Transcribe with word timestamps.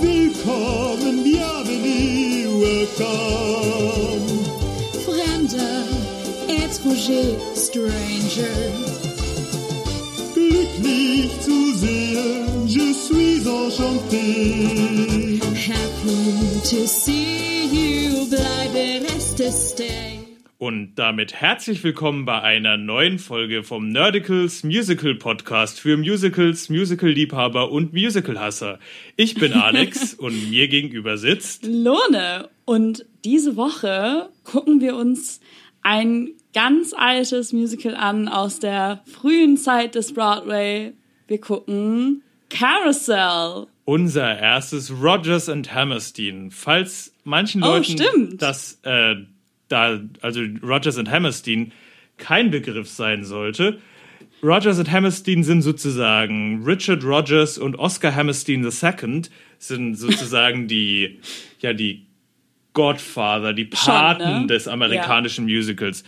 Willkommen, 0.00 1.24
bienvenue, 1.24 2.60
welcome. 2.60 4.26
Fremder, 5.04 5.84
étranger, 6.46 7.36
stranger. 7.56 8.72
Glücklich 10.34 11.30
zu 11.40 11.74
sehen, 11.74 12.66
je 12.66 12.92
suis 12.94 13.46
enchanté. 13.46 15.40
Happy 15.54 16.60
to 16.62 16.86
see 16.86 17.66
you, 17.66 18.26
bleibe 18.26 19.02
reste 19.04 19.50
stay. 19.50 20.17
Und 20.60 20.96
damit 20.96 21.34
herzlich 21.34 21.84
willkommen 21.84 22.24
bei 22.24 22.42
einer 22.42 22.76
neuen 22.76 23.20
Folge 23.20 23.62
vom 23.62 23.90
Nerdicals 23.90 24.64
Musical 24.64 25.14
Podcast 25.14 25.78
für 25.78 25.96
Musicals, 25.96 26.68
Musical-Liebhaber 26.68 27.70
und 27.70 27.92
Musical-Hasser. 27.92 28.80
Ich 29.14 29.36
bin 29.36 29.52
Alex 29.52 30.14
und 30.14 30.50
mir 30.50 30.66
gegenüber 30.66 31.16
sitzt. 31.16 31.64
Lohne. 31.64 32.48
Und 32.64 33.06
diese 33.24 33.54
Woche 33.54 34.30
gucken 34.42 34.80
wir 34.80 34.96
uns 34.96 35.40
ein 35.82 36.30
ganz 36.52 36.92
altes 36.92 37.52
Musical 37.52 37.94
an 37.94 38.26
aus 38.26 38.58
der 38.58 39.04
frühen 39.06 39.56
Zeit 39.56 39.94
des 39.94 40.12
Broadway. 40.12 40.92
Wir 41.28 41.40
gucken 41.40 42.22
Carousel. 42.50 43.68
Unser 43.84 44.36
erstes 44.36 44.90
Rogers 44.90 45.48
and 45.48 45.72
Hammerstein. 45.72 46.50
Falls 46.50 47.14
manchen 47.22 47.62
Oh, 47.62 47.66
Leuten 47.68 47.84
stimmt. 47.84 48.42
das 48.42 48.80
äh, 48.82 49.14
da 49.68 50.00
also 50.20 50.40
Rogers 50.62 50.98
and 50.98 51.10
Hammerstein 51.10 51.72
kein 52.16 52.50
Begriff 52.50 52.88
sein 52.88 53.24
sollte. 53.24 53.78
Rogers 54.42 54.78
and 54.78 54.90
Hammerstein 54.90 55.42
sind 55.42 55.62
sozusagen 55.62 56.62
Richard 56.64 57.04
Rogers 57.04 57.58
und 57.58 57.76
Oscar 57.78 58.14
Hammerstein 58.14 58.64
II 58.64 59.22
sind 59.58 59.94
sozusagen 59.96 60.68
die 60.68 61.18
ja 61.60 61.72
die 61.72 62.06
Godfather, 62.72 63.52
die 63.52 63.64
Paten 63.64 64.42
ne? 64.42 64.46
des 64.46 64.68
amerikanischen 64.68 65.46
Musicals. 65.46 66.04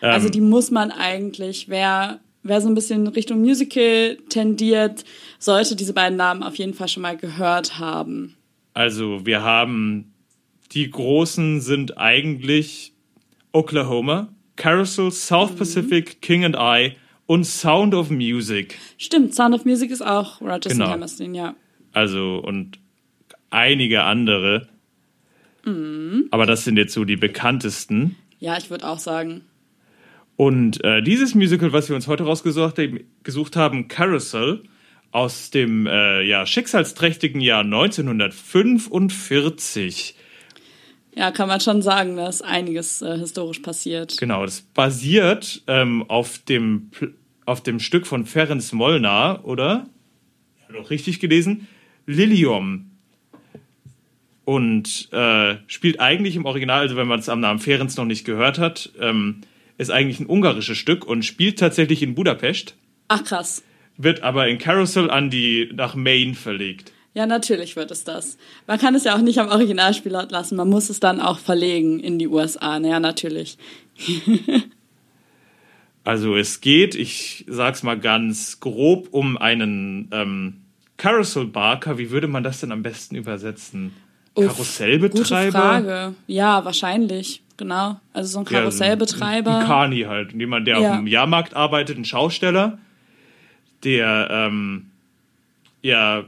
Also 0.00 0.28
die 0.28 0.40
muss 0.40 0.70
man 0.70 0.92
eigentlich, 0.92 1.68
wer, 1.68 2.20
wer 2.44 2.60
so 2.60 2.68
ein 2.68 2.76
bisschen 2.76 3.08
Richtung 3.08 3.40
Musical 3.40 4.16
tendiert, 4.28 5.04
sollte 5.40 5.74
diese 5.74 5.92
beiden 5.92 6.16
Namen 6.16 6.44
auf 6.44 6.54
jeden 6.54 6.74
Fall 6.74 6.86
schon 6.86 7.02
mal 7.02 7.16
gehört 7.16 7.80
haben. 7.80 8.36
Also 8.74 9.26
wir 9.26 9.42
haben 9.42 10.12
die 10.72 10.90
großen 10.90 11.60
sind 11.60 11.98
eigentlich 11.98 12.92
Oklahoma, 13.52 14.28
Carousel, 14.56 15.10
South 15.10 15.56
Pacific, 15.56 16.20
King 16.20 16.44
and 16.44 16.56
I 16.58 16.96
und 17.26 17.44
Sound 17.44 17.94
of 17.94 18.10
Music. 18.10 18.78
Stimmt, 18.98 19.34
Sound 19.34 19.54
of 19.54 19.64
Music 19.64 19.90
ist 19.90 20.02
auch 20.02 20.40
Rogers 20.40 20.72
Genau. 20.72 20.84
and 20.86 20.94
Hammerstein, 20.94 21.34
ja. 21.34 21.54
Also 21.92 22.40
und 22.44 22.78
einige 23.50 24.02
andere. 24.04 24.68
Aber 26.30 26.46
das 26.46 26.64
sind 26.64 26.78
jetzt 26.78 26.94
so 26.94 27.04
die 27.04 27.16
bekanntesten. 27.16 28.16
Ja, 28.38 28.56
ich 28.56 28.70
würde 28.70 28.88
auch 28.88 28.98
sagen. 28.98 29.42
Und 30.36 30.82
äh, 30.82 31.02
dieses 31.02 31.34
Musical, 31.34 31.74
was 31.74 31.90
wir 31.90 31.96
uns 31.96 32.06
heute 32.06 32.24
rausgesucht 32.24 32.78
haben, 32.78 33.00
gesucht 33.22 33.54
haben 33.56 33.86
Carousel, 33.88 34.62
aus 35.10 35.50
dem 35.50 35.86
äh, 35.86 36.22
ja, 36.22 36.46
schicksalsträchtigen 36.46 37.42
Jahr 37.42 37.64
1945. 37.64 40.14
Ja, 41.18 41.32
kann 41.32 41.48
man 41.48 41.58
schon 41.60 41.82
sagen, 41.82 42.14
da 42.14 42.28
ist 42.28 42.42
einiges 42.42 43.02
äh, 43.02 43.18
historisch 43.18 43.58
passiert. 43.58 44.16
Genau, 44.18 44.44
das 44.44 44.60
basiert 44.60 45.62
ähm, 45.66 46.04
auf, 46.06 46.38
dem, 46.38 46.92
auf 47.44 47.60
dem 47.60 47.80
Stück 47.80 48.06
von 48.06 48.24
Ferenc 48.24 48.72
Molnar, 48.72 49.44
oder? 49.44 49.88
Ja, 50.60 50.76
doch 50.76 50.90
richtig 50.90 51.18
gelesen. 51.18 51.66
Lilium. 52.06 52.92
Und 54.44 55.08
äh, 55.10 55.56
spielt 55.66 55.98
eigentlich 55.98 56.36
im 56.36 56.44
Original, 56.44 56.82
also 56.82 56.94
wenn 56.94 57.08
man 57.08 57.18
es 57.18 57.28
am 57.28 57.40
Namen 57.40 57.58
Ferenc 57.58 57.96
noch 57.96 58.04
nicht 58.04 58.24
gehört 58.24 58.60
hat, 58.60 58.92
ähm, 59.00 59.40
ist 59.76 59.90
eigentlich 59.90 60.20
ein 60.20 60.26
ungarisches 60.26 60.78
Stück 60.78 61.04
und 61.04 61.24
spielt 61.24 61.58
tatsächlich 61.58 62.00
in 62.00 62.14
Budapest, 62.14 62.76
Ach 63.08 63.24
krass. 63.24 63.64
wird 63.96 64.22
aber 64.22 64.46
in 64.46 64.58
Carousel 64.58 65.10
an 65.10 65.30
die 65.30 65.68
nach 65.74 65.96
Maine 65.96 66.34
verlegt. 66.34 66.92
Ja, 67.18 67.26
natürlich 67.26 67.74
wird 67.74 67.90
es 67.90 68.04
das. 68.04 68.38
Man 68.68 68.78
kann 68.78 68.94
es 68.94 69.02
ja 69.02 69.16
auch 69.16 69.20
nicht 69.20 69.40
am 69.40 69.48
Originalspielort 69.48 70.30
lassen. 70.30 70.54
Man 70.54 70.68
muss 70.68 70.88
es 70.88 71.00
dann 71.00 71.20
auch 71.20 71.40
verlegen 71.40 71.98
in 71.98 72.16
die 72.20 72.28
USA. 72.28 72.78
Naja, 72.78 73.00
natürlich. 73.00 73.58
Also 76.04 76.36
es 76.36 76.60
geht, 76.62 76.94
ich 76.94 77.44
sag's 77.48 77.82
mal 77.82 77.98
ganz 77.98 78.60
grob, 78.60 79.08
um 79.10 79.36
einen 79.36 80.08
ähm, 80.12 80.54
Carousel 80.96 81.44
Barker. 81.46 81.98
Wie 81.98 82.10
würde 82.10 82.28
man 82.28 82.42
das 82.42 82.60
denn 82.60 82.72
am 82.72 82.82
besten 82.82 83.14
übersetzen? 83.14 83.92
Karussellbetreiber? 84.34 85.50
Gute 85.50 85.50
Frage. 85.50 86.14
Ja, 86.26 86.64
wahrscheinlich. 86.64 87.42
Genau. 87.58 88.00
Also 88.14 88.30
so 88.32 88.38
ein 88.38 88.44
Ja, 88.46 88.60
Karussellbetreiber. 88.60 89.58
Ein 89.58 89.66
Kani 89.66 90.02
halt. 90.02 90.32
Jemand, 90.32 90.66
der 90.66 90.78
Ja. 90.80 90.90
auf 90.92 90.96
dem 90.98 91.08
Jahrmarkt 91.08 91.54
arbeitet, 91.54 91.98
ein 91.98 92.06
Schausteller, 92.06 92.78
der 93.84 94.28
ähm, 94.30 94.86
ja 95.82 96.24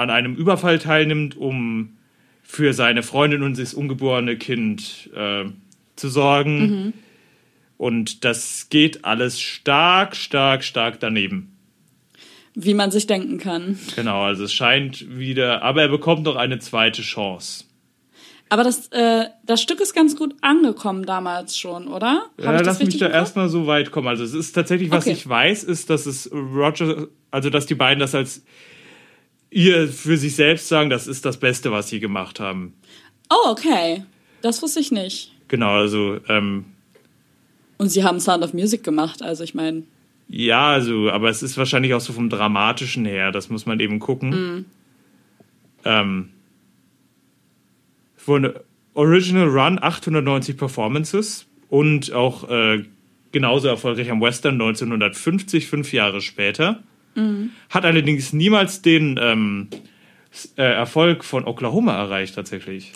an 0.00 0.10
einem 0.10 0.34
Überfall 0.34 0.78
teilnimmt, 0.78 1.36
um 1.36 1.96
für 2.42 2.72
seine 2.72 3.02
Freundin 3.02 3.42
und 3.42 3.58
das 3.58 3.74
ungeborene 3.74 4.36
Kind 4.36 5.10
äh, 5.14 5.44
zu 5.96 6.08
sorgen. 6.08 6.60
Mhm. 6.60 6.92
Und 7.76 8.24
das 8.24 8.68
geht 8.70 9.04
alles 9.04 9.40
stark, 9.40 10.16
stark, 10.16 10.64
stark 10.64 11.00
daneben. 11.00 11.56
wie 12.54 12.74
man 12.74 12.90
sich 12.90 13.06
denken 13.06 13.38
kann. 13.38 13.78
Genau, 13.94 14.22
also 14.22 14.44
es 14.44 14.52
scheint 14.52 15.16
wieder, 15.18 15.62
aber 15.62 15.82
er 15.82 15.88
bekommt 15.88 16.24
noch 16.24 16.36
eine 16.36 16.58
zweite 16.58 17.02
Chance. 17.02 17.64
Aber 18.48 18.64
das, 18.64 18.88
äh, 18.88 19.26
das 19.46 19.62
Stück 19.62 19.80
ist 19.80 19.94
ganz 19.94 20.16
gut 20.16 20.34
angekommen 20.40 21.06
damals 21.06 21.56
schon, 21.56 21.86
oder? 21.86 22.24
Hab 22.38 22.44
Ja, 22.44 22.52
ich 22.56 22.58
das 22.58 22.66
lass 22.66 22.78
mich 22.86 22.98
da 22.98 23.08
erstmal 23.08 23.48
so 23.48 23.68
weit 23.68 23.92
kommen. 23.92 24.08
Also 24.08 24.24
es 24.24 24.34
ist 24.34 24.52
tatsächlich, 24.52 24.90
was 24.90 25.04
Okay. 25.04 25.12
ich 25.14 25.28
weiß, 25.28 25.62
ist, 25.62 25.88
dass 25.88 26.06
es 26.06 26.28
Roger, 26.32 27.06
also 27.30 27.48
dass 27.48 27.66
die 27.66 27.76
beiden 27.76 28.00
das 28.00 28.14
als 28.16 28.42
ihr 29.50 29.88
für 29.88 30.16
sich 30.16 30.36
selbst 30.36 30.68
sagen, 30.68 30.90
das 30.90 31.06
ist 31.06 31.24
das 31.24 31.38
Beste, 31.38 31.72
was 31.72 31.88
sie 31.88 32.00
gemacht 32.00 32.40
haben. 32.40 32.74
Oh, 33.30 33.50
okay. 33.50 34.04
Das 34.42 34.62
wusste 34.62 34.80
ich 34.80 34.90
nicht. 34.90 35.32
Genau, 35.48 35.70
also 35.70 36.18
ähm, 36.28 36.64
Und 37.78 37.88
sie 37.88 38.04
haben 38.04 38.20
Sound 38.20 38.44
of 38.44 38.54
Music 38.54 38.84
gemacht, 38.84 39.22
also 39.22 39.44
ich 39.44 39.54
meine, 39.54 39.82
ja, 40.32 40.70
also, 40.70 41.10
aber 41.10 41.28
es 41.28 41.42
ist 41.42 41.58
wahrscheinlich 41.58 41.92
auch 41.92 42.00
so 42.00 42.12
vom 42.12 42.30
Dramatischen 42.30 43.04
her, 43.04 43.32
das 43.32 43.50
muss 43.50 43.66
man 43.66 43.80
eben 43.80 43.98
gucken. 43.98 44.64
Ähm, 45.84 46.28
wurde 48.24 48.64
Original 48.94 49.48
Run 49.48 49.82
890 49.82 50.56
Performances 50.56 51.46
und 51.68 52.12
auch 52.12 52.48
äh, 52.48 52.84
genauso 53.32 53.66
erfolgreich 53.66 54.08
am 54.08 54.20
Western 54.20 54.54
1950, 54.54 55.66
fünf 55.66 55.92
Jahre 55.92 56.20
später. 56.20 56.80
Hat 57.68 57.84
allerdings 57.84 58.32
niemals 58.32 58.82
den 58.82 59.18
ähm, 59.20 59.68
äh, 60.56 60.62
Erfolg 60.62 61.24
von 61.24 61.44
Oklahoma 61.44 61.92
erreicht, 61.96 62.34
tatsächlich. 62.34 62.92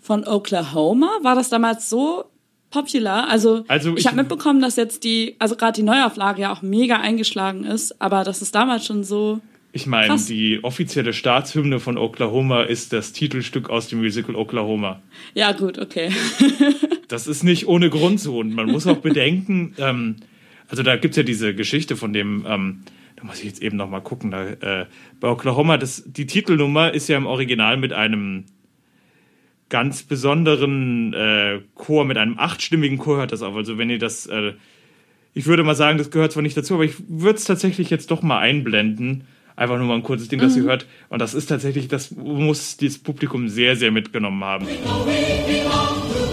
von 0.00 0.24
Oklahoma 0.26 1.10
war 1.22 1.34
das 1.34 1.48
damals 1.48 1.88
so 1.90 2.24
popular. 2.70 3.28
Also, 3.28 3.64
Also 3.68 3.92
ich, 3.94 4.00
ich- 4.00 4.06
habe 4.06 4.16
mitbekommen, 4.16 4.60
dass 4.60 4.76
jetzt 4.76 5.02
die, 5.04 5.34
also 5.38 5.56
gerade 5.56 5.72
die 5.74 5.82
Neuauflage 5.82 6.42
ja 6.42 6.52
auch 6.52 6.62
mega 6.62 6.96
eingeschlagen 7.00 7.64
ist, 7.64 8.00
aber 8.00 8.22
das 8.24 8.42
ist 8.42 8.54
damals 8.54 8.84
schon 8.86 9.02
so. 9.04 9.40
Ich 9.72 9.86
meine, 9.86 10.16
die 10.16 10.60
offizielle 10.64 11.12
Staatshymne 11.12 11.80
von 11.80 11.98
Oklahoma 11.98 12.62
ist 12.62 12.92
das 12.94 13.12
Titelstück 13.12 13.68
aus 13.68 13.88
dem 13.88 13.98
Musical 13.98 14.34
Oklahoma. 14.34 15.00
Ja, 15.34 15.52
gut, 15.52 15.78
okay. 15.78 16.10
Das 17.08 17.28
ist 17.28 17.44
nicht 17.44 17.68
ohne 17.68 17.88
Grund 17.88 18.18
so. 18.18 18.38
Und 18.38 18.52
man 18.52 18.66
muss 18.66 18.84
auch 18.88 18.96
bedenken, 18.96 19.74
ähm, 19.78 20.16
also 20.68 20.82
da 20.82 20.96
gibt's 20.96 21.16
ja 21.16 21.22
diese 21.22 21.54
Geschichte 21.54 21.94
von 21.96 22.12
dem, 22.12 22.44
ähm, 22.48 22.82
muss 23.26 23.40
ich 23.40 23.44
jetzt 23.44 23.62
eben 23.62 23.76
noch 23.76 23.90
mal 23.90 24.00
gucken, 24.00 24.30
da, 24.30 24.44
äh, 24.46 24.86
bei 25.20 25.28
Oklahoma, 25.28 25.76
das, 25.76 26.04
die 26.06 26.26
Titelnummer 26.26 26.94
ist 26.94 27.08
ja 27.08 27.16
im 27.16 27.26
Original 27.26 27.76
mit 27.76 27.92
einem 27.92 28.44
ganz 29.68 30.02
besonderen 30.04 31.12
äh, 31.12 31.60
Chor, 31.74 32.04
mit 32.04 32.18
einem 32.18 32.38
achtstimmigen 32.38 32.98
Chor 32.98 33.18
hört 33.18 33.32
das 33.32 33.42
auf. 33.42 33.56
Also 33.56 33.78
wenn 33.78 33.90
ihr 33.90 33.98
das, 33.98 34.26
äh, 34.26 34.52
ich 35.34 35.46
würde 35.46 35.64
mal 35.64 35.74
sagen, 35.74 35.98
das 35.98 36.10
gehört 36.10 36.32
zwar 36.32 36.42
nicht 36.42 36.56
dazu, 36.56 36.74
aber 36.74 36.84
ich 36.84 36.94
würde 37.08 37.38
es 37.38 37.44
tatsächlich 37.44 37.90
jetzt 37.90 38.10
doch 38.10 38.22
mal 38.22 38.38
einblenden. 38.38 39.24
Einfach 39.56 39.78
nur 39.78 39.86
mal 39.86 39.94
ein 39.94 40.02
kurzes 40.02 40.28
Ding, 40.28 40.38
das 40.38 40.54
ihr 40.54 40.64
hört. 40.64 40.86
Und 41.08 41.20
das 41.20 41.32
ist 41.32 41.46
tatsächlich, 41.46 41.88
das 41.88 42.10
muss 42.10 42.76
dieses 42.76 42.98
Publikum 42.98 43.48
sehr, 43.48 43.74
sehr 43.74 43.90
mitgenommen 43.90 44.44
haben. 44.44 44.66
ich 44.68 44.84
habe 44.86 46.25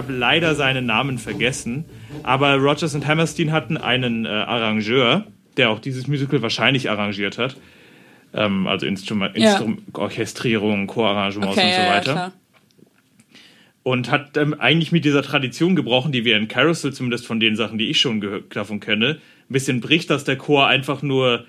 habe 0.00 0.12
leider 0.12 0.54
seinen 0.54 0.86
Namen 0.86 1.18
vergessen. 1.18 1.84
Aber 2.22 2.54
Rogers 2.56 2.94
und 2.94 3.06
Hammerstein 3.06 3.52
hatten 3.52 3.76
einen 3.76 4.24
äh, 4.24 4.28
Arrangeur, 4.28 5.26
der 5.56 5.70
auch 5.70 5.78
dieses 5.80 6.06
Musical 6.08 6.42
wahrscheinlich 6.42 6.88
arrangiert 6.90 7.38
hat. 7.38 7.56
Ähm, 8.32 8.66
also 8.66 8.86
Instrument, 8.86 9.36
Ja. 9.36 9.50
Instrum 9.50 9.78
Orchestrierung, 9.92 10.86
Chorarrangements 10.86 11.56
Okay, 11.56 11.66
und 11.66 11.72
so 11.74 11.80
ja, 11.80 11.86
ja, 11.86 11.92
weiter. 11.94 12.12
klar. 12.12 12.32
und 13.82 14.10
hat 14.10 14.36
ähm, 14.36 14.54
eigentlich 14.58 14.92
mit 14.92 15.04
dieser 15.04 15.22
Tradition 15.22 15.74
gebrochen, 15.76 16.12
die 16.12 16.24
wir 16.24 16.36
in 16.36 16.48
Carousel, 16.48 16.92
zumindest 16.92 17.26
von 17.26 17.40
den 17.40 17.56
Sachen, 17.56 17.78
die 17.78 17.90
ich 17.90 18.00
schon 18.00 18.44
davon 18.50 18.78
kenne, 18.80 19.18
ein 19.48 19.52
bisschen 19.52 19.80
bricht, 19.80 20.10
dass 20.10 20.24
der 20.24 20.36
Chor 20.36 20.66
einfach 20.66 21.02
nur 21.02 21.44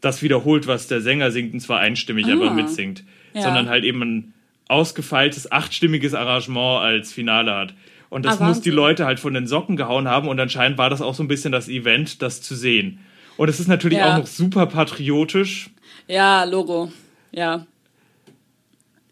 das 0.00 0.22
wiederholt, 0.22 0.66
was 0.66 0.86
der 0.86 1.00
Sänger 1.00 1.30
singt, 1.30 1.52
und 1.54 1.60
zwar 1.60 1.80
einstimmig 1.80 2.26
einfach 2.26 2.54
mitsingt, 2.54 3.04
Ja. 3.34 3.42
sondern 3.42 3.68
halt 3.68 3.84
eben 3.84 4.00
ein 4.02 4.34
ausgefeiltes, 4.68 5.50
achtstimmiges 5.50 6.14
Arrangement 6.14 6.82
als 6.82 7.12
Finale 7.12 7.54
hat. 7.54 7.74
Und 8.10 8.24
das 8.24 8.40
Ah, 8.40 8.46
muss 8.48 8.60
die. 8.60 8.70
Leute 8.70 9.04
halt 9.04 9.20
von 9.20 9.34
den 9.34 9.46
Socken 9.46 9.76
gehauen 9.76 10.08
haben 10.08 10.28
und 10.28 10.38
anscheinend 10.40 10.78
war 10.78 10.88
das 10.90 11.02
auch 11.02 11.14
so 11.14 11.22
ein 11.22 11.28
bisschen 11.28 11.52
das 11.52 11.68
Event, 11.68 12.22
das 12.22 12.40
zu 12.40 12.54
sehen. 12.54 13.00
Und 13.36 13.48
es 13.48 13.60
ist 13.60 13.68
natürlich 13.68 13.98
Ja. 13.98 14.14
auch 14.14 14.18
noch 14.18 14.26
super 14.26 14.66
patriotisch. 14.66 15.70
Ja, 16.06 16.44
Logo. 16.44 16.90
Ja. 17.32 17.66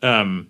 Ähm, 0.03 0.49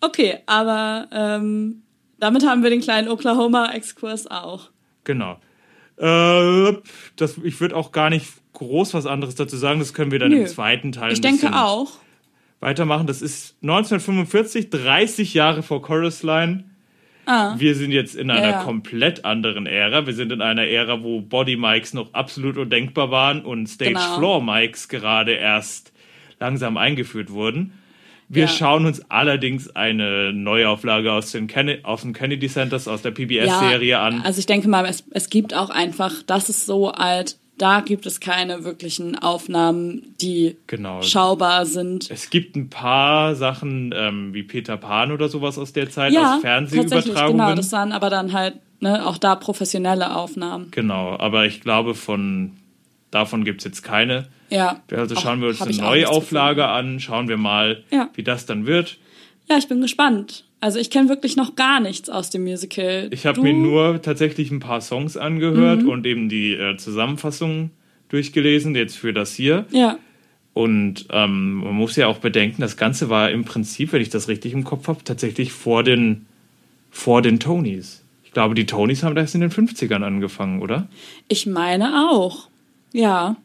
Okay, 0.00 0.38
aber 0.46 1.08
ähm, 1.10 1.82
damit 2.20 2.46
haben 2.46 2.62
wir 2.62 2.70
den 2.70 2.80
kleinen 2.80 3.08
Oklahoma-Exkurs 3.08 4.28
auch. 4.28 4.70
Genau. 5.02 5.40
Äh, 5.96 6.74
das, 7.16 7.36
ich 7.42 7.60
würde 7.60 7.74
auch 7.74 7.90
gar 7.90 8.08
nicht 8.08 8.28
groß 8.52 8.94
was 8.94 9.06
anderes 9.06 9.34
dazu 9.34 9.56
sagen. 9.56 9.80
Das 9.80 9.94
können 9.94 10.12
wir 10.12 10.20
dann 10.20 10.30
Nö. 10.30 10.42
im 10.42 10.46
zweiten 10.46 10.92
Teil 10.92 11.12
Ich 11.12 11.20
denke 11.20 11.52
auch. 11.52 11.98
Weitermachen. 12.60 13.06
Das 13.06 13.22
ist 13.22 13.56
1945, 13.62 14.70
30 14.70 15.34
Jahre 15.34 15.62
vor 15.62 15.82
Chorus 15.82 16.22
Line. 16.22 16.64
Wir 17.58 17.74
sind 17.74 17.92
jetzt 17.92 18.14
in 18.14 18.30
einer 18.30 18.40
Ah. 18.40 18.44
Ja, 18.44 18.50
ja. 18.52 18.62
komplett 18.64 19.26
anderen 19.26 19.66
Ära. 19.66 20.06
Wir 20.06 20.14
sind 20.14 20.32
in 20.32 20.40
einer 20.40 20.64
Ära, 20.66 21.02
wo 21.02 21.20
Body 21.20 21.56
Mics 21.56 21.92
noch 21.92 22.14
absolut 22.14 22.56
undenkbar 22.56 23.10
waren 23.10 23.42
und 23.44 23.66
Stage 23.66 23.90
Genau. 23.90 24.16
Floor 24.16 24.42
Mics 24.42 24.88
gerade 24.88 25.32
erst 25.32 25.92
langsam 26.40 26.78
eingeführt 26.78 27.30
wurden. 27.30 27.74
Wir 28.30 28.44
Ja. 28.44 28.48
schauen 28.48 28.86
uns 28.86 29.02
allerdings 29.10 29.68
eine 29.76 30.32
Neuauflage 30.32 31.12
aus, 31.12 31.30
den 31.32 31.48
Kenne 31.48 31.80
aus 31.82 32.00
dem 32.00 32.14
Kennedy 32.14 32.48
Centers, 32.48 32.88
aus 32.88 33.02
der 33.02 33.10
PBS-Serie 33.10 33.98
an. 33.98 34.22
Also 34.22 34.38
ich 34.40 34.46
denke 34.46 34.68
mal, 34.68 34.86
es, 34.86 35.04
es 35.10 35.28
gibt 35.28 35.52
auch 35.52 35.68
einfach, 35.68 36.14
das 36.26 36.48
ist 36.48 36.64
so 36.64 36.90
alt, 36.92 37.36
da 37.58 37.80
gibt 37.80 38.06
es 38.06 38.20
keine 38.20 38.64
wirklichen 38.64 39.18
Aufnahmen, 39.18 40.14
die 40.20 40.56
Genau. 40.66 41.02
schaubar 41.02 41.66
sind. 41.66 42.10
Es 42.10 42.30
gibt 42.30 42.56
ein 42.56 42.70
paar 42.70 43.34
Sachen 43.34 43.92
ähm, 43.96 44.32
wie 44.34 44.42
Peter 44.44 44.76
Pan 44.76 45.12
oder 45.12 45.28
sowas 45.28 45.58
aus 45.58 45.72
der 45.72 45.90
Zeit, 45.90 46.12
Ja, 46.12 46.36
aus 46.36 46.42
tatsächlich, 46.42 46.88
Fernsehübertragungen. 46.90 47.38
genau, 47.46 47.54
das 47.54 47.72
waren 47.72 47.92
aber 47.92 48.10
dann 48.10 48.32
halt 48.32 48.54
ne, 48.80 49.04
auch 49.06 49.18
da 49.18 49.34
professionelle 49.34 50.14
Aufnahmen. 50.14 50.68
Genau, 50.70 51.16
aber 51.18 51.46
ich 51.46 51.60
glaube, 51.60 51.94
von 51.94 52.52
davon 53.10 53.44
gibt 53.44 53.60
es 53.60 53.64
jetzt 53.64 53.82
keine. 53.82 54.28
Ja. 54.50 54.80
Also 54.90 55.14
Auch- 55.16 55.20
schauen 55.20 55.40
wir 55.40 55.48
uns 55.48 55.60
eine 55.60 55.72
auch 55.76 55.80
Neuauflage 55.90 56.66
an, 56.68 57.00
schauen 57.00 57.28
wir 57.28 57.36
mal, 57.36 57.82
Ja. 57.90 58.08
wie 58.14 58.22
das 58.22 58.46
dann 58.46 58.66
wird. 58.66 58.98
Ja, 59.50 59.56
ich 59.58 59.66
bin 59.68 59.80
gespannt. 59.80 60.44
Also 60.60 60.78
ich 60.78 60.90
kenne 60.90 61.08
wirklich 61.08 61.36
noch 61.36 61.54
gar 61.54 61.78
nichts 61.80 62.10
aus 62.10 62.30
dem 62.30 62.42
Musical. 62.42 63.08
Ich 63.12 63.26
habe 63.26 63.40
mir 63.42 63.52
nur 63.52 64.02
tatsächlich 64.02 64.50
ein 64.50 64.58
paar 64.60 64.80
Songs 64.80 65.16
angehört 65.16 65.84
und 65.84 66.04
eben 66.04 66.28
die 66.28 66.52
äh, 66.54 66.76
Zusammenfassung 66.76 67.70
durchgelesen, 68.08 68.74
jetzt 68.74 68.96
für 68.96 69.12
das 69.12 69.34
hier. 69.34 69.66
Ja, 69.70 69.98
Und 70.54 71.06
ähm, 71.10 71.54
man 71.58 71.74
muss 71.74 71.94
ja 71.94 72.08
auch 72.08 72.18
bedenken, 72.18 72.60
das 72.62 72.76
Ganze 72.76 73.08
war 73.08 73.30
im 73.30 73.44
Prinzip, 73.44 73.92
wenn 73.92 74.02
ich 74.02 74.10
das 74.10 74.26
richtig 74.26 74.52
im 74.52 74.64
Kopf 74.64 74.88
habe, 74.88 75.04
tatsächlich 75.04 75.52
vor 75.52 75.84
den, 75.84 76.26
vor 76.90 77.22
den 77.22 77.38
Tonys. 77.38 78.02
Ich 78.24 78.32
glaube, 78.32 78.54
die 78.56 78.66
Tonys 78.66 79.04
haben 79.04 79.16
erst 79.16 79.36
in 79.36 79.40
den 79.42 79.50
50ern 79.50 80.02
angefangen, 80.02 80.60
oder? 80.60 80.88
ich 81.28 81.46
meine 81.46 82.08
auch. 82.10 82.48
Ja, 82.92 83.36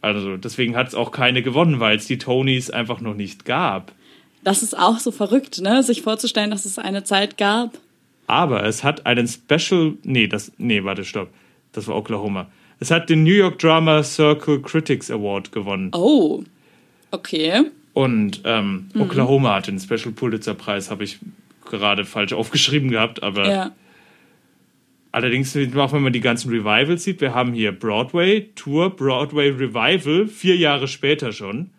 Also 0.00 0.36
deswegen 0.36 0.74
hat 0.76 0.88
es 0.88 0.94
auch 0.94 1.12
keine 1.12 1.42
gewonnen, 1.42 1.78
weil 1.78 1.96
es 1.96 2.06
die 2.06 2.18
Tonys 2.18 2.70
einfach 2.70 3.00
noch 3.00 3.14
nicht 3.14 3.44
gab. 3.44 3.92
Das 4.44 4.62
ist 4.62 4.78
auch 4.78 4.98
so 4.98 5.10
verrückt, 5.10 5.60
ne? 5.60 5.82
Sich 5.82 6.02
vorzustellen, 6.02 6.50
dass 6.50 6.64
es 6.64 6.78
eine 6.78 7.04
Zeit 7.04 7.36
gab. 7.38 7.78
Aber 8.26 8.64
es 8.64 8.84
hat 8.84 9.06
einen 9.06 9.26
Special. 9.28 9.94
Nee, 10.02 10.28
das. 10.28 10.52
Nee, 10.58 10.84
warte, 10.84 11.04
stopp. 11.04 11.28
Das 11.72 11.88
war 11.88 11.96
Oklahoma. 11.96 12.46
Es 12.80 12.90
hat 12.90 13.10
den 13.10 13.24
New 13.24 13.32
York 13.32 13.58
Drama 13.58 14.02
Circle 14.02 14.60
Critics 14.62 15.10
Award 15.10 15.52
gewonnen. 15.52 15.90
Oh, 15.94 16.42
okay. 17.10 17.64
Und 17.92 18.42
ähm, 18.44 18.88
Oklahoma 18.98 19.54
hat 19.54 19.68
den 19.68 19.78
Special 19.78 20.12
Pulitzer 20.12 20.54
Preis, 20.54 20.90
habe 20.90 21.04
ich 21.04 21.18
gerade 21.64 22.04
falsch 22.04 22.32
aufgeschrieben 22.32 22.90
gehabt, 22.90 23.22
aber 23.22 23.48
Ja, 23.48 23.72
allerdings, 25.14 25.56
auch 25.56 25.92
wenn 25.92 26.02
man 26.02 26.12
die 26.12 26.20
ganzen 26.20 26.50
Revivals 26.50 27.04
sieht, 27.04 27.20
wir 27.20 27.34
haben 27.34 27.52
hier 27.52 27.72
Broadway, 27.72 28.50
Tour, 28.56 28.90
Broadway 28.90 29.50
Revival, 29.50 30.26
vier 30.26 30.56
Jahre 30.56 30.88
später 30.88 31.32
schon. 31.32 31.70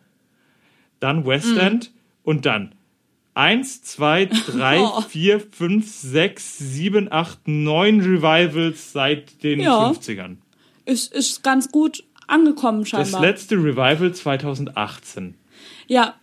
Dann 1.02 1.26
West 1.26 1.58
End 1.58 1.92
und 2.25 2.45
dann 2.45 2.75
eins, 3.33 3.81
zwei, 3.83 4.25
drei, 4.25 4.80
Oh. 4.81 5.01
vier, 5.01 5.39
fünf, 5.39 5.89
sechs, 5.89 6.57
sieben, 6.57 7.12
acht, 7.12 7.48
neun 7.48 8.01
Revivals 8.01 8.92
seit 8.92 9.42
den 9.44 9.60
Ja. 9.62 9.89
50ern. 9.92 10.38
ist, 10.86 11.13
ist 11.13 11.44
ganz 11.44 11.72
gut 11.72 12.04
angekommen 12.27 12.80
Das 12.81 12.89
scheinbar. 12.89 13.22
letzte 13.22 13.56
Revival 13.56 14.12
2018. 14.13 15.36
Ja, 15.88 16.16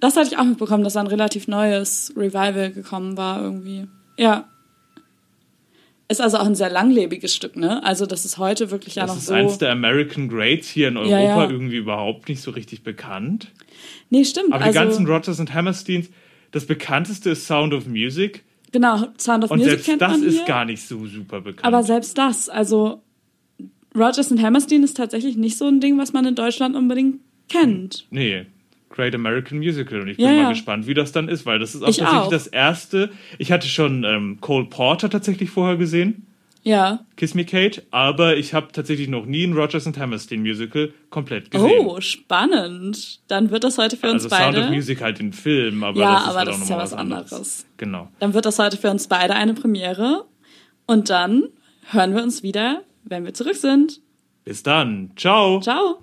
das 0.00 0.16
hatte 0.16 0.28
ich 0.28 0.38
auch 0.38 0.44
mitbekommen, 0.44 0.84
dass 0.84 0.96
ein 0.96 1.06
relativ 1.06 1.48
neues 1.48 2.12
Revival 2.16 2.70
gekommen 2.72 3.16
war 3.16 3.42
irgendwie. 3.42 3.86
Ja. 4.18 4.48
Ist 6.08 6.20
also 6.20 6.36
auch 6.38 6.46
ein 6.46 6.54
sehr 6.54 6.70
langlebiges 6.70 7.34
Stück, 7.34 7.56
ne? 7.56 7.82
Also 7.82 8.06
das 8.06 8.24
ist 8.24 8.38
heute 8.38 8.70
wirklich 8.70 8.94
ja 8.94 9.02
Das 9.02 9.10
noch 9.12 9.18
ist 9.18 9.26
so. 9.26 9.34
eins 9.34 9.58
der 9.58 9.72
American 9.72 10.28
Greats 10.28 10.68
hier 10.68 10.88
in 10.88 10.96
Europa, 10.96 11.10
Ja, 11.18 11.42
ja. 11.44 11.50
irgendwie 11.50 11.76
überhaupt 11.76 12.28
nicht 12.28 12.40
so 12.42 12.52
richtig 12.52 12.82
bekannt. 12.84 13.50
nee, 14.10 14.24
stimmt. 14.24 14.52
Aber 14.52 14.64
also, 14.64 14.78
die 14.78 14.84
ganzen 14.84 15.06
Rogers 15.06 15.40
und 15.40 15.52
Hammersteins, 15.52 16.08
das 16.52 16.64
bekannteste 16.66 17.30
ist 17.30 17.46
Sound 17.46 17.74
of 17.74 17.86
Music. 17.88 18.44
genau, 18.70 19.06
Sound 19.18 19.44
of 19.44 19.50
Und 19.50 19.58
Music 19.58 19.72
selbst 19.72 19.86
kennt 19.86 20.02
das 20.02 20.10
man 20.12 20.22
ist 20.22 20.36
hier. 20.36 20.44
gar 20.44 20.64
nicht 20.64 20.86
so 20.86 21.04
super 21.06 21.40
bekannt. 21.40 21.64
Aber 21.64 21.82
selbst 21.82 22.16
das, 22.16 22.48
also 22.48 23.02
Rogers 23.94 24.30
und 24.30 24.40
Hammerstein 24.40 24.84
ist 24.84 24.96
tatsächlich 24.96 25.36
nicht 25.36 25.58
so 25.58 25.66
ein 25.66 25.80
Ding, 25.80 25.98
was 25.98 26.12
man 26.12 26.24
in 26.24 26.34
Deutschland 26.36 26.76
unbedingt 26.76 27.18
kennt. 27.48 28.06
nee, 28.10 28.46
Great 28.96 29.14
American 29.14 29.58
Musical. 29.58 30.00
Und 30.00 30.08
ich 30.08 30.18
Ja, 30.18 30.28
bin 30.28 30.36
ja. 30.38 30.42
mal 30.44 30.48
gespannt, 30.50 30.86
wie 30.86 30.94
das 30.94 31.12
dann 31.12 31.28
ist, 31.28 31.46
weil 31.46 31.58
das 31.60 31.74
ist 31.74 31.82
auch 31.82 31.88
Ich 31.88 31.98
tatsächlich 31.98 32.26
auch. 32.26 32.30
das 32.30 32.46
erste. 32.48 33.10
Ich 33.38 33.52
hatte 33.52 33.68
schon 33.68 34.02
ähm, 34.04 34.38
Cole 34.40 34.64
Porter 34.66 35.08
tatsächlich 35.10 35.50
vorher 35.50 35.76
gesehen, 35.76 36.26
Ja. 36.62 37.00
Kiss 37.16 37.34
Me 37.34 37.44
Kate, 37.44 37.82
aber 37.92 38.36
ich 38.36 38.52
habe 38.54 38.72
tatsächlich 38.72 39.06
noch 39.08 39.24
nie 39.26 39.44
ein 39.44 39.52
Rogers 39.52 39.86
und 39.86 39.96
Hammerstein 39.98 40.40
Musical 40.40 40.92
komplett 41.10 41.50
gesehen. 41.52 41.86
Oh, 41.86 42.00
spannend. 42.00 43.20
Dann 43.28 43.50
wird 43.50 43.62
das 43.62 43.78
heute 43.78 43.96
für 43.96 44.10
uns 44.10 44.24
also 44.24 44.34
Sound 44.34 44.56
of 44.56 44.62
beide. 44.64 44.74
Music 44.74 45.00
halt 45.00 45.18
den 45.20 45.32
Film, 45.32 45.84
aber 45.84 46.00
Ja, 46.00 46.12
das 46.14 46.22
ist 46.22 46.28
aber 46.30 46.38
halt 46.38 46.48
das 46.48 46.56
auch 46.56 46.62
ist 46.62 46.68
ja 46.70 46.78
was 46.78 46.92
anderes. 46.94 47.66
Genau. 47.76 48.08
Dann 48.18 48.34
wird 48.34 48.46
das 48.46 48.58
heute 48.58 48.76
für 48.78 48.90
uns 48.90 49.06
beide 49.06 49.34
eine 49.34 49.54
Premiere. 49.54 50.24
Und 50.86 51.10
dann 51.10 51.44
hören 51.90 52.14
wir 52.16 52.22
uns 52.22 52.42
wieder, 52.42 52.82
wenn 53.04 53.24
wir 53.24 53.34
zurück 53.34 53.54
sind. 53.56 54.00
Bis 54.44 54.62
dann. 54.62 55.10
Ciao. 55.16 55.60
Ciao. 55.60 55.98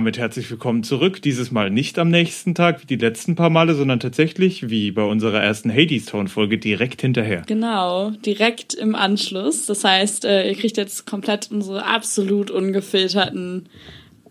Damit 0.00 0.16
herzlich 0.16 0.50
willkommen 0.50 0.82
zurück. 0.82 1.20
Dieses 1.20 1.50
Mal 1.50 1.68
nicht 1.68 1.98
am 1.98 2.08
nächsten 2.08 2.54
Tag 2.54 2.80
wie 2.80 2.86
die 2.86 2.96
letzten 2.96 3.34
paar 3.34 3.50
Male, 3.50 3.74
sondern 3.74 4.00
tatsächlich 4.00 4.70
wie 4.70 4.92
bei 4.92 5.02
unserer 5.02 5.42
ersten 5.42 5.70
Hades-Town-Folge 5.70 6.56
direkt 6.56 7.02
hinterher. 7.02 7.42
Genau, 7.46 8.08
direkt 8.08 8.72
im 8.72 8.94
Anschluss. 8.94 9.66
Das 9.66 9.84
heißt, 9.84 10.24
äh, 10.24 10.48
ihr 10.48 10.54
kriegt 10.54 10.78
jetzt 10.78 11.04
komplett 11.04 11.50
unsere 11.50 11.84
absolut 11.84 12.50
ungefilterten 12.50 13.68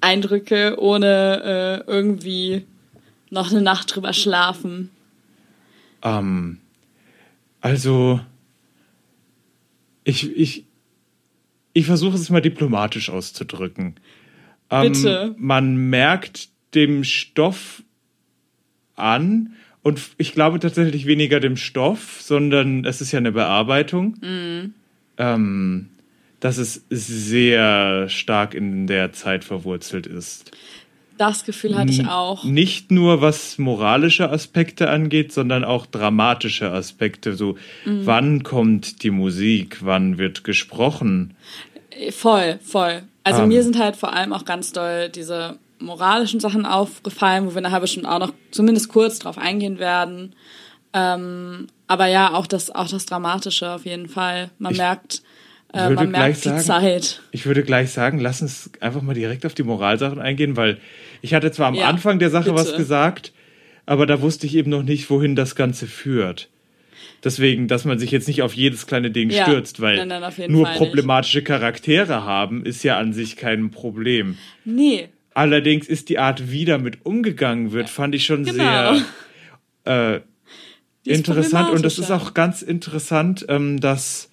Eindrücke, 0.01 0.75
ohne 0.79 1.83
äh, 1.87 1.91
irgendwie 1.91 2.65
noch 3.29 3.51
eine 3.51 3.61
Nacht 3.61 3.95
drüber 3.95 4.13
schlafen. 4.13 4.89
Ähm, 6.01 6.57
also, 7.61 8.21
ich, 10.03 10.35
ich, 10.35 10.65
ich 11.73 11.85
versuche 11.85 12.15
es 12.15 12.31
mal 12.31 12.41
diplomatisch 12.41 13.11
auszudrücken. 13.11 13.97
Ähm, 14.71 14.91
Bitte. 14.91 15.35
Man 15.37 15.75
merkt 15.89 16.49
dem 16.75 17.03
Stoff 17.03 17.83
an, 18.95 19.53
und 19.81 20.01
ich 20.17 20.33
glaube 20.33 20.59
tatsächlich 20.59 21.05
weniger 21.05 21.39
dem 21.39 21.55
Stoff, 21.57 22.21
sondern 22.21 22.85
es 22.85 23.01
ist 23.01 23.11
ja 23.11 23.17
eine 23.19 23.31
Bearbeitung, 23.31 24.17
Mhm. 24.21 24.73
ähm, 25.17 25.89
dass 26.41 26.57
es 26.57 26.83
sehr 26.89 28.07
stark 28.09 28.53
in 28.53 28.87
der 28.87 29.13
Zeit 29.13 29.43
verwurzelt 29.43 30.05
ist. 30.05 30.51
Das 31.17 31.43
Gefühl 31.43 31.75
hatte 31.77 31.91
ich 31.91 32.05
auch. 32.07 32.45
Nicht 32.45 32.91
nur 32.91 33.21
was 33.21 33.57
moralische 33.57 34.29
Aspekte 34.29 34.89
angeht, 34.89 35.33
sondern 35.33 35.65
auch 35.65 35.85
dramatische 35.85 36.71
Aspekte. 36.71 37.33
So, 37.35 37.57
Mhm. 37.85 38.05
wann 38.05 38.43
kommt 38.43 39.03
die 39.03 39.09
Musik? 39.11 39.79
Wann 39.81 40.17
wird 40.17 40.45
gesprochen? 40.45 41.33
Voll, 42.11 42.59
voll. 42.63 43.01
Also 43.29 43.43
Ähm. 43.43 43.49
mir 43.49 43.63
sind 43.63 43.77
halt 43.77 43.95
vor 43.95 44.13
allem 44.13 44.33
auch 44.33 44.45
ganz 44.45 44.71
doll 44.71 45.09
diese 45.09 45.57
moralischen 45.79 46.39
Sachen 46.39 46.65
aufgefallen, 46.65 47.45
wo 47.45 47.53
wir 47.55 47.61
nachher 47.61 47.79
bestimmt 47.79 48.05
auch 48.05 48.19
noch 48.19 48.33
zumindest 48.51 48.89
kurz 48.89 49.19
drauf 49.19 49.37
eingehen 49.37 49.79
werden. 49.79 50.35
Ähm, 50.93 51.67
aber 51.87 52.07
ja, 52.07 52.33
auch 52.33 52.47
das, 52.47 52.71
auch 52.73 52.87
das 52.87 53.05
Dramatische 53.05 53.71
auf 53.71 53.85
jeden 53.85 54.09
Fall. 54.09 54.49
Man 54.57 54.71
Ich 54.73 54.77
merkt, 54.79 55.21
äh, 55.73 55.89
man 55.89 56.09
merkt 56.11 56.43
die 56.45 56.49
sagen- 56.49 56.61
Zeit. 56.61 57.21
Ich 57.31 57.45
würde 57.45 57.63
gleich 57.63 57.91
sagen, 57.91 58.19
lass 58.19 58.41
uns 58.41 58.71
einfach 58.79 59.01
mal 59.01 59.13
direkt 59.13 59.45
auf 59.45 59.53
die 59.53 59.63
Moralsachen 59.63 60.19
eingehen, 60.19 60.57
weil 60.57 60.79
ich 61.21 61.33
hatte 61.33 61.51
zwar 61.51 61.67
am 61.67 61.75
Ja, 61.75 61.87
Anfang 61.87 62.19
der 62.19 62.29
Sache 62.31 62.53
was 62.55 62.65
bitte. 62.65 62.77
gesagt, 62.77 63.31
aber 63.85 64.05
da 64.05 64.21
wusste 64.21 64.47
ich 64.47 64.55
eben 64.55 64.71
noch 64.71 64.83
nicht, 64.83 65.09
wohin 65.09 65.35
das 65.35 65.55
Ganze 65.55 65.85
führt. 65.87 66.49
Deswegen, 67.23 67.67
dass 67.67 67.83
man 67.85 67.99
sich 67.99 68.11
jetzt 68.11 68.27
nicht 68.27 68.41
auf 68.41 68.53
jedes 68.53 68.87
kleine 68.87 69.11
Ding 69.11 69.29
Ja, 69.29 69.43
stürzt, 69.43 69.81
weil 69.81 70.05
nein, 70.05 70.21
nein, 70.21 70.33
nur 70.47 70.65
Fall 70.65 70.73
nicht. 70.73 70.77
problematische 70.79 71.41
Charaktere 71.43 72.23
haben, 72.23 72.65
ist 72.65 72.83
ja 72.83 72.97
an 72.97 73.11
sich 73.13 73.35
kein 73.35 73.71
Problem. 73.71 74.37
Nee, 74.65 75.09
Allerdings 75.35 75.87
ist 75.87 76.09
die 76.09 76.17
Art, 76.19 76.51
wie 76.51 76.65
damit 76.65 77.05
umgegangen 77.05 77.71
wird, 77.71 77.89
fand 77.89 78.13
ich 78.15 78.25
schon 78.25 78.43
Genau. 78.43 78.55
sehr 78.55 79.01
äh, 79.85 80.19
interessant. 81.05 81.69
Und 81.69 81.83
das 81.85 81.97
ist 81.99 82.11
auch 82.11 82.33
ganz 82.33 82.61
interessant, 82.61 83.45
ähm, 83.47 83.79
dass 83.79 84.31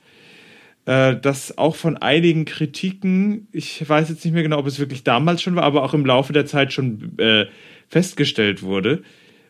äh, 0.86 1.14
das 1.16 1.58
auch 1.58 1.76
von 1.76 1.96
einigen 1.96 2.44
Kritiken, 2.44 3.46
ich 3.52 3.88
weiß 3.88 4.08
jetzt 4.08 4.24
nicht 4.24 4.34
mehr 4.34 4.42
genau, 4.42 4.58
ob 4.58 4.66
es 4.66 4.78
wirklich 4.78 5.04
damals 5.04 5.42
schon 5.42 5.54
war, 5.54 5.64
aber 5.64 5.82
auch 5.84 5.94
im 5.94 6.04
Laufe 6.06 6.32
der 6.32 6.46
Zeit 6.46 6.72
schon 6.72 7.16
äh, 7.18 7.46
festgestellt 7.88 8.62
wurde, 8.62 9.02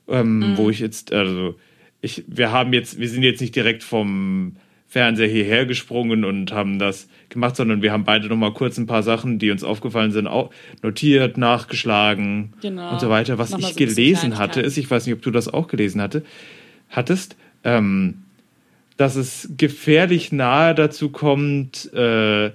ähm, 0.09 0.52
Mhm. 0.52 0.57
wo 0.59 0.69
ich 0.71 0.81
jetzt, 0.81 1.12
also 1.12 1.57
ich, 2.07 2.25
wir 2.27 2.53
haben 2.53 2.73
jetzt, 2.73 2.99
wir 2.99 3.09
sind 3.09 3.23
jetzt 3.23 3.41
nicht 3.41 3.55
direkt 3.55 3.83
vom 3.83 4.57
Fernseher 4.89 5.29
hierher 5.29 5.67
gesprungen 5.67 6.25
und 6.25 6.53
haben 6.53 6.79
das 6.79 7.09
gemacht, 7.29 7.57
sondern 7.57 7.83
wir 7.83 7.93
haben 7.93 8.05
beide 8.05 8.29
noch 8.29 8.37
mal 8.37 8.53
kurz 8.53 8.79
ein 8.79 8.87
paar 8.87 9.03
Sachen, 9.03 9.39
die 9.39 9.51
uns 9.51 9.65
aufgefallen 9.65 10.13
sind, 10.13 10.27
auch 10.27 10.51
notiert, 10.83 11.37
nachgeschlagen 11.37 12.55
Genau. 12.63 12.93
und 12.93 13.01
so 13.01 13.11
weiter. 13.11 13.37
Was 13.37 13.51
Noch 13.51 13.59
mal 13.59 13.67
ich 13.67 13.75
so 13.75 13.79
gelesen 13.79 14.39
hatte, 14.39 14.61
ist, 14.61 14.79
ich 14.79 14.91
weiß 14.91 15.05
nicht, 15.05 15.15
ob 15.15 15.23
du 15.23 15.31
das 15.31 15.53
auch 15.53 15.67
gelesen 15.67 16.01
hatte, 16.01 16.25
hattest, 16.89 17.37
ähm, 17.65 18.23
dass 18.97 19.17
es 19.17 19.51
gefährlich 19.57 20.33
nahe 20.33 20.75
dazu 20.75 21.11
kommt, 21.11 21.93
äh, 21.93 22.53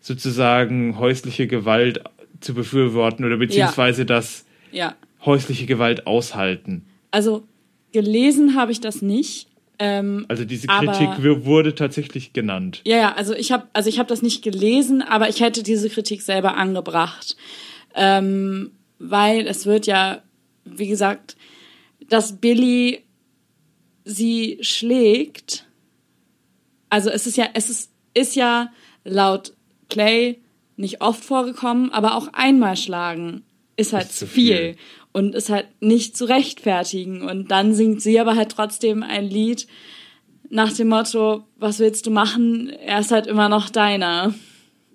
sozusagen 0.00 0.98
häusliche 0.98 1.46
Gewalt 1.46 2.02
zu 2.40 2.54
befürworten 2.54 3.24
oder 3.24 3.36
beziehungsweise 3.36 4.06
das 4.06 4.46
ja. 4.72 4.94
häusliche 5.24 5.66
Gewalt 5.66 6.06
aushalten. 6.06 6.86
Also 7.10 7.44
gelesen 7.92 8.54
habe 8.54 8.72
ich 8.72 8.80
das 8.80 9.02
nicht. 9.02 9.48
Ähm, 9.78 10.26
Also 10.28 10.44
diese 10.44 10.68
Aber- 10.68 10.92
Kritik 10.92 11.22
w- 11.22 11.44
wurde 11.44 11.74
tatsächlich 11.74 12.32
genannt. 12.32 12.80
Ja, 12.84 12.96
ja, 12.96 13.12
also 13.14 13.32
ich 13.34 13.52
habe 13.52 13.68
also 13.72 13.88
ich 13.88 13.98
habe 13.98 14.08
das 14.08 14.22
nicht 14.22 14.42
gelesen, 14.42 15.02
aber 15.02 15.28
ich 15.28 15.40
hätte 15.40 15.62
diese 15.62 15.88
Kritik 15.88 16.22
selber 16.22 16.56
angebracht. 16.56 17.36
Ähm, 17.94 18.72
weil 18.98 19.46
es 19.46 19.66
wird 19.66 19.86
ja, 19.86 20.22
wie 20.64 20.88
gesagt, 20.88 21.36
dass 22.08 22.38
Billy 22.40 23.04
sie 24.04 24.58
schlägt. 24.62 25.66
Also 26.88 27.10
es 27.10 27.26
ist 27.26 27.36
ja, 27.36 27.46
es 27.54 27.70
ist, 27.70 27.92
ist 28.14 28.34
ja 28.34 28.72
laut 29.04 29.52
Clay 29.90 30.40
nicht 30.76 31.00
oft 31.02 31.22
vorgekommen, 31.24 31.90
aber 31.92 32.14
auch 32.16 32.28
einmal 32.32 32.76
schlagen 32.76 33.42
ist 33.76 33.92
halt 33.92 34.06
Ist 34.08 34.18
zu 34.18 34.26
viel. 34.26 34.56
viel. 34.56 34.76
Und 35.12 35.34
ist 35.34 35.50
halt 35.50 35.66
nicht 35.80 36.16
zu 36.16 36.24
rechtfertigen. 36.24 37.22
Und 37.22 37.50
dann 37.50 37.74
singt 37.74 38.02
sie 38.02 38.18
aber 38.20 38.36
halt 38.36 38.50
trotzdem 38.50 39.02
ein 39.02 39.24
Lied 39.24 39.66
nach 40.50 40.72
dem 40.72 40.88
Motto, 40.88 41.44
was 41.56 41.78
willst 41.78 42.06
du 42.06 42.10
machen? 42.10 42.70
Er 42.70 43.00
ist 43.00 43.12
halt 43.12 43.26
immer 43.26 43.48
noch 43.48 43.68
deiner. 43.68 44.34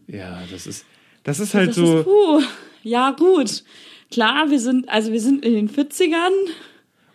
Ja, 0.08 0.41
das 0.51 0.67
ist, 0.67 0.86
das 1.24 1.39
ist 1.39 1.53
halt 1.53 1.70
das 1.70 1.75
so. 1.75 2.00
ist, 2.00 2.05
puh, 2.05 2.41
ja 2.84 3.12
gut. 3.12 3.63
Klar, 4.12 4.50
wir 4.50 4.60
sind, 4.60 4.89
also 4.89 5.12
wir 5.12 5.22
sind 5.22 5.46
in 5.46 5.53
den 5.53 5.70
40ern. 5.70 6.32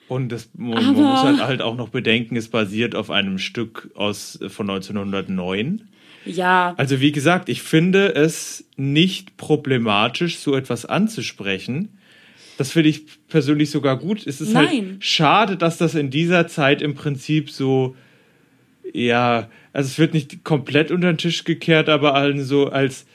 Und 0.08 0.30
das, 0.30 0.50
man, 0.54 0.84
man 0.84 0.94
muss 0.94 1.22
halt, 1.22 1.40
halt 1.40 1.62
auch 1.62 1.76
noch 1.76 1.90
bedenken, 1.90 2.36
es 2.36 2.48
basiert 2.48 2.94
auf 2.94 3.10
einem 3.10 3.38
Stück 3.38 3.90
aus 3.94 4.40
äh, 4.40 4.48
von 4.48 4.70
1909. 4.70 5.88
Ja, 6.24 6.74
Also 6.76 7.00
wie 7.00 7.12
gesagt, 7.12 7.48
ich 7.48 7.62
finde 7.62 8.14
es 8.14 8.64
nicht 8.76 9.36
problematisch, 9.36 10.38
so 10.38 10.54
etwas 10.54 10.84
anzusprechen. 10.84 11.97
Das 12.58 12.72
finde 12.72 12.88
ich 12.88 13.02
persönlich 13.28 13.70
sogar 13.70 13.96
gut. 13.96 14.26
Es 14.26 14.40
ist 14.40 14.52
halt 14.56 14.72
Nein. 14.72 14.96
schade, 14.98 15.56
dass 15.56 15.78
das 15.78 15.94
in 15.94 16.10
dieser 16.10 16.48
Zeit 16.48 16.82
im 16.82 16.96
Prinzip 16.96 17.50
so, 17.50 17.94
ja, 18.92 19.48
also 19.72 19.86
es 19.86 19.98
wird 20.00 20.12
nicht 20.12 20.42
komplett 20.42 20.90
unter 20.90 21.12
den 21.12 21.18
Tisch 21.18 21.44
gekehrt, 21.44 21.88
aber 21.88 22.16
allen 22.16 22.42
so 22.42 22.66
als, 22.66 23.06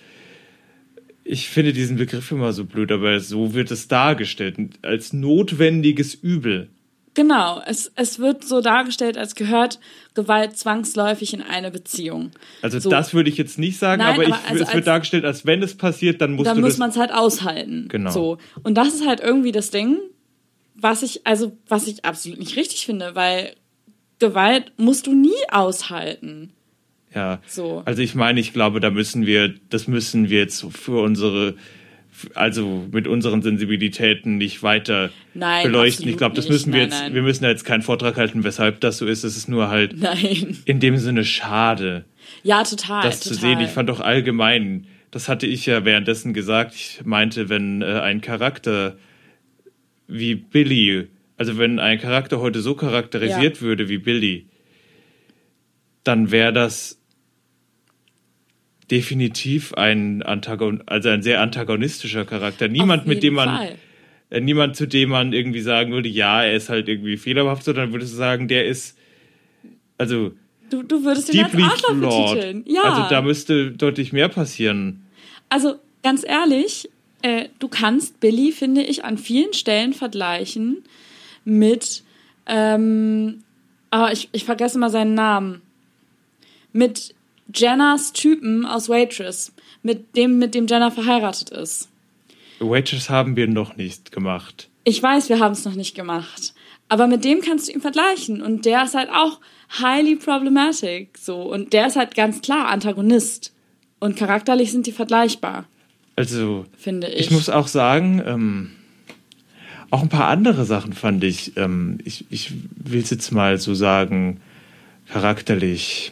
ich 1.26 1.50
finde 1.50 1.74
diesen 1.74 1.98
Begriff 1.98 2.32
immer 2.32 2.54
so 2.54 2.64
blöd, 2.64 2.90
aber 2.90 3.20
so 3.20 3.54
wird 3.54 3.70
es 3.70 3.90
dargestellt, 3.90 4.56
als 4.82 5.12
notwendiges 5.12 6.14
Übel. 6.16 6.70
Genau. 7.14 7.62
Es, 7.66 7.92
es 7.96 8.20
wird 8.20 8.44
so 8.44 8.62
dargestellt, 8.62 9.18
als 9.18 9.36
gehört 9.36 9.80
Gewalt 10.14 10.58
zwangsläufig 10.58 11.34
in 11.34 11.42
eine 11.42 11.72
Beziehung. 11.72 12.32
Also 12.62 12.80
So. 12.80 12.90
das 12.90 13.14
würde 13.14 13.30
ich 13.30 13.38
jetzt 13.38 13.58
nicht 13.60 13.78
sagen, 13.80 14.02
Nein, 14.02 14.14
aber, 14.16 14.24
ich, 14.24 14.34
aber 14.34 14.50
also 14.50 14.62
es 14.64 14.68
als- 14.70 14.76
wird 14.76 14.88
dargestellt, 14.88 15.26
als 15.26 15.46
wenn 15.46 15.62
es 15.64 15.76
passiert, 15.76 16.22
dann 16.22 16.34
musst 16.34 16.48
dann 16.48 16.58
du 16.58 16.62
muss 16.64 16.78
man 16.78 16.90
es 16.90 16.98
halt 16.98 17.12
aushalten. 17.14 17.88
Genau. 17.90 18.12
So. 18.12 18.38
Und 18.64 18.76
das 18.76 18.90
ist 18.94 19.08
halt 19.08 19.20
irgendwie 19.22 19.52
das 19.52 19.70
Ding, 19.72 20.00
was 20.76 21.02
ich, 21.04 21.26
also, 21.26 21.56
was 21.68 21.88
ich 21.88 22.04
absolut 22.06 22.40
nicht 22.40 22.56
richtig 22.58 22.86
finde, 22.86 23.16
weil 23.16 23.56
Gewalt 24.20 24.72
musst 24.78 25.08
du 25.08 25.14
nie 25.14 25.32
aushalten. 25.52 26.52
Ja, 27.14 27.42
So. 27.48 27.84
also 27.86 28.02
ich 28.02 28.16
meine, 28.16 28.40
ich 28.40 28.54
glaube, 28.54 28.80
da 28.80 28.90
müssen 28.90 29.26
wir, 29.28 29.54
das 29.70 29.88
müssen 29.88 30.30
wir 30.30 30.40
jetzt 30.40 30.66
für 30.72 31.02
unsere, 31.04 31.54
also 32.36 32.88
mit 32.92 33.08
unseren 33.08 33.42
Sensibilitäten 33.42 34.38
nicht 34.38 34.64
weiter 34.64 35.10
Nein, 35.34 35.64
beleuchten. 35.66 36.08
Ich 36.08 36.18
glaube, 36.18 36.36
das 36.36 36.46
nicht. 36.46 36.52
müssen 36.54 36.74
wir 36.74 36.82
Nein, 36.82 36.90
jetzt, 36.90 37.00
nein. 37.02 37.14
wir 37.14 37.22
müssen 37.22 37.44
da 37.44 37.50
jetzt 37.50 37.66
keinen 37.66 37.82
Vortrag 37.82 38.18
halten, 38.18 38.44
weshalb 38.44 38.80
das 38.82 38.98
so 38.98 39.06
ist. 39.06 39.24
Es 39.24 39.36
ist 39.38 39.48
nur 39.50 39.70
halt 39.70 39.98
Nein. 39.98 40.58
in 40.66 40.80
dem 40.80 40.98
Sinne 40.98 41.26
schade, 41.26 42.06
Ja, 42.44 42.64
total. 42.64 43.04
das 43.04 43.20
total. 43.20 43.34
zu 43.36 43.42
sehen. 43.42 43.60
Ich 43.62 43.70
fand 43.70 43.90
doch 43.90 44.00
allgemein, 44.00 44.88
das 45.12 45.30
hatte 45.30 45.46
ich 45.48 45.66
ja 45.66 45.86
währenddessen 45.86 46.34
gesagt, 46.34 46.76
ich 46.76 47.02
meinte, 47.04 47.50
wenn 47.50 47.82
äh, 47.82 47.86
ein 47.86 48.22
Charakter 48.22 48.98
wie 50.08 50.36
Billy, 50.36 51.08
also 51.38 51.58
wenn 51.58 51.80
ein 51.80 52.00
Charakter 52.00 52.40
heute 52.40 52.62
so 52.62 52.76
charakterisiert 52.76 53.58
Ja. 53.58 53.62
würde 53.62 53.90
wie 53.90 53.98
Billy, 53.98 54.48
dann 56.04 56.32
wäre 56.32 56.52
das 56.54 57.00
definitiv 58.94 59.74
ein 59.74 60.22
Antagon, 60.22 60.84
also 60.86 61.10
ein 61.10 61.24
sehr 61.24 61.42
antagonistischer 61.42 62.26
Charakter. 62.26 62.68
Niemand, 62.68 63.08
mit 63.08 63.24
dem 63.24 63.34
man, 63.34 63.50
Fall. 63.50 63.76
äh, 64.30 64.40
niemand, 64.40 64.76
zu 64.76 64.86
dem 64.86 65.10
man 65.10 65.34
irgendwie 65.34 65.62
sagen 65.62 65.92
würde, 65.92 66.10
ja, 66.10 66.44
er 66.44 66.54
ist 66.54 66.70
halt 66.70 66.88
irgendwie 66.88 67.18
fehlerhaft, 67.18 67.64
sondern 67.64 67.92
würdest 67.92 68.14
du 68.14 68.18
sagen, 68.18 68.48
der 68.48 68.68
ist, 68.68 68.96
also 69.98 70.34
Du, 70.70 70.84
du 70.84 71.04
würdest 71.04 71.34
ihn 71.34 71.44
als 71.44 71.56
Arschloch 71.56 72.34
betiteln. 72.34 72.64
Ja. 72.68 72.84
Also 72.84 73.10
da 73.10 73.22
müsste 73.24 73.72
deutlich 73.72 74.14
mehr 74.14 74.30
passieren. 74.30 75.04
Also 75.50 75.76
ganz 76.04 76.24
ehrlich, 76.24 76.90
äh, 77.24 77.50
du 77.58 77.68
kannst 77.68 78.20
Billy, 78.20 78.52
finde 78.52 78.84
ich, 78.84 79.04
an 79.04 79.18
vielen 79.18 79.54
Stellen 79.54 79.94
vergleichen 79.94 80.84
mit, 81.46 82.04
ähm, 82.46 83.44
aber 83.90 84.12
ich, 84.14 84.30
ich 84.34 84.46
vergesse 84.46 84.78
mal 84.78 84.92
seinen 84.92 85.16
Namen, 85.16 85.64
mit 86.74 87.16
Jennas 87.54 88.14
Typen 88.14 88.66
aus 88.66 88.90
Waitress, 88.90 89.54
mit 89.82 90.16
dem, 90.16 90.40
mit 90.40 90.56
dem 90.56 90.68
Jenna 90.68 90.92
verheiratet 90.92 91.50
ist. 91.50 91.90
Waitress 92.60 93.10
haben 93.10 93.36
wir 93.36 93.48
noch 93.48 93.76
nicht 93.76 94.12
gemacht. 94.12 94.70
Ich 94.86 95.02
weiß, 95.02 95.30
wir 95.30 95.40
haben 95.40 95.52
es 95.54 95.66
noch 95.66 95.76
nicht 95.76 95.96
gemacht. 95.96 96.54
Aber 96.90 97.08
mit 97.08 97.24
dem 97.24 97.42
kannst 97.42 97.68
du 97.68 97.72
ihn 97.74 97.82
vergleichen. 97.82 98.42
Und 98.42 98.66
der 98.66 98.84
ist 98.84 98.94
halt 98.96 99.10
auch 99.10 99.40
highly 99.82 100.16
problematic. 100.16 101.18
So. 101.18 101.42
Und 101.42 101.74
der 101.74 101.88
ist 101.88 101.96
halt 101.96 102.16
ganz 102.16 102.42
klar 102.42 102.68
Antagonist. 102.68 103.54
Und 104.00 104.16
charakterlich 104.18 104.72
sind 104.72 104.86
die 104.86 104.92
vergleichbar, 104.92 105.66
Also 106.18 106.66
finde 106.78 107.08
ich. 107.08 107.22
ich 107.28 107.32
muss 107.32 107.50
auch 107.50 107.68
sagen, 107.68 108.22
ähm, 108.26 108.72
auch 109.92 110.02
ein 110.02 110.10
paar 110.10 110.28
andere 110.28 110.66
Sachen 110.66 110.92
fand 110.92 111.24
ich, 111.24 111.56
ähm, 111.56 112.00
ich, 112.04 112.26
ich 112.30 112.52
will 112.76 113.02
es 113.02 113.12
jetzt 113.12 113.32
mal 113.32 113.58
so 113.60 113.74
sagen, 113.74 114.42
charakterlich 115.10 116.12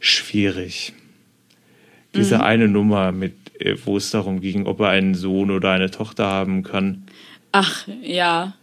schwierig. 0.00 0.92
Diese 2.14 2.36
Mhm. 2.36 2.40
eine 2.40 2.68
Nummer, 2.68 3.12
mit, 3.12 3.34
äh, 3.60 3.76
wo 3.84 3.96
es 3.96 4.10
darum 4.10 4.40
ging, 4.40 4.66
ob 4.66 4.80
er 4.80 4.88
einen 4.88 5.14
Sohn 5.14 5.50
oder 5.50 5.70
eine 5.70 5.90
Tochter 5.90 6.26
haben 6.26 6.62
kann. 6.64 7.04
Ach, 7.52 7.86
ja. 8.02 8.54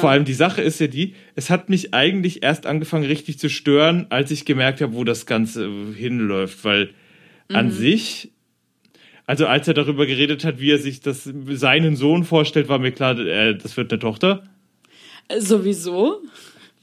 Vor 0.00 0.08
allem 0.08 0.24
die 0.24 0.32
Sache 0.32 0.62
ist 0.62 0.80
ja 0.80 0.86
die, 0.86 1.14
es 1.34 1.50
hat 1.50 1.68
mich 1.68 1.92
eigentlich 1.92 2.42
erst 2.42 2.64
angefangen 2.64 3.04
richtig 3.04 3.38
zu 3.38 3.50
stören, 3.50 4.06
als 4.08 4.30
ich 4.30 4.46
gemerkt 4.46 4.80
habe, 4.80 4.94
wo 4.94 5.04
das 5.04 5.26
Ganze 5.26 5.70
hinläuft, 5.94 6.64
weil 6.64 6.90
an 7.52 7.70
sich, 7.70 8.30
also 9.26 9.46
als 9.46 9.68
er 9.68 9.74
darüber 9.74 10.06
geredet 10.06 10.46
hat, 10.46 10.60
wie 10.60 10.70
er 10.70 10.78
sich 10.78 11.00
das 11.00 11.30
seinen 11.50 11.94
Sohn 11.94 12.24
vorstellt, 12.24 12.68
war 12.70 12.78
mir 12.78 12.90
klar, 12.92 13.18
äh, 13.18 13.54
das 13.54 13.76
wird 13.76 13.92
eine 13.92 13.98
Tochter. 14.00 14.44
Äh, 15.28 15.40
Sowieso 15.40 16.22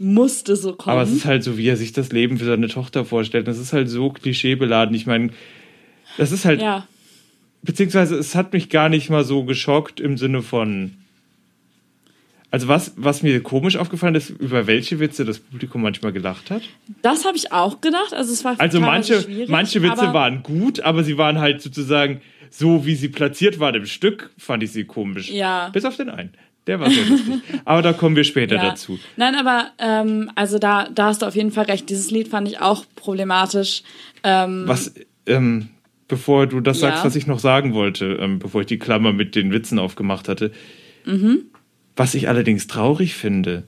musste 0.04 0.56
so 0.56 0.74
kommen. 0.74 0.94
Aber 0.94 1.04
es 1.04 1.12
ist 1.12 1.26
halt 1.26 1.44
so, 1.44 1.58
wie 1.58 1.68
er 1.68 1.78
sich 1.78 1.94
das 1.94 2.12
Leben 2.12 2.38
für 2.38 2.46
seine 2.46 2.68
Tochter 2.68 3.06
vorstellt. 3.06 3.48
Das 3.48 3.58
ist 3.58 3.74
halt 3.74 3.90
so 3.90 4.10
klischeebeladen. 4.10 4.96
Ich 4.96 5.08
meine, 5.08 5.32
das 6.18 6.32
ist 6.32 6.46
halt, 6.46 6.62
ja. 6.62 6.88
beziehungsweise 7.62 8.16
es 8.16 8.36
hat 8.36 8.54
mich 8.54 8.70
gar 8.70 8.90
nicht 8.90 9.10
mal 9.10 9.24
so 9.24 9.44
geschockt 9.44 10.00
im 10.00 10.18
Sinne 10.18 10.42
von. 10.42 10.96
Also 12.52 12.68
was, 12.68 12.94
was 12.98 13.24
mir 13.24 13.42
komisch 13.42 13.78
aufgefallen 13.78 14.14
ist, 14.14 14.30
über 14.30 14.68
welche 14.68 15.00
Witze 15.00 15.26
das 15.26 15.40
Publikum 15.40 15.82
manchmal 15.82 16.12
gelacht 16.12 16.52
hat. 16.52 16.62
Das 17.02 17.26
habe 17.26 17.36
ich 17.36 17.52
auch 17.52 17.82
gedacht. 17.82 18.14
Also 18.14 18.32
es 18.32 18.46
war 18.46 18.60
Also 18.60 18.80
manche, 18.80 19.26
manche 19.48 19.82
Witze 19.82 20.14
waren 20.14 20.44
gut, 20.44 20.80
aber 20.82 21.04
sie 21.04 21.18
waren 21.18 21.40
halt 21.40 21.64
sozusagen 21.64 22.22
so, 22.52 22.86
wie 22.86 22.94
sie 22.94 23.08
platziert 23.08 23.60
waren 23.60 23.74
im 23.74 23.88
Stück, 23.88 24.30
fand 24.38 24.62
ich 24.62 24.72
sie 24.72 24.84
komisch. 24.84 25.32
Ja. 25.32 25.70
Bis 25.70 25.86
auf 25.86 25.96
den 25.96 26.10
einen. 26.10 26.34
Der 26.68 26.80
war 26.80 26.90
sehr 26.90 27.06
lustig. 27.06 27.42
Aber 27.66 27.82
da 27.82 27.92
kommen 27.94 28.16
wir 28.16 28.24
später 28.24 28.56
Ja. 28.56 28.70
dazu. 28.70 28.98
Nein, 29.18 29.36
aber 29.36 29.72
ähm, 29.80 30.32
also 30.36 30.60
da, 30.60 30.88
da 30.90 31.08
hast 31.08 31.22
du 31.22 31.26
auf 31.26 31.36
jeden 31.36 31.52
Fall 31.52 31.66
recht. 31.66 31.90
Dieses 31.90 32.10
Lied 32.10 32.30
fand 32.30 32.48
ich 32.48 32.60
auch 32.62 32.86
problematisch. 32.96 33.84
Ähm, 34.24 34.64
Was, 34.66 34.94
ähm, 35.26 35.70
bevor 36.08 36.48
du 36.48 36.62
das 36.62 36.80
Ja. 36.82 36.90
sagst, 36.90 37.04
was 37.06 37.16
ich 37.18 37.28
noch 37.28 37.40
sagen 37.40 37.74
wollte, 37.74 38.18
ähm, 38.22 38.40
bevor 38.40 38.62
ich 38.62 38.68
die 38.68 38.80
Klammer 38.80 39.12
mit 39.12 39.36
den 39.36 39.52
Witzen 39.52 39.78
aufgemacht 39.80 40.30
hatte. 40.30 40.52
Mhm. 41.06 41.44
Was 41.96 42.16
ich 42.16 42.30
allerdings 42.30 42.68
traurig 42.68 43.14
finde, 43.16 43.64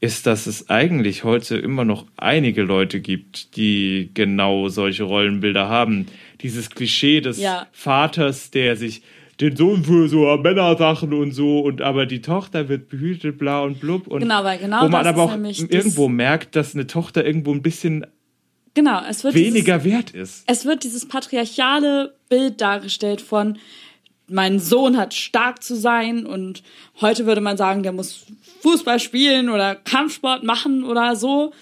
ist, 0.00 0.26
dass 0.26 0.46
es 0.46 0.68
eigentlich 0.70 1.24
heute 1.24 1.56
immer 1.56 1.84
noch 1.84 2.06
einige 2.16 2.62
Leute 2.62 3.00
gibt, 3.00 3.56
die 3.56 4.10
genau 4.14 4.68
solche 4.68 5.04
Rollenbilder 5.04 5.68
haben. 5.68 6.06
Dieses 6.40 6.70
Klischee 6.70 7.20
des 7.20 7.40
Ja. 7.40 7.66
Vaters, 7.72 8.50
der 8.50 8.76
sich 8.76 9.02
den 9.40 9.56
Sohn 9.56 9.84
für 9.84 10.08
so 10.08 10.36
Männersachen 10.36 11.12
und 11.12 11.32
so 11.32 11.60
und 11.60 11.80
aber 11.80 12.06
die 12.06 12.20
Tochter 12.20 12.68
wird 12.68 12.88
behütet, 12.88 13.38
bla 13.38 13.62
und 13.62 13.80
blub 13.80 14.06
und 14.06 14.20
Genau, 14.20 14.42
weil 14.44 14.58
genau 14.58 14.82
wo 14.82 14.88
man 14.88 15.06
aber 15.06 15.22
auch 15.22 15.36
irgendwo 15.36 16.08
merkt, 16.08 16.56
dass 16.56 16.74
eine 16.74 16.86
Tochter 16.86 17.24
irgendwo 17.24 17.52
ein 17.52 17.62
bisschen 17.62 18.06
genau, 18.74 19.00
es 19.08 19.22
wird 19.22 19.34
dieses, 19.34 19.54
weniger 19.54 19.84
wert 19.84 20.10
ist. 20.10 20.44
es 20.46 20.64
wird 20.64 20.84
dieses 20.84 21.06
patriarchale 21.06 22.14
Bild 22.28 22.60
dargestellt 22.60 23.20
von 23.20 23.58
mein 24.30 24.58
Sohn 24.58 24.96
hat 24.96 25.14
stark 25.14 25.62
zu 25.62 25.74
sein 25.74 26.26
und 26.26 26.62
heute 27.00 27.26
würde 27.26 27.40
man 27.40 27.56
sagen, 27.56 27.82
der 27.82 27.92
muss 27.92 28.26
Fußball 28.60 29.00
spielen 29.00 29.48
oder 29.48 29.74
Kampfsport 29.74 30.44
machen 30.44 30.84
oder 30.84 31.16
so. 31.16 31.52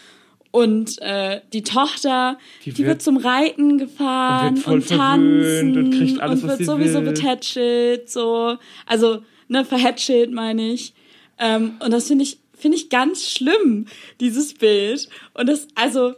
Und 0.57 1.01
äh, 1.03 1.41
die 1.53 1.63
Tochter, 1.63 2.39
Die 2.65 2.71
die, 2.71 2.79
wird- 2.79 2.89
wird, 2.89 3.03
zum 3.03 3.17
Reiten 3.19 3.77
gefahren 3.79 4.55
und 4.55 4.59
voll 4.59 4.83
tanzen 4.83 5.77
und 5.77 5.91
kriegt 5.91 6.19
alles, 6.21 6.43
und 6.43 6.49
was 6.49 6.59
wird 6.61 6.67
sowieso 6.69 7.01
will. 7.05 7.13
betätschelt, 7.13 8.09
so. 8.09 8.57
Also, 8.87 9.23
ne, 9.49 9.65
verhätschelt 9.67 10.33
meine 10.33 10.73
ich. 10.73 10.95
Ähm, 11.39 11.73
und 11.85 11.91
das 11.93 12.07
finde 12.09 12.25
ich, 12.25 12.39
finde 12.57 12.79
ich 12.79 12.89
ganz 12.89 13.29
schlimm, 13.31 13.87
dieses 14.21 14.55
Bild. 14.55 15.09
Und 15.35 15.47
das, 15.49 15.69
also, 15.75 16.15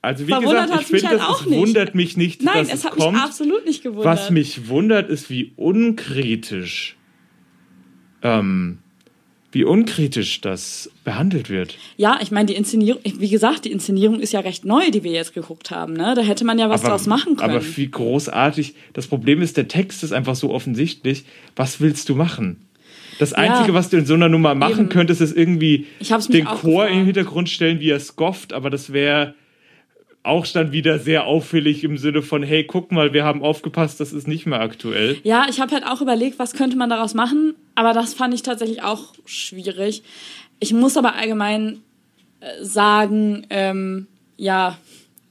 Also 0.00 0.26
wie 0.26 0.30
Verwundert 0.32 0.68
gesagt, 0.70 0.82
ich 0.90 1.00
finde, 1.00 1.28
halt 1.28 1.46
nicht. 1.46 1.58
wundert 1.60 1.94
mich 1.94 2.16
nicht, 2.16 2.42
nein, 2.42 2.54
dass 2.60 2.68
es 2.68 2.74
es, 2.74 2.84
hat 2.86 2.92
kommt. 2.96 3.12
mich 3.12 3.22
absolut 3.22 3.66
nicht 3.66 3.82
gewundert. 3.82 4.06
Was 4.06 4.30
mich 4.30 4.68
wundert, 4.68 5.10
ist, 5.10 5.28
wie 5.28 5.52
unkritisch, 5.56 6.96
ähm, 8.22 8.78
wie 9.52 9.64
unkritisch 9.64 10.40
das 10.40 10.90
behandelt 11.04 11.50
wird. 11.50 11.76
Ja, 11.96 12.18
ich 12.22 12.30
meine, 12.30 12.46
die 12.46 12.54
Inszenierung, 12.54 13.00
wie 13.04 13.28
gesagt, 13.28 13.66
die 13.66 13.70
Inszenierung 13.70 14.18
ist 14.20 14.32
ja 14.32 14.40
recht 14.40 14.64
neu, 14.64 14.90
die 14.90 15.04
wir 15.04 15.12
jetzt 15.12 15.34
geguckt 15.34 15.70
haben. 15.70 15.92
Ne? 15.92 16.14
Da 16.16 16.22
hätte 16.22 16.44
man 16.44 16.58
ja 16.58 16.70
was 16.70 16.82
draus 16.82 17.06
machen 17.06 17.36
können. 17.36 17.50
aber 17.54 17.76
wie 17.76 17.90
großartig. 17.90 18.74
Das 18.94 19.06
Problem 19.06 19.42
ist, 19.42 19.56
der 19.56 19.68
Text 19.68 20.02
ist 20.02 20.12
einfach 20.12 20.34
so 20.34 20.50
offensichtlich. 20.50 21.24
Was 21.54 21.80
willst 21.80 22.08
du 22.08 22.14
machen? 22.14 22.66
Das 23.18 23.34
Einzige, 23.34 23.74
was 23.74 23.90
du 23.90 23.98
in 23.98 24.06
so 24.06 24.14
einer 24.14 24.28
Nummer 24.28 24.54
machen 24.54 24.80
Eben. 24.80 24.88
könntest, 24.88 25.20
ist 25.20 25.36
irgendwie 25.36 25.86
den 26.00 26.44
Chor 26.46 26.84
gefragt. 26.84 26.92
im 26.92 27.04
Hintergrund 27.04 27.48
stellen, 27.50 27.78
wie 27.78 27.90
er 27.90 28.00
skofft, 28.00 28.52
aber 28.52 28.70
das 28.70 28.92
wäre 28.92 29.34
auch 30.24 30.46
dann 30.46 30.72
wieder 30.72 30.98
sehr 30.98 31.26
auffällig 31.26 31.82
im 31.82 31.98
Sinne 31.98 32.22
von, 32.22 32.42
hey, 32.42 32.64
guck 32.64 32.92
mal, 32.92 33.12
wir 33.12 33.24
haben 33.24 33.42
aufgepasst, 33.42 33.98
das 33.98 34.12
ist 34.12 34.28
nicht 34.28 34.46
mehr 34.46 34.60
aktuell. 34.60 35.18
Ja, 35.24 35.46
ich 35.48 35.60
habe 35.60 35.72
halt 35.72 35.84
auch 35.84 36.00
überlegt, 36.00 36.38
was 36.38 36.52
könnte 36.52 36.76
man 36.76 36.90
daraus 36.90 37.14
machen, 37.14 37.54
aber 37.74 37.92
das 37.92 38.14
fand 38.14 38.32
ich 38.32 38.42
tatsächlich 38.42 38.82
auch 38.82 39.14
schwierig. 39.26 40.02
Ich 40.60 40.72
muss 40.72 40.96
aber 40.96 41.16
allgemein 41.16 41.80
äh, 42.40 42.64
sagen, 42.64 43.46
ähm, 43.50 44.06
ja, 44.36 44.78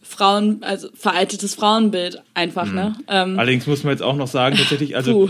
Frauen, 0.01 0.61
also 0.61 0.89
veraltetes 0.93 1.55
Frauenbild 1.55 2.21
einfach, 2.33 2.69
ne? 2.69 2.95
Ähm, 3.07 3.39
Allerdings 3.39 3.65
muss 3.65 3.83
man 3.83 3.93
jetzt 3.93 4.03
auch 4.03 4.17
noch 4.17 4.27
sagen, 4.27 4.57
tatsächlich, 4.57 4.95
also, 4.97 5.27
puh. 5.27 5.29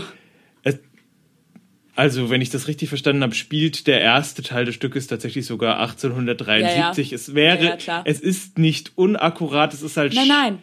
Also 1.94 2.30
wenn 2.30 2.40
ich 2.40 2.50
das 2.50 2.68
richtig 2.68 2.88
verstanden 2.88 3.22
habe, 3.22 3.34
spielt 3.34 3.86
der 3.86 4.00
erste 4.00 4.42
Teil 4.42 4.64
des 4.64 4.74
Stückes 4.74 5.06
tatsächlich 5.06 5.46
sogar 5.46 5.78
1873. 5.80 7.10
Ja, 7.10 7.10
ja. 7.10 7.14
Es 7.16 7.34
wäre, 7.34 7.78
Ja, 7.86 8.02
es 8.04 8.20
ist 8.20 8.58
nicht 8.58 8.92
unakkurat, 8.96 9.74
es 9.74 9.82
ist 9.82 9.96
halt, 9.96 10.14
Nein, 10.14 10.28
nein. 10.28 10.58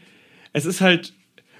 es 0.54 0.66
ist 0.66 0.82
halt, 0.82 1.14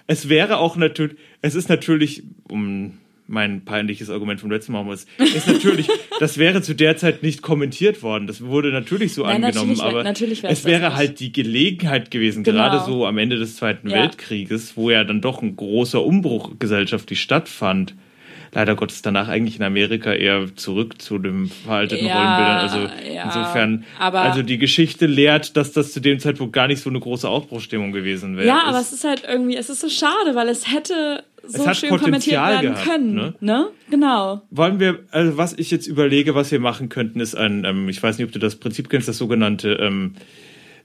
es 0.08 0.28
wäre 0.30 0.58
auch 0.58 0.76
natürlich, 0.76 1.18
es 1.42 1.56
ist 1.56 1.70
natürlich, 1.70 2.24
um 2.48 2.98
mein 3.32 3.64
peinliches 3.64 4.10
Argument 4.10 4.42
vom 4.42 4.50
letzten 4.50 4.72
Mal 4.72 4.84
muss, 4.84 5.06
ist 5.20 5.48
natürlich, 5.48 5.88
das 6.20 6.40
wäre 6.40 6.64
zu 6.64 6.74
der 6.74 6.98
Zeit 6.98 7.22
nicht 7.22 7.44
kommentiert 7.44 8.02
worden. 8.02 8.26
Das 8.26 8.42
wurde 8.42 8.72
natürlich 8.72 9.14
so 9.14 9.22
Nein, 9.22 9.44
angenommen, 9.44 9.74
natürlich 9.74 9.84
aber 9.84 10.04
natürlich 10.04 10.44
es 10.44 10.66
wäre 10.66 10.96
halt 10.96 11.20
die 11.20 11.32
Gelegenheit 11.32 12.10
gewesen, 12.10 12.44
Genau. 12.44 12.58
gerade 12.58 12.84
so 12.84 13.06
am 13.06 13.20
Ende 13.20 13.38
des 13.38 13.56
Zweiten. 13.58 13.92
Weltkrieges, 13.92 14.76
wo 14.76 14.90
ja 14.90 15.04
dann 15.04 15.22
doch 15.22 15.44
ein 15.44 15.56
großer 15.56 16.04
Umbruch 16.04 16.54
gesellschaftlich 16.58 17.22
stattfand. 17.22 17.94
Leider 18.52 18.76
Gottes 18.76 19.02
danach 19.02 19.28
eigentlich 19.28 19.58
in 19.58 19.64
Amerika 19.64 20.12
eher 20.14 20.56
zurück 20.56 21.02
zu 21.02 21.20
dem 21.20 21.50
veralteten 21.50 22.08
Ja, 22.08 22.16
Rollenbildern. 22.16 22.58
Also 22.58 23.14
ja, 23.14 23.24
insofern, 23.26 23.86
aber- 24.00 24.22
also 24.22 24.42
die 24.42 24.58
Geschichte 24.58 25.06
lehrt, 25.06 25.56
dass 25.56 25.72
das 25.72 25.92
zu 25.94 26.00
dem 26.00 26.20
Zeitpunkt 26.20 26.54
gar 26.54 26.68
nicht 26.68 26.82
so 26.82 26.90
eine 26.90 27.00
große 27.00 27.28
Aufbruchstimmung 27.30 27.92
gewesen 27.92 28.38
wäre. 28.38 28.48
Ja, 28.48 28.64
aber 28.66 28.80
Es- 28.80 28.88
es 28.88 28.94
ist 28.94 29.04
halt 29.04 29.24
irgendwie, 29.28 29.56
es 29.56 29.70
ist 29.70 29.82
so 29.82 29.90
schade, 29.90 30.34
weil 30.34 30.50
es 30.50 30.72
hätte 30.72 31.24
so 31.48 31.66
hat 31.66 31.78
schön 31.78 31.90
kommentiert 31.90 32.12
Potenzial 32.38 32.52
werden 32.64 32.74
gehabt, 32.74 32.86
können. 32.90 33.16
ne? 33.16 33.34
Ne? 33.40 33.68
Genau. 33.90 34.42
Wollen 34.52 34.80
wir, 34.80 35.00
also 35.12 35.38
was 35.38 35.54
ich 35.54 35.72
jetzt 35.72 35.88
überlege, 35.88 36.36
was 36.36 36.52
wir 36.52 36.60
machen 36.60 36.90
könnten, 36.90 37.20
ist 37.20 37.36
ein, 37.36 37.64
ähm, 37.66 37.88
ich 37.88 38.02
weiß 38.04 38.18
nicht, 38.18 38.26
ob 38.28 38.34
du 38.34 38.40
das 38.40 38.56
Prinzip 38.58 38.90
kennst, 38.90 39.08
das 39.08 39.18
sogenannte 39.18 39.74
ähm, 39.74 40.16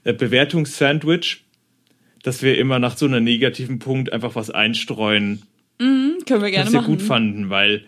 äh, 0.05 0.13
Bewertungssandwich, 0.13 1.43
dass 2.23 2.41
wir 2.41 2.57
immer 2.57 2.79
nach 2.79 2.95
so 2.97 3.05
einem 3.05 3.23
negativen 3.23 3.79
Punkt 3.79 4.13
einfach 4.13 4.35
was 4.35 4.49
einstreuen, 4.49 5.41
Können 5.77 6.25
wir 6.27 6.51
gerne 6.51 6.67
was 6.67 6.73
wir 6.73 6.81
machen. 6.81 6.97
gut 6.97 7.01
fanden, 7.01 7.49
weil 7.49 7.85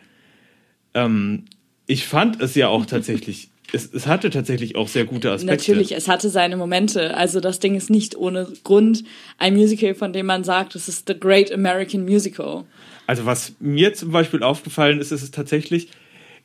ähm, 0.94 1.46
ich 1.86 2.06
fand 2.06 2.42
es 2.42 2.56
ja 2.56 2.68
auch 2.68 2.86
tatsächlich, 2.86 3.50
es, 3.74 3.92
es 3.94 4.08
hatte 4.08 4.30
tatsächlich 4.30 4.76
auch 4.76 4.88
sehr 4.88 5.06
gute 5.06 5.32
Aspekte. 5.32 5.72
Natürlich, 5.72 5.96
es 5.96 6.08
hatte 6.08 6.30
seine 6.30 6.58
Momente. 6.58 7.16
Also 7.16 7.40
das 7.40 7.60
Ding 7.60 7.76
ist 7.76 7.90
nicht 7.90 8.16
ohne 8.16 8.48
Grund 8.64 9.04
ein 9.38 9.56
Musical, 9.56 9.96
von 9.96 10.14
dem 10.14 10.26
man 10.26 10.44
sagt, 10.44 10.76
es 10.76 10.88
ist 10.88 11.08
The 11.08 11.20
Great 11.20 11.52
American 11.52 12.04
Musical. 12.04 12.66
Also 13.08 13.26
was 13.26 13.54
mir 13.60 13.94
zum 13.94 14.12
Beispiel 14.12 14.44
aufgefallen 14.44 15.00
ist, 15.00 15.12
ist 15.12 15.24
es 15.24 15.32
tatsächlich 15.32 15.90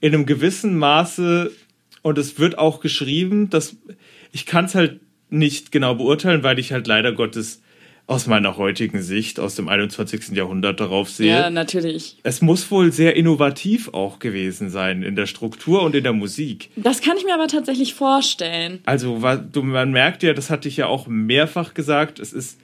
in 0.00 0.14
einem 0.14 0.26
gewissen 0.26 0.76
Maße, 0.78 1.50
und 2.02 2.18
es 2.18 2.38
wird 2.38 2.58
auch 2.58 2.80
geschrieben, 2.80 3.48
dass 3.48 3.76
ich 4.32 4.44
kann 4.44 4.66
es 4.66 4.74
halt 4.74 5.00
nicht 5.30 5.72
genau 5.72 5.94
beurteilen, 5.94 6.42
weil 6.42 6.58
ich 6.58 6.72
halt 6.72 6.86
leider 6.86 7.12
Gottes 7.12 7.62
aus 8.06 8.26
meiner 8.26 8.56
heutigen 8.56 9.00
Sicht, 9.02 9.40
aus 9.40 9.54
dem 9.54 9.68
21. 9.68 10.30
Jahrhundert 10.30 10.80
darauf 10.80 11.08
sehe. 11.08 11.30
Ja, 11.30 11.50
natürlich. 11.50 12.18
Es 12.22 12.42
muss 12.42 12.70
wohl 12.70 12.92
sehr 12.92 13.16
innovativ 13.16 13.94
auch 13.94 14.18
gewesen 14.18 14.70
sein 14.70 15.02
in 15.02 15.16
der 15.16 15.26
Struktur 15.26 15.82
und 15.82 15.94
in 15.94 16.02
der 16.02 16.12
Musik. 16.12 16.70
Das 16.76 17.00
kann 17.00 17.16
ich 17.16 17.24
mir 17.24 17.34
aber 17.34 17.48
tatsächlich 17.48 17.94
vorstellen. 17.94 18.80
Also 18.84 19.22
man 19.62 19.92
merkt 19.92 20.22
ja, 20.22 20.34
das 20.34 20.50
hatte 20.50 20.68
ich 20.68 20.76
ja 20.76 20.86
auch 20.86 21.06
mehrfach 21.06 21.74
gesagt, 21.74 22.18
es 22.18 22.32
ist 22.32 22.58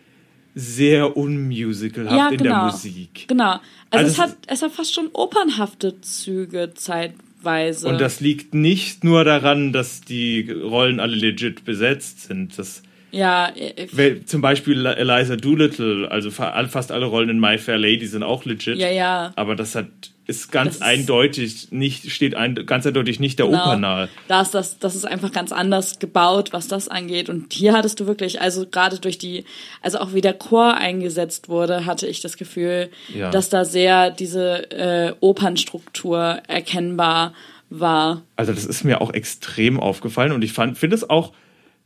sehr 0.54 1.16
unmusicalhaft 1.16 2.16
ja, 2.16 2.28
in 2.30 2.38
genau. 2.38 2.54
der 2.54 2.72
Musik. 2.72 3.28
Genau. 3.28 3.52
Also, 3.52 3.62
Also 3.90 4.06
es, 4.06 4.12
es 4.12 4.18
hat, 4.18 4.36
es 4.48 4.62
hat 4.62 4.72
fast 4.72 4.94
schon 4.94 5.08
opernhafte 5.12 6.00
Züge 6.00 6.72
zeitweise. 6.74 7.88
Und 7.88 8.00
das 8.00 8.20
liegt 8.20 8.54
nicht 8.54 9.04
nur 9.04 9.24
daran, 9.24 9.72
dass 9.72 10.00
die 10.00 10.50
Rollen 10.50 10.98
alle 10.98 11.14
legit 11.14 11.64
besetzt 11.64 12.22
sind. 12.22 12.58
Das, 12.58 12.82
ja, 13.10 13.48
äh, 13.56 13.86
weil 13.92 14.24
zum 14.24 14.40
Beispiel 14.40 14.84
Eliza 14.86 15.36
Doolittle, 15.36 16.10
also 16.10 16.30
fa- 16.30 16.66
fast 16.68 16.92
alle 16.92 17.06
Rollen 17.06 17.28
in 17.30 17.40
My 17.40 17.58
Fair 17.58 17.78
Lady 17.78 18.06
sind 18.06 18.22
auch 18.22 18.44
legit. 18.44 18.78
ja, 18.78 18.90
ja. 18.90 19.32
Aber 19.36 19.56
das 19.56 19.74
hat, 19.74 19.86
ist 20.26 20.52
ganz 20.52 20.78
Das 20.80 20.86
eindeutig 20.88 21.68
nicht, 21.72 22.10
steht 22.10 22.34
ein, 22.34 22.54
ganz 22.66 22.84
eindeutig 22.86 23.18
nicht 23.18 23.38
der 23.38 23.46
Genau. 23.46 23.62
Oper 23.62 23.76
nahe. 23.76 24.08
Da 24.28 24.42
ist 24.42 24.52
das, 24.52 24.78
das 24.78 24.94
ist 24.94 25.06
einfach 25.06 25.32
ganz 25.32 25.52
anders 25.52 25.98
gebaut, 26.00 26.52
was 26.52 26.68
das 26.68 26.88
angeht. 26.88 27.30
Und 27.30 27.54
hier 27.54 27.72
hattest 27.72 27.98
du 28.00 28.06
wirklich, 28.06 28.40
also 28.42 28.66
gerade 28.70 28.98
durch 28.98 29.16
die, 29.16 29.44
also 29.80 29.98
auch 29.98 30.12
wie 30.12 30.20
der 30.20 30.34
Chor 30.34 30.74
eingesetzt 30.76 31.48
wurde, 31.48 31.86
hatte 31.86 32.06
ich 32.06 32.20
das 32.20 32.36
Gefühl, 32.36 32.90
Ja. 33.14 33.30
dass 33.30 33.48
da 33.48 33.64
sehr 33.64 34.10
diese 34.10 34.70
äh, 34.70 35.14
Opernstruktur 35.20 36.40
erkennbar 36.46 37.32
war. 37.70 38.22
Also 38.36 38.52
das 38.52 38.64
ist 38.66 38.84
mir 38.84 39.00
auch 39.00 39.12
extrem 39.12 39.80
aufgefallen 39.80 40.32
und 40.32 40.42
ich 40.42 40.52
fand, 40.52 40.78
finde 40.78 40.96
es 40.96 41.08
auch 41.08 41.32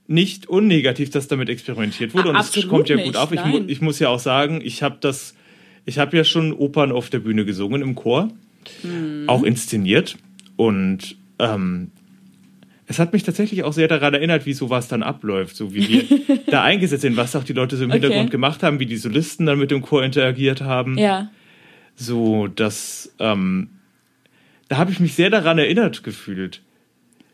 nicht 0.07 0.49
unnegativ, 0.49 1.11
dass 1.11 1.29
damit 1.29 1.49
experimentiert 1.49 2.15
wurde. 2.15 2.31
Ah, 2.35 2.41
und 2.41 2.57
es 2.57 2.69
kommt 2.69 2.89
ja 2.89 2.97
gut 2.97 3.07
nicht, 3.07 3.17
auf. 3.17 3.33
Ich, 3.33 3.45
mu 3.45 3.61
ich 3.67 3.81
muss 3.81 3.99
ja 3.99 4.09
auch 4.09 4.19
sagen, 4.19 4.61
ich 4.63 4.83
habe 4.83 4.97
das 5.01 5.35
ich 5.85 5.99
habe 5.99 6.17
ja 6.17 6.25
schon 6.25 6.53
Opern 6.53 6.93
auf 6.93 7.11
der 7.11 7.19
Bühne 7.19 7.45
gesungen 7.45 7.83
im 7.83 7.95
Chor, 7.95 8.31
auch 9.27 9.43
inszeniert. 9.43 10.17
Und 10.57 11.17
ähm, 11.39 11.91
es 12.87 12.99
hat 12.99 13.13
mich 13.13 13.25
tatsächlich 13.25 13.65
auch 13.65 13.73
sehr 13.73 13.89
daran 13.89 14.15
erinnert, 14.15 14.47
wie 14.47 14.53
sowas 14.53 14.87
dann 14.89 15.03
abläuft, 15.03 15.57
so 15.57 15.75
wie 15.75 15.89
wir 15.89 16.39
da 16.47 16.63
eingesetzt 16.63 17.03
sind, 17.03 17.17
was 17.17 17.35
auch 17.35 17.45
die 17.45 17.53
Leute 17.53 17.77
so 17.77 17.85
im 17.85 17.91
Okay. 17.91 18.01
Hintergrund 18.01 18.31
gemacht 18.31 18.63
haben, 18.63 18.79
wie 18.79 18.87
die 18.87 18.97
Solisten 18.97 19.47
dann 19.47 19.59
mit 19.59 19.71
dem 19.71 19.83
Chor 19.83 20.05
interagiert 20.05 20.61
haben. 20.61 20.99
Ja. 20.99 21.31
So, 21.97 22.47
dass 22.47 23.13
ähm, 23.19 23.71
da 24.69 24.77
habe 24.77 24.93
ich 24.93 25.01
mich 25.01 25.15
sehr 25.15 25.31
daran 25.31 25.59
erinnert 25.59 26.05
gefühlt. 26.05 26.63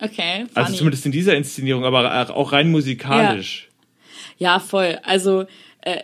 Okay. 0.00 0.46
Funny. 0.46 0.50
Also 0.54 0.74
zumindest 0.74 1.06
in 1.06 1.12
dieser 1.12 1.36
Inszenierung, 1.36 1.84
aber 1.84 2.30
auch 2.34 2.52
rein 2.52 2.70
musikalisch. 2.70 3.68
Ja, 4.36 4.60
voll. 4.60 4.98
Also 5.02 5.46
äh, 5.82 6.02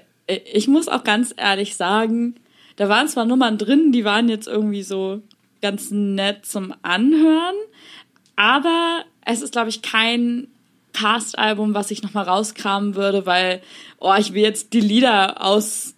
ich 0.52 0.68
muss 0.68 0.88
auch 0.88 1.04
ganz 1.04 1.34
ehrlich 1.36 1.76
sagen, 1.76 2.34
da 2.76 2.88
waren 2.88 3.08
zwar 3.08 3.24
Nummern 3.24 3.58
drin, 3.58 3.92
die 3.92 4.04
waren 4.04 4.28
jetzt 4.28 4.48
irgendwie 4.48 4.82
so 4.82 5.22
ganz 5.62 5.90
nett 5.90 6.44
zum 6.44 6.74
Anhören, 6.82 7.54
aber 8.36 9.04
es 9.24 9.42
ist, 9.42 9.52
glaube 9.52 9.68
ich, 9.68 9.82
kein 9.82 10.48
Cast-Album, 10.92 11.74
was 11.74 11.90
ich 11.90 12.02
nochmal 12.02 12.24
rauskramen 12.24 12.94
würde, 12.94 13.26
weil, 13.26 13.62
oh, 13.98 14.14
ich 14.18 14.32
will 14.32 14.42
jetzt 14.42 14.72
die 14.72 14.80
Lieder 14.80 15.44
aus, 15.44 15.94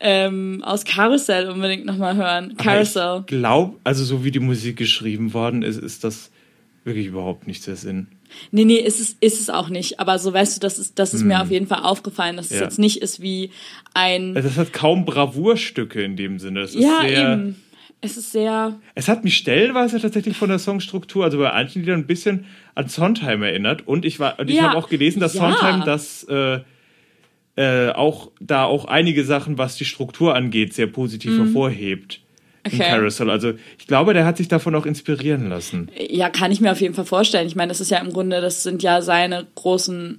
ähm, 0.00 0.62
aus 0.64 0.84
Carousel 0.84 1.48
unbedingt 1.50 1.86
nochmal 1.86 2.16
hören. 2.16 2.52
Aber 2.52 2.62
Carousel. 2.62 3.20
Ich 3.20 3.26
glaube, 3.26 3.76
also 3.84 4.04
so 4.04 4.24
wie 4.24 4.30
die 4.30 4.40
Musik 4.40 4.76
geschrieben 4.76 5.34
worden 5.34 5.62
ist, 5.62 5.78
ist 5.78 6.04
das 6.04 6.30
wirklich 6.86 7.06
überhaupt 7.06 7.46
nicht 7.46 7.66
der 7.66 7.76
Sinn. 7.76 8.08
Nee, 8.50 8.64
nee, 8.64 8.76
ist 8.76 9.00
es, 9.00 9.16
ist 9.20 9.40
es 9.40 9.50
auch 9.50 9.68
nicht. 9.68 10.00
Aber 10.00 10.18
so 10.18 10.32
weißt 10.32 10.56
du, 10.56 10.60
das 10.60 10.78
ist, 10.78 10.98
das 10.98 11.14
ist 11.14 11.24
mir 11.24 11.40
auf 11.42 11.50
jeden 11.50 11.66
Fall 11.66 11.82
aufgefallen, 11.82 12.36
dass 12.36 12.46
es 12.46 12.52
Hm. 12.52 12.58
Ja. 12.58 12.64
jetzt 12.64 12.78
nicht 12.78 13.02
ist 13.02 13.20
wie 13.20 13.50
ein. 13.94 14.36
Also 14.36 14.48
das 14.48 14.58
hat 14.58 14.72
kaum 14.72 15.04
Bravourstücke 15.04 16.02
in 16.02 16.16
dem 16.16 16.38
Sinne. 16.38 16.60
Es 16.60 16.74
ist 16.74 16.82
ja, 16.82 17.00
sehr, 17.02 17.32
eben. 17.32 17.62
Es 18.00 18.16
ist 18.16 18.32
sehr. 18.32 18.78
Es 18.94 19.08
hat 19.08 19.24
mich 19.24 19.36
stellenweise 19.36 20.00
tatsächlich 20.00 20.36
von 20.36 20.48
der 20.48 20.58
Songstruktur, 20.58 21.24
also 21.24 21.38
bei 21.38 21.44
manchen 21.52 21.82
Liedern 21.82 22.00
ein 22.00 22.06
bisschen 22.06 22.44
an 22.74 22.88
Sondheim 22.88 23.42
erinnert. 23.42 23.86
Und 23.86 24.04
ich 24.04 24.18
war, 24.20 24.38
und 24.38 24.48
ich 24.50 24.56
Ja, 24.56 24.64
habe 24.64 24.76
auch 24.76 24.88
gelesen, 24.88 25.20
dass 25.20 25.34
ja. 25.34 25.40
Sondheim 25.40 25.82
das 25.84 26.24
äh, 26.24 26.60
äh, 27.56 27.90
auch 27.92 28.30
da 28.38 28.64
auch 28.64 28.84
einige 28.84 29.24
Sachen, 29.24 29.56
was 29.56 29.76
die 29.76 29.86
Struktur 29.86 30.34
angeht, 30.34 30.74
sehr 30.74 30.86
positiv 30.88 31.38
hervorhebt. 31.38 32.20
Okay. 32.66 32.78
Carousel. 32.78 33.30
Also 33.30 33.54
ich 33.78 33.86
glaube, 33.86 34.12
der 34.14 34.24
hat 34.24 34.36
sich 34.36 34.48
davon 34.48 34.74
auch 34.74 34.86
inspirieren 34.86 35.48
lassen. 35.48 35.90
Ja, 36.08 36.30
kann 36.30 36.50
ich 36.52 36.60
mir 36.60 36.72
auf 36.72 36.80
jeden 36.80 36.94
Fall 36.94 37.04
vorstellen. 37.06 37.46
Ich 37.46 37.56
meine, 37.56 37.68
das 37.68 37.80
ist 37.80 37.90
ja 37.90 37.98
im 37.98 38.12
Grunde, 38.12 38.40
das 38.40 38.62
sind 38.62 38.82
ja 38.82 39.02
seine 39.02 39.46
großen 39.54 40.18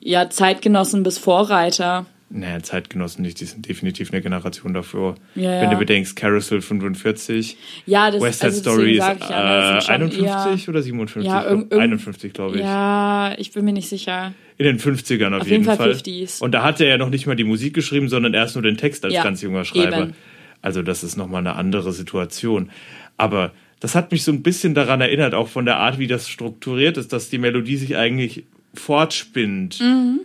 ja, 0.00 0.30
Zeitgenossen 0.30 1.02
bis 1.02 1.18
Vorreiter. 1.18 2.06
Naja, 2.32 2.62
Zeitgenossen 2.62 3.22
nicht, 3.22 3.40
die 3.40 3.44
sind 3.44 3.68
definitiv 3.68 4.12
eine 4.12 4.22
Generation 4.22 4.72
davor. 4.72 5.16
Ja, 5.34 5.50
Wenn 5.50 5.64
ja. 5.64 5.70
du 5.70 5.78
bedenkst, 5.78 6.14
Carousel 6.14 6.60
45, 6.62 7.56
Ja, 7.86 8.12
das 8.12 8.22
West 8.22 8.38
Side 8.38 8.46
also 8.52 8.60
Story 8.60 8.92
ist 8.92 8.98
ja, 8.98 9.12
äh, 9.14 9.72
sind 9.72 9.82
schon 9.82 9.94
51 9.94 10.68
oder 10.68 10.80
57? 10.80 11.26
Ja, 11.28 11.40
glaub, 11.40 11.50
irgend- 11.50 11.72
irgend- 11.72 11.82
51, 11.82 12.32
glaube 12.32 12.56
ich. 12.58 12.62
Ja, 12.62 13.34
ich 13.36 13.50
bin 13.50 13.64
mir 13.64 13.72
nicht 13.72 13.88
sicher. 13.88 14.32
In 14.58 14.64
den 14.66 14.78
50ern 14.78 15.34
auf, 15.34 15.40
Auf 15.40 15.48
jeden 15.48 15.64
jeden 15.64 15.64
Fall 15.64 15.76
Fall. 15.76 15.90
50s. 15.90 16.40
Und 16.40 16.52
da 16.52 16.62
hat 16.62 16.80
er 16.80 16.86
ja 16.86 16.98
noch 16.98 17.10
nicht 17.10 17.26
mal 17.26 17.34
die 17.34 17.42
Musik 17.44 17.74
geschrieben, 17.74 18.08
sondern 18.08 18.32
erst 18.32 18.54
nur 18.54 18.62
den 18.62 18.76
Text 18.76 19.04
als 19.04 19.14
ganz 19.14 19.42
junger 19.42 19.64
Schreiber. 19.64 19.98
eben. 19.98 20.14
Also 20.62 20.82
das 20.82 21.02
ist 21.04 21.16
nochmal 21.16 21.40
eine 21.40 21.56
andere 21.56 21.92
Situation. 21.92 22.70
Aber 23.16 23.52
das 23.80 23.94
hat 23.94 24.12
mich 24.12 24.24
so 24.24 24.32
ein 24.32 24.42
bisschen 24.42 24.74
daran 24.74 25.00
erinnert, 25.00 25.34
auch 25.34 25.48
von 25.48 25.64
der 25.64 25.78
Art, 25.78 25.98
wie 25.98 26.06
das 26.06 26.28
strukturiert 26.28 26.96
ist, 26.98 27.12
dass 27.12 27.30
die 27.30 27.38
Melodie 27.38 27.76
sich 27.76 27.96
eigentlich 27.96 28.44
fortspinnt 28.74 29.80
Mhm. 29.80 30.20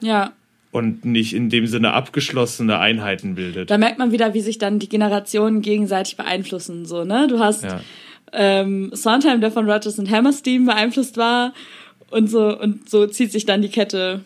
Ja, 0.00 0.32
und 0.72 1.04
nicht 1.04 1.34
in 1.34 1.50
dem 1.50 1.66
Sinne 1.66 1.92
abgeschlossene 1.92 2.78
Einheiten 2.78 3.34
bildet. 3.34 3.70
da 3.70 3.76
merkt 3.76 3.98
man 3.98 4.12
wieder, 4.12 4.34
wie 4.34 4.40
sich 4.40 4.56
dann 4.58 4.78
die 4.78 4.88
Generationen 4.88 5.62
gegenseitig 5.62 6.16
beeinflussen. 6.16 6.86
So, 6.86 7.02
ne? 7.04 7.26
Du 7.28 7.40
hast 7.40 7.64
Ja. 7.64 7.80
ähm, 8.32 8.90
Sondheim, 8.92 9.40
der 9.40 9.50
von 9.50 9.68
Rodgers 9.68 9.98
und 9.98 10.08
Hammerstein 10.08 10.64
beeinflusst 10.66 11.16
war, 11.16 11.52
und 12.10 12.28
so 12.30 12.56
und 12.58 12.88
so 12.88 13.06
zieht 13.06 13.32
sich 13.32 13.46
dann 13.46 13.62
die 13.62 13.68
Kette 13.68 14.20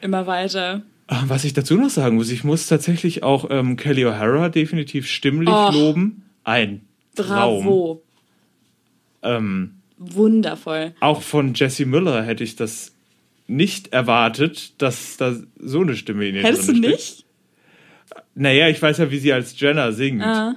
immer 0.00 0.26
weiter. 0.28 0.82
Ah, 1.06 1.24
Was 1.28 1.44
ich 1.44 1.52
dazu 1.52 1.74
noch 1.76 1.90
sagen 1.90 2.16
muss, 2.16 2.30
ich 2.30 2.44
muss 2.44 2.66
tatsächlich 2.66 3.22
auch 3.22 3.46
ähm, 3.50 3.76
Kelly 3.76 4.04
O'Hara 4.06 4.48
definitiv 4.48 5.06
stimmlich 5.06 5.48
Oh. 5.50 5.70
loben. 5.72 6.22
Ein 6.44 6.82
Traum. 7.14 7.62
Bravo, 7.64 8.02
Ähm, 9.22 9.74
wundervoll. 9.98 10.94
auch 11.00 11.22
von 11.22 11.54
Jesse 11.54 11.86
Miller 11.86 12.22
hätte 12.22 12.44
ich 12.44 12.56
das 12.56 12.92
nicht 13.46 13.92
erwartet, 13.92 14.80
dass 14.80 15.16
da 15.18 15.36
so 15.58 15.80
eine 15.82 15.96
Stimme 15.96 16.26
in 16.28 16.36
ihr 16.36 16.42
Hättest 16.42 16.68
du 16.68 16.72
drin 16.72 16.82
steckt. 16.84 16.96
nicht? 16.98 17.24
Naja, 18.34 18.68
ich 18.68 18.80
weiß 18.80 18.98
ja, 18.98 19.10
wie 19.10 19.18
sie 19.18 19.32
als 19.32 19.58
Jenna 19.58 19.92
singt. 19.92 20.22
Ah. 20.22 20.54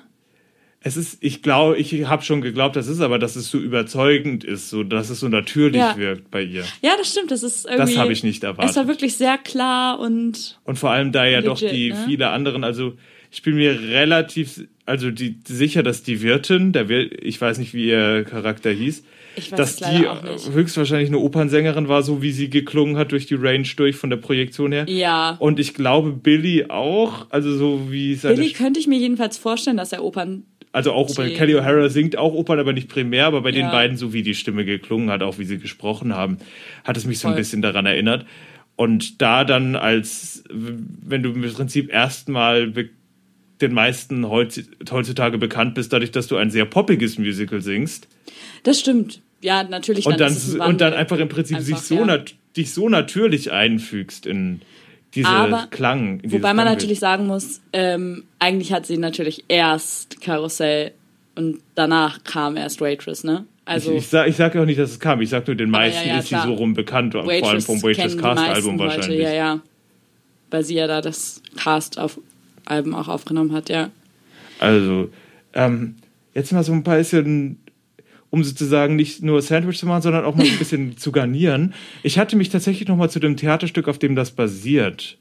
Es 0.82 0.96
ist, 0.96 1.18
ich 1.22 1.42
glaube, 1.42 1.78
ich 1.78 2.06
habe 2.06 2.24
schon 2.24 2.42
geglaubt, 2.42 2.76
das 2.76 2.88
ist 2.88 3.02
aber, 3.02 3.18
dass 3.20 3.36
es 3.36 3.50
so 3.50 3.58
überzeugend 3.58 4.44
ist, 4.44 4.70
so, 4.70 4.84
dass 4.84 5.10
es 5.10 5.20
so 5.20 5.28
natürlich 5.28 5.78
Ja. 5.82 5.98
wirkt 5.98 6.30
bei 6.32 6.44
ihr. 6.44 6.64
Ja, 6.82 6.92
das 6.98 7.12
stimmt. 7.12 7.32
Das 7.32 7.44
ist 7.44 7.66
irgendwie. 7.66 7.98
habe 7.98 8.14
ich 8.14 8.24
nicht 8.24 8.44
erwartet. 8.44 8.70
Es 8.72 8.76
war 8.78 8.88
wirklich 8.88 9.16
sehr 9.16 9.38
klar 9.38 10.00
und 10.00 10.60
Und 10.66 10.78
vor 10.78 10.92
allem 10.92 11.12
da 11.12 11.26
ja 11.26 11.42
doch 11.42 11.60
Legit, 11.60 11.76
die 11.76 11.90
ne? 11.90 12.04
viele 12.06 12.30
anderen, 12.30 12.64
also 12.64 12.94
ich 13.32 13.42
bin 13.42 13.56
mir 13.56 13.78
relativ, 13.82 14.62
also 14.86 15.10
die 15.12 15.40
sicher, 15.48 15.84
dass 15.84 16.04
die 16.04 16.22
Wirtin, 16.22 16.72
der 16.72 16.88
Wir- 16.88 17.22
ich 17.24 17.42
weiß 17.42 17.58
nicht, 17.58 17.74
wie 17.74 17.88
ihr 17.90 18.24
Charakter 18.24 18.70
hieß, 18.72 19.04
ich 19.36 19.52
weiß 19.52 19.58
dass 19.58 19.82
es 19.82 19.88
die 19.90 20.52
höchstwahrscheinlich 20.54 21.10
eine 21.10 21.20
Opernsängerin 21.20 21.88
war, 21.90 22.04
so 22.04 22.22
wie 22.22 22.32
sie 22.32 22.50
geklungen 22.50 22.98
hat 22.98 23.12
durch 23.12 23.26
die 23.26 23.36
Range 23.36 23.68
durch 23.76 23.96
von 23.96 24.10
der 24.10 24.18
Projektion 24.18 24.72
her. 24.72 24.86
Ja. 24.88 25.36
Und 25.40 25.60
ich 25.60 25.74
glaube 25.74 26.12
Billy 26.14 26.66
auch, 26.70 27.28
also 27.30 27.56
so 27.58 27.92
wie 27.92 28.16
seine, 28.16 28.36
Billy 28.36 28.52
könnte 28.54 28.80
ich 28.80 28.88
mir 28.88 28.98
jedenfalls 29.00 29.38
vorstellen, 29.38 29.78
dass 29.78 29.92
er 29.92 30.04
Opern. 30.04 30.44
Also 30.78 30.94
auch 30.94 31.10
Opern. 31.10 31.34
Kelly 31.34 31.56
O'Hara 31.56 31.90
singt 31.90 32.18
auch 32.18 32.34
Opern, 32.34 32.60
aber 32.60 32.72
nicht 32.72 32.88
primär, 32.88 33.26
aber 33.26 33.42
bei 33.42 33.52
den 33.52 33.66
Ja. 33.66 33.72
beiden, 33.72 33.98
so 33.98 34.14
wie 34.14 34.24
die 34.24 34.36
Stimme 34.36 34.64
geklungen 34.64 35.10
hat, 35.10 35.22
auch 35.24 35.38
wie 35.40 35.44
sie 35.46 35.58
gesprochen 35.58 36.16
haben, 36.16 36.38
hat 36.86 36.96
es 36.96 37.06
mich 37.06 37.20
so 37.20 37.28
ein 37.28 37.34
Voll. 37.34 37.40
bisschen 37.42 37.62
daran 37.62 37.86
erinnert. 37.86 38.26
Und 38.76 39.22
da 39.22 39.44
dann 39.44 39.76
als, 39.76 40.44
wenn 40.50 41.24
du 41.24 41.32
im 41.34 41.42
Prinzip 41.54 41.92
erstmal 41.92 42.72
den 43.60 43.74
meisten 43.74 44.24
heutz- 44.26 44.70
heutzutage 44.92 45.38
bekannt 45.38 45.74
bist, 45.74 45.92
dadurch, 45.92 46.12
dass 46.12 46.28
du 46.28 46.38
ein 46.38 46.52
sehr 46.52 46.66
poppiges 46.66 47.18
Musical 47.18 47.62
singst 47.62 48.08
Das 48.64 48.80
stimmt. 48.80 49.22
Ja, 49.42 49.64
natürlich. 49.64 50.06
und 50.06 50.20
dann, 50.20 50.32
es 50.32 50.60
ein 50.60 50.62
und 50.70 50.82
dann 50.82 50.94
einfach 50.94 51.18
im 51.20 51.28
Prinzip 51.30 51.60
sich 51.60 51.76
Einfach, 51.76 51.84
so 51.88 52.06
ja. 52.06 52.20
dich 52.56 52.72
so 52.74 52.90
natürlich 52.90 53.52
einfügst 53.52 54.26
in 54.26 54.62
diese 55.16 55.30
Aber- 55.30 55.68
Klang. 55.70 56.22
Wobei 56.26 56.54
man 56.54 56.66
natürlich 56.66 57.00
sagen 57.00 57.28
muss, 57.28 57.62
ähm, 57.74 58.24
eigentlich 58.40 58.74
hat 58.74 58.86
sie 58.86 58.98
natürlich 58.98 59.46
erst 59.48 60.22
Karussell 60.22 60.92
und 61.36 61.60
danach 61.76 62.24
kam 62.24 62.58
erst 62.58 62.82
Waitress, 62.82 63.24
ne? 63.24 63.46
Also 63.66 63.92
ich, 63.92 63.98
ich 63.98 64.08
sage 64.08 64.30
ich 64.30 64.36
sag 64.38 64.56
auch 64.56 64.66
nicht, 64.66 64.80
dass 64.80 64.92
es 64.92 65.00
kam. 65.00 65.20
Ich 65.22 65.30
sage 65.30 65.46
nur, 65.48 65.56
den 65.56 65.70
meisten 65.70 66.08
ja, 66.08 66.14
ja, 66.14 66.20
ist 66.20 66.30
sie 66.30 66.40
so 66.40 66.54
rum 66.54 66.74
bekannt, 66.74 67.14
vor 67.14 67.22
allem 67.22 67.30
Waitress 67.30 67.66
vom 67.66 67.84
Waitress 67.84 68.18
Cast 68.18 68.42
Album 68.42 68.78
Leute, 68.78 68.96
wahrscheinlich. 68.98 69.22
Ja, 69.22 69.34
ja. 69.34 69.60
Weil 70.50 70.64
sie 70.64 70.76
ja 70.76 70.88
da 70.88 71.02
das 71.02 71.42
Cast 71.58 72.00
auf 72.00 72.18
Alben 72.64 72.96
auch 72.96 73.10
aufgenommen 73.10 73.52
hat, 73.52 73.70
ja. 73.70 73.90
Also, 74.60 75.10
ähm, 75.54 75.96
jetzt 76.34 76.54
mal 76.54 76.64
so 76.64 76.72
ein 76.72 76.84
bisschen, 76.84 77.60
um 78.30 78.44
sozusagen 78.44 78.96
nicht 78.96 79.24
nur 79.24 79.42
Sandwich 79.42 79.78
zu 79.80 79.86
machen, 79.86 80.02
sondern 80.02 80.26
auch 80.26 80.36
mal 80.36 80.46
ein 80.46 80.58
bisschen 80.58 80.98
zu 80.98 81.12
garnieren. 81.12 81.74
Ich 82.04 82.18
hatte 82.20 82.36
mich 82.36 82.50
tatsächlich 82.50 82.88
noch 82.88 82.98
mal 82.98 83.10
zu 83.10 83.20
dem 83.20 83.38
Theaterstück, 83.38 83.88
auf 83.88 84.00
dem 84.00 84.16
das 84.16 84.32
basiert. 84.32 85.18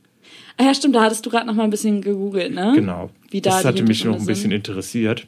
Ah 0.59 0.65
ja, 0.65 0.75
stimmt, 0.75 0.97
da 0.97 1.03
hattest 1.03 1.25
du 1.27 1.31
gerade 1.31 1.47
noch 1.47 1.55
mal 1.55 1.65
ein 1.65 1.71
bisschen 1.71 2.01
gegoogelt, 2.01 2.53
ne? 2.55 2.73
Genau. 2.75 3.11
Wie 3.31 3.41
da 3.41 3.51
das 3.51 3.65
hatte 3.65 3.83
mich 3.83 4.05
noch 4.05 4.19
ein 4.19 4.27
bisschen 4.27 4.51
sind. 4.51 4.53
interessiert. 4.53 5.27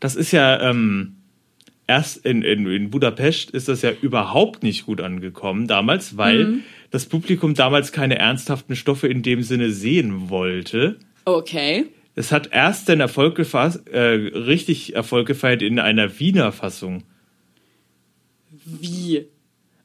Das 0.00 0.16
ist 0.16 0.32
ja 0.32 0.60
ähm, 0.70 1.16
erst 1.86 2.24
in, 2.24 2.42
in, 2.42 2.66
in 2.66 2.90
Budapest 2.90 3.50
ist 3.50 3.68
das 3.68 3.82
ja 3.82 3.90
überhaupt 4.00 4.62
nicht 4.62 4.86
gut 4.86 5.00
angekommen 5.00 5.66
damals, 5.66 6.16
weil 6.16 6.44
Mhm. 6.46 6.60
das 6.90 7.04
Publikum 7.06 7.52
damals 7.54 7.92
keine 7.92 8.18
ernsthaften 8.18 8.74
Stoffe 8.76 9.06
in 9.08 9.22
dem 9.22 9.42
Sinne 9.42 9.70
sehen 9.70 10.30
wollte. 10.30 10.96
Okay. 11.26 11.86
Es 12.14 12.32
hat 12.32 12.50
erst 12.52 12.88
den 12.88 13.00
Erfolg 13.00 13.34
gefasst, 13.36 13.88
äh, 13.88 13.98
richtig 13.98 14.94
Erfolg 14.94 15.26
gefeiert 15.26 15.62
in 15.62 15.78
einer 15.78 16.18
Wiener 16.18 16.52
Fassung. 16.52 17.04
Wie? 18.64 19.26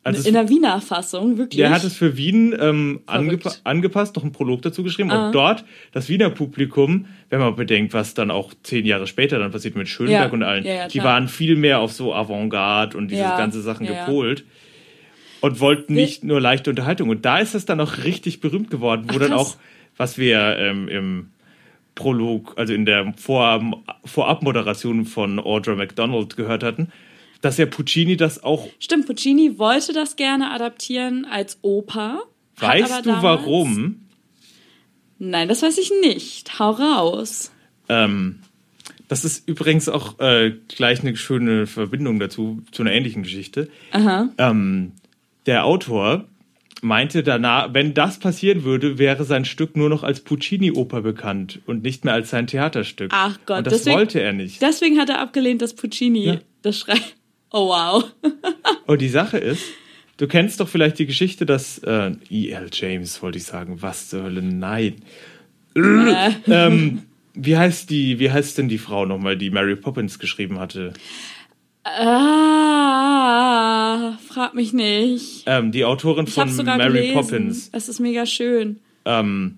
Also 0.04 0.20
es- 0.20 0.26
In 0.28 0.34
der 0.34 0.50
Wiener 0.50 0.80
Fassung, 0.82 1.38
wirklich? 1.38 1.58
Der 1.58 1.72
hat 1.72 1.84
es 1.84 1.96
für 1.96 2.16
Wien 2.16 2.56
ähm, 2.60 3.02
angepa 3.08 3.52
angepasst, 3.64 4.16
noch 4.16 4.24
einen 4.24 4.32
Prolog 4.34 4.62
dazu 4.62 4.84
geschrieben. 4.84 5.10
Ah. 5.12 5.28
Und 5.28 5.34
dort 5.36 5.66
das 5.94 6.10
Wiener 6.10 6.30
Publikum, 6.30 7.08
wenn 7.30 7.40
man 7.40 7.56
bedenkt, 7.56 7.94
was 7.94 8.14
dann 8.14 8.30
auch 8.30 8.54
zehn 8.62 8.86
Jahre 8.86 9.08
später 9.08 9.40
dann 9.40 9.52
passiert 9.52 9.76
mit 9.76 9.88
Schönberg 9.88 10.28
Ja. 10.28 10.34
und 10.34 10.44
allen, 10.44 10.64
Ja, 10.64 10.74
ja, 10.74 10.88
die 10.88 11.04
waren 11.04 11.28
viel 11.28 11.56
mehr 11.56 11.80
auf 11.80 11.92
so 11.92 12.14
Avantgarde 12.14 12.96
und 12.98 13.10
diese 13.10 13.22
ganze 13.24 13.62
Sachen 13.62 13.88
gepolt. 13.88 14.46
Und 15.42 15.60
wollten 15.60 15.94
nicht 15.94 16.24
nur 16.24 16.40
leichte 16.42 16.70
Unterhaltung. 16.72 17.10
Und 17.10 17.24
da 17.26 17.40
ist 17.40 17.54
es 17.56 17.66
dann 17.66 17.80
auch 17.80 18.04
richtig 18.04 18.42
berühmt 18.42 18.72
geworden, 18.72 19.06
wo 19.10 19.16
Ach, 19.16 19.20
dann 19.20 19.34
auch, 19.34 19.58
was 19.98 20.18
wir 20.18 20.58
ähm, 20.58 20.88
im 20.88 21.30
Prolog, 21.95 22.53
also 22.58 22.73
in 22.73 22.86
der 22.86 23.13
Vor 23.17 23.84
Vorabmoderation 24.03 25.05
von 25.05 25.39
Audra 25.39 25.75
McDonald 25.75 26.36
gehört 26.36 26.63
hatten, 26.63 26.91
dass 27.41 27.58
ja 27.58 27.65
Puccini 27.65 28.17
das 28.17 28.43
auch 28.43 28.67
Stimmt, 28.79 29.08
Puccini 29.08 29.58
wollte 29.58 29.93
das 29.93 30.15
gerne 30.15 30.51
adaptieren 30.51 31.25
als 31.25 31.58
Oper. 31.62 32.21
Weißt 32.58 33.05
du 33.05 33.12
warum? 33.21 34.01
Nein, 35.19 35.47
das 35.47 35.62
weiß 35.62 35.77
ich 35.77 35.91
nicht. 36.01 36.60
Hau 36.60 36.71
raus. 36.71 37.51
Ähm, 37.89 38.39
das 39.08 39.23
ist 39.23 39.47
übrigens 39.47 39.88
auch 39.88 40.19
äh, 40.19 40.53
gleich 40.67 41.01
eine 41.01 41.15
schöne 41.15 41.67
Verbindung 41.67 42.19
dazu, 42.19 42.63
zu 42.71 42.84
einer 42.84 42.91
ähnlichen 42.91 43.23
Geschichte. 43.23 43.69
Aha. 43.91 44.29
Ähm, 44.38 44.93
der 45.45 45.65
Autor 45.65 46.25
meinte 46.82 47.24
danach, 47.24 47.74
wenn 47.74 47.94
das 47.94 48.20
passieren 48.20 48.64
würde, 48.64 48.98
wäre 48.98 49.24
sein 49.24 49.46
Stück 49.46 49.76
nur 49.78 49.90
noch 49.90 50.04
als 50.04 50.20
Puccini-Oper 50.20 51.02
bekannt 51.02 51.60
und 51.66 51.84
nicht 51.84 52.06
mehr 52.06 52.14
als 52.14 52.30
sein 52.30 52.48
Theaterstück. 52.48 53.12
Ach 53.14 53.38
Gott, 53.46 53.60
und 53.60 53.68
das 53.68 53.74
deswegen- 53.76 53.98
wollte 53.98 54.22
er 54.22 54.34
nicht. 54.34 54.62
Deswegen 54.62 55.00
hat 55.00 55.10
er 55.10 55.20
abgelehnt, 55.20 55.62
dass 55.62 55.74
Puccini 55.74 56.26
Ja. 56.26 56.38
das 56.62 56.80
schreibt. 56.80 57.16
Oh 57.52 57.70
wow. 57.70 58.04
Und 58.88 59.02
die 59.02 59.08
Sache 59.08 59.38
ist, 59.38 59.64
du 60.18 60.28
kennst 60.28 60.60
doch 60.60 60.68
vielleicht 60.68 61.00
die 61.00 61.06
Geschichte, 61.06 61.46
dass 61.46 61.78
äh, 61.80 62.12
E.L. 62.30 62.70
James, 62.74 63.22
wollte 63.22 63.38
ich 63.38 63.46
sagen, 63.46 63.82
was 63.82 64.10
zur 64.10 64.24
Hölle, 64.24 64.42
nein. 64.42 64.96
Äh, 65.76 66.32
ähm, 66.48 67.04
wie 67.34 67.56
heißt 67.58 67.90
die, 67.90 68.20
wie 68.20 68.32
heißt 68.32 68.58
denn 68.58 68.68
die 68.70 68.78
Frau 68.78 69.06
nochmal, 69.06 69.38
die 69.38 69.50
Mary 69.52 69.76
Poppins 69.76 70.20
geschrieben 70.20 70.60
hatte? 70.60 70.94
Ah, 72.86 74.17
frag 74.28 74.54
mich 74.54 74.74
nicht. 74.74 75.43
Ähm, 75.45 75.71
die 75.71 75.86
Autorin 75.86 76.28
von 76.28 76.54
Mary 76.65 76.91
gelesen. 76.91 77.13
Poppins 77.13 77.69
Es 77.71 77.88
ist 77.89 78.00
mega 78.00 78.26
schön. 78.26 78.80
ähm, 79.06 79.58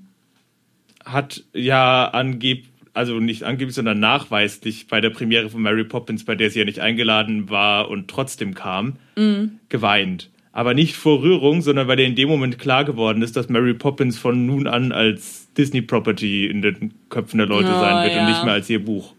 hat 1.05 1.43
ja 1.53 2.05
angeblich, 2.09 2.67
also 2.93 3.19
nicht 3.19 3.43
angeblich, 3.43 3.75
sondern 3.75 3.99
nachweislich 3.99 4.87
bei 4.87 4.99
der 5.01 5.09
Premiere 5.11 5.49
von 5.49 5.61
Mary 5.61 5.83
Poppins, 5.85 6.25
bei 6.25 6.35
der 6.35 6.49
sie 6.49 6.59
ja 6.59 6.65
nicht 6.65 6.79
eingeladen 6.79 7.49
war 7.49 7.89
und 7.89 8.07
trotzdem 8.09 8.53
kam, 8.55 8.93
Mhm. 9.15 9.59
geweint. 9.69 10.29
Aber 10.51 10.73
nicht 10.73 10.95
vor 10.95 11.21
Rührung, 11.21 11.61
sondern 11.61 11.87
weil 11.87 11.99
ihr 11.99 12.07
in 12.07 12.15
dem 12.15 12.27
Moment 12.29 12.57
klar 12.57 12.83
geworden 12.83 13.21
ist, 13.21 13.35
dass 13.37 13.47
Mary 13.47 13.75
Poppins 13.75 14.17
von 14.17 14.47
nun 14.47 14.65
an 14.67 14.91
als 14.91 15.53
Disney-Property 15.53 16.47
in 16.47 16.61
den 16.63 16.93
Köpfen 17.09 17.37
der 17.37 17.45
Leute 17.47 17.69
Oh, 17.69 17.79
sein 17.79 18.03
wird 18.03 18.13
und 18.13 18.21
ja. 18.23 18.29
nicht 18.29 18.43
mehr 18.43 18.53
als 18.55 18.67
ihr 18.69 18.83
Buch. 18.83 19.13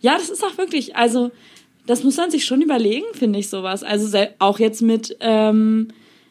Ja, 0.00 0.14
das 0.14 0.28
ist 0.28 0.42
auch 0.44 0.58
wirklich, 0.58 0.96
also 0.96 1.30
das 1.86 2.04
muss 2.04 2.16
man 2.16 2.30
sich 2.30 2.44
schon 2.44 2.62
überlegen, 2.62 3.06
finde 3.14 3.38
ich 3.38 3.48
sowas. 3.48 3.82
Also 3.82 4.16
auch 4.38 4.58
jetzt 4.58 4.82
mit, 4.82 5.16
ähm, 5.20 5.88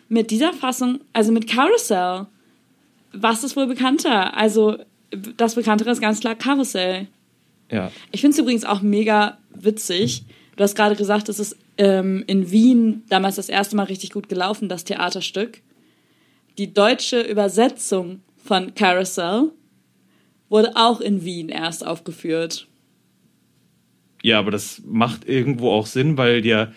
mit 0.08 0.32
dieser 0.32 0.54
Fassung, 0.54 1.00
also 1.14 1.32
mit 1.32 1.48
Carousel. 1.48 2.28
Was 3.14 3.44
ist 3.44 3.56
wohl 3.56 3.68
bekannter? 3.68 4.36
Also 4.38 4.78
das 5.38 5.56
Bekanntere 5.56 5.92
ist 5.92 6.02
ganz 6.02 6.22
klar 6.22 6.36
Carousel. 6.36 7.08
Ja. 7.70 7.92
Ich 8.12 8.22
finde 8.22 8.36
es 8.36 8.40
übrigens 8.40 8.66
auch 8.66 8.82
mega 8.82 9.38
witzig. 9.54 10.24
Du 10.56 10.64
hast 10.64 10.76
gerade 10.76 10.96
gesagt, 10.96 11.30
es 11.30 11.40
ist 11.40 11.58
ähm, 11.78 12.24
in 12.28 12.52
Wien 12.52 13.04
damals 13.10 13.36
das 13.36 13.50
erste 13.50 13.76
Mal 13.76 13.84
richtig 13.84 14.12
gut 14.12 14.30
gelaufen, 14.30 14.70
das 14.70 14.84
Theaterstück. 14.84 15.62
Die 16.58 16.74
deutsche 16.74 17.22
Übersetzung 17.22 18.22
von 18.38 18.76
Carousel 18.76 19.52
wurde 20.50 20.74
auch 20.76 21.00
in 21.02 21.24
Wien 21.24 21.50
erst 21.50 21.86
aufgeführt. 21.86 22.68
Ja, 24.24 24.40
aber 24.40 24.52
das 24.52 24.82
macht 24.86 25.28
irgendwo 25.28 25.72
auch 25.72 25.86
Sinn, 25.86 26.18
weil 26.18 26.46
ja 26.46 26.72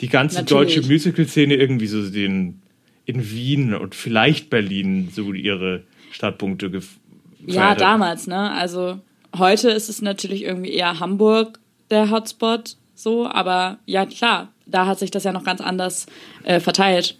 die 0.00 0.08
ganze 0.08 0.38
Natürlich. 0.38 0.74
deutsche 0.76 0.88
Musical-Szene 0.90 1.54
irgendwie 1.54 1.86
so 1.86 2.08
den 2.08 2.62
in 3.04 3.30
Wien 3.30 3.72
und 3.74 3.94
vielleicht 3.94 4.50
Berlin 4.50 5.10
so 5.12 5.32
ihre 5.32 5.84
Startpunkte 6.10 6.70
gef 6.70 6.98
Ja, 7.40 7.46
gefeiert 7.46 7.70
hat. 7.70 7.80
damals, 7.80 8.26
ne? 8.26 8.50
Also 8.50 8.98
heute 9.36 9.70
ist 9.70 9.88
es 9.88 10.02
natürlich 10.02 10.42
irgendwie 10.42 10.72
eher 10.72 10.98
Hamburg 11.00 11.60
der 11.90 12.10
Hotspot, 12.10 12.76
so, 12.94 13.26
aber 13.28 13.78
ja, 13.86 14.06
klar, 14.06 14.52
da 14.66 14.86
hat 14.86 14.98
sich 14.98 15.10
das 15.10 15.24
ja 15.24 15.32
noch 15.32 15.44
ganz 15.44 15.60
anders 15.60 16.06
äh, 16.42 16.58
verteilt. 16.60 17.18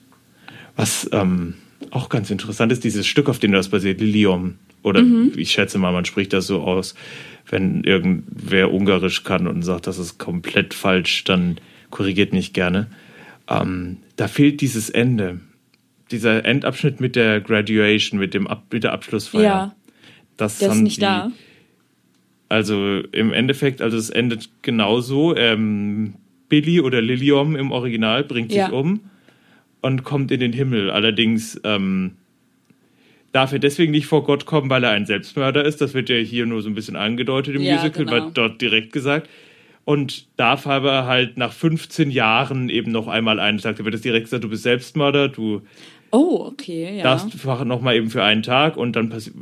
Was 0.75 1.09
ähm, 1.13 1.55
auch 1.91 2.09
ganz 2.09 2.31
interessant 2.31 2.73
ist, 2.73 2.83
dieses 2.85 3.07
Stück, 3.07 3.29
auf 3.29 3.39
dem 3.39 3.53
das 3.53 3.69
basiert, 3.69 4.01
Lilium. 4.01 4.59
Oder 4.87 5.03
Mhm. 5.03 5.33
ich 5.37 5.51
schätze 5.51 5.79
mal, 5.79 5.91
man 5.93 6.05
spricht 6.05 6.33
das 6.33 6.47
so 6.47 6.61
aus, 6.63 6.95
wenn 7.51 7.83
irgendwer 7.83 8.73
Ungarisch 8.73 9.25
kann 9.25 9.49
und 9.49 9.63
sagt, 9.63 9.89
das 9.89 9.99
ist 9.99 10.19
komplett 10.19 10.75
falsch, 10.75 11.25
dann 11.25 11.57
korrigiert 11.91 12.33
mich 12.33 12.53
gerne. 12.53 12.87
Ähm, 13.49 13.97
da 14.15 14.29
fehlt 14.29 14.61
dieses 14.61 14.89
Ende. 14.89 15.41
Dieser 16.13 16.45
Endabschnitt 16.45 17.01
mit 17.01 17.17
der 17.17 17.41
Graduation, 17.41 18.21
mit, 18.21 18.33
dem 18.33 18.47
Ab 18.47 18.67
mit 18.73 18.85
der 18.85 18.93
Abschlussfeier. 18.93 19.43
Ja, 19.43 19.75
das 20.37 20.59
der 20.61 20.71
ist 20.71 20.81
nicht 20.83 20.95
sie- 20.97 21.01
da. 21.01 21.33
Also 22.49 23.01
im 23.11 23.33
Endeffekt, 23.33 23.83
also 23.83 23.97
es 23.97 24.09
endet 24.11 24.49
genauso. 24.63 25.35
Ähm, 25.37 26.15
Billy 26.49 26.81
oder 26.81 27.03
Lilium 27.03 27.57
im 27.57 27.73
Original 27.73 28.23
bringt 28.23 28.51
sich 28.51 28.59
Ja. 28.59 28.69
um 28.71 29.01
und 29.81 30.05
kommt 30.05 30.31
in 30.31 30.39
den 30.39 30.53
Himmel. 30.53 30.91
Allerdings 30.93 31.61
ähm, 31.65 32.13
darf 33.33 33.53
er 33.53 33.59
deswegen 33.59 33.93
nicht 33.93 34.07
vor 34.07 34.25
Gott 34.25 34.47
kommen, 34.47 34.71
weil 34.71 34.85
er 34.85 34.91
ein 34.91 35.07
Selbstmörder 35.07 35.65
ist. 35.65 35.81
Das 35.81 35.95
wird 35.95 36.09
ja 36.09 36.17
hier 36.17 36.47
nur 36.47 36.63
so 36.63 36.69
ein 36.69 36.75
bisschen 36.75 36.97
angedeutet 36.97 37.55
im 37.57 37.63
Ja, 37.63 37.77
Musical, 37.77 38.05
genau. 38.05 38.13
wird 38.25 38.39
dort 38.39 38.61
direkt 38.61 38.93
gesagt. 38.93 39.29
Und 39.85 40.27
darf 40.37 40.67
aber 40.67 41.07
halt 41.07 41.37
nach 41.37 41.53
15 41.53 42.11
Jahren 42.11 42.69
eben 42.71 42.91
noch 42.91 43.07
einmal 43.07 43.39
einen 43.39 43.59
Tag, 43.59 43.77
da 43.77 43.85
wird 43.85 43.95
es 43.95 44.01
direkt 44.01 44.25
gesagt, 44.27 44.43
du 44.43 44.49
bist 44.49 44.65
Selbstmörder, 44.65 45.29
du 45.29 45.63
Oh, 46.11 46.47
okay, 46.51 46.97
ja. 46.97 47.03
darfst 47.03 47.45
noch 47.45 47.81
mal 47.81 47.95
eben 47.95 48.11
für 48.11 48.23
einen 48.23 48.43
Tag 48.43 48.77
und 48.77 48.97
dann 48.97 49.11
passi 49.11 49.33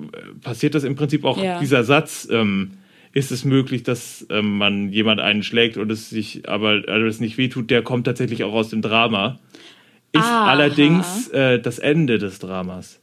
passiert 0.42 0.74
das 0.74 0.82
im 0.84 0.96
Prinzip 0.96 1.24
auch 1.24 1.42
Ja. 1.42 1.60
dieser 1.60 1.84
Satz. 1.84 2.26
Ähm, 2.30 2.72
ist 3.12 3.30
es 3.30 3.44
möglich, 3.44 3.84
dass 3.84 4.26
ähm, 4.28 4.58
man 4.58 4.90
jemand 4.90 5.20
einen 5.20 5.42
schlägt 5.44 5.76
und 5.76 5.90
es 5.92 6.10
sich 6.10 6.48
aber 6.48 6.82
also 6.88 7.06
es 7.06 7.20
nicht 7.20 7.38
wehtut? 7.38 7.70
Der 7.70 7.82
kommt 7.82 8.06
tatsächlich 8.06 8.42
auch 8.42 8.52
aus 8.54 8.70
dem 8.70 8.82
Drama. 8.82 9.38
Ist 10.12 10.22
Aha. 10.24 10.46
allerdings 10.50 11.28
äh, 11.28 11.60
das 11.60 11.78
Ende 11.78 12.18
des 12.18 12.38
Dramas. 12.40 13.00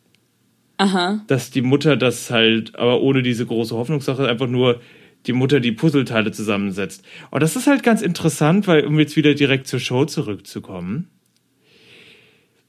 Aha. 0.81 1.23
Dass 1.27 1.51
die 1.51 1.61
Mutter 1.61 1.95
das 1.95 2.31
halt, 2.31 2.75
aber 2.75 3.01
ohne 3.01 3.21
diese 3.21 3.45
große 3.45 3.75
Hoffnungssache, 3.75 4.27
einfach 4.27 4.47
nur 4.47 4.81
die 5.27 5.33
Mutter 5.33 5.59
die 5.59 5.71
Puzzleteile 5.71 6.31
zusammensetzt. 6.31 7.05
Und 7.29 7.43
das 7.43 7.55
ist 7.55 7.67
halt 7.67 7.83
ganz 7.83 8.01
interessant, 8.01 8.67
weil, 8.67 8.87
um 8.87 8.97
jetzt 8.97 9.15
wieder 9.15 9.35
direkt 9.35 9.67
zur 9.67 9.79
Show 9.79 10.05
zurückzukommen, 10.05 11.07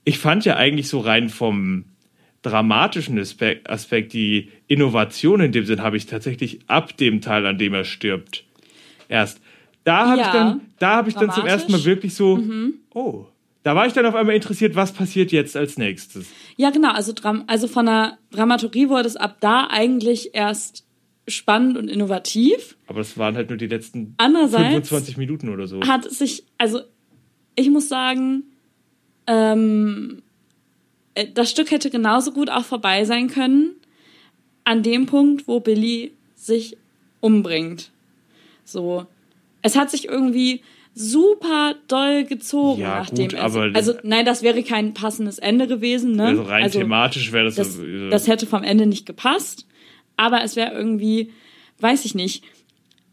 ich 0.04 0.18
fand 0.18 0.44
ja 0.44 0.56
eigentlich 0.56 0.88
so 0.88 1.00
rein 1.00 1.30
vom 1.30 1.86
dramatischen 2.42 3.18
Aspekt, 3.18 4.12
die 4.12 4.50
Innovation 4.66 5.40
in 5.40 5.52
dem 5.52 5.64
Sinn 5.64 5.80
habe 5.80 5.96
ich 5.96 6.04
tatsächlich 6.04 6.58
ab 6.66 6.94
dem 6.98 7.22
Teil, 7.22 7.46
an 7.46 7.56
dem 7.56 7.72
er 7.72 7.84
stirbt, 7.84 8.44
erst. 9.08 9.40
Da 9.84 10.08
habe 10.08 10.20
Ja, 10.20 10.26
ich 10.26 10.32
dann, 10.32 10.60
da 10.78 10.96
habe 10.96 11.08
ich 11.08 11.14
dann 11.14 11.30
zum 11.30 11.46
ersten 11.46 11.72
Mal 11.72 11.84
wirklich 11.84 12.14
so, 12.14 12.38
oh, 12.92 13.26
da 13.62 13.74
war 13.74 13.86
ich 13.86 13.92
dann 13.92 14.06
auf 14.06 14.14
einmal 14.14 14.34
interessiert, 14.34 14.74
was 14.74 14.92
passiert 14.92 15.32
jetzt 15.32 15.56
als 15.56 15.78
nächstes. 15.78 16.26
Ja, 16.62 16.70
genau. 16.70 16.92
Also, 16.92 17.12
also 17.48 17.66
von 17.66 17.86
der 17.86 18.18
Dramaturgie 18.30 18.88
wurde 18.88 19.08
es 19.08 19.16
ab 19.16 19.38
da 19.40 19.66
eigentlich 19.68 20.30
erst 20.32 20.86
spannend 21.26 21.76
und 21.76 21.88
innovativ. 21.88 22.76
Aber 22.86 23.00
das 23.00 23.18
waren 23.18 23.34
halt 23.34 23.48
nur 23.48 23.58
die 23.58 23.66
letzten 23.66 24.14
Andererseits 24.16 24.88
25 24.88 25.16
Minuten 25.16 25.48
oder 25.48 25.66
so. 25.66 25.80
hat 25.82 26.08
sich, 26.08 26.44
also 26.58 26.82
ich 27.56 27.68
muss 27.68 27.88
sagen, 27.88 28.44
ähm, 29.26 30.22
äh, 31.16 31.26
das 31.34 31.50
Stück 31.50 31.72
hätte 31.72 31.90
genauso 31.90 32.30
gut 32.30 32.48
auch 32.48 32.64
vorbei 32.64 33.04
sein 33.06 33.26
können 33.26 33.72
an 34.62 34.84
dem 34.84 35.06
Punkt, 35.06 35.48
wo 35.48 35.58
Billy 35.58 36.12
sich 36.36 36.76
umbringt. 37.18 37.90
So, 38.64 39.06
es 39.62 39.74
hat 39.74 39.90
sich 39.90 40.08
irgendwie 40.08 40.62
super 40.94 41.74
doll 41.88 42.24
gezogen, 42.24 42.80
Ja, 42.82 42.96
nachdem 42.98 43.28
gut, 43.28 43.34
er 43.34 43.44
aber- 43.44 43.70
also 43.74 43.94
nein, 44.02 44.24
das 44.24 44.42
wäre 44.42 44.62
kein 44.62 44.94
passendes 44.94 45.38
Ende 45.38 45.66
gewesen, 45.66 46.12
ne? 46.12 46.24
Also 46.28 46.42
rein 46.42 46.70
thematisch 46.70 47.32
wäre 47.32 47.46
das, 47.46 47.54
das, 47.54 47.74
so, 47.74 48.10
das 48.10 48.28
hätte 48.28 48.46
vom 48.46 48.62
Ende 48.62 48.86
nicht 48.86 49.06
gepasst, 49.06 49.66
aber 50.16 50.42
es 50.42 50.56
wäre 50.56 50.72
irgendwie, 50.72 51.30
weiß 51.80 52.04
ich 52.04 52.14
nicht, 52.14 52.44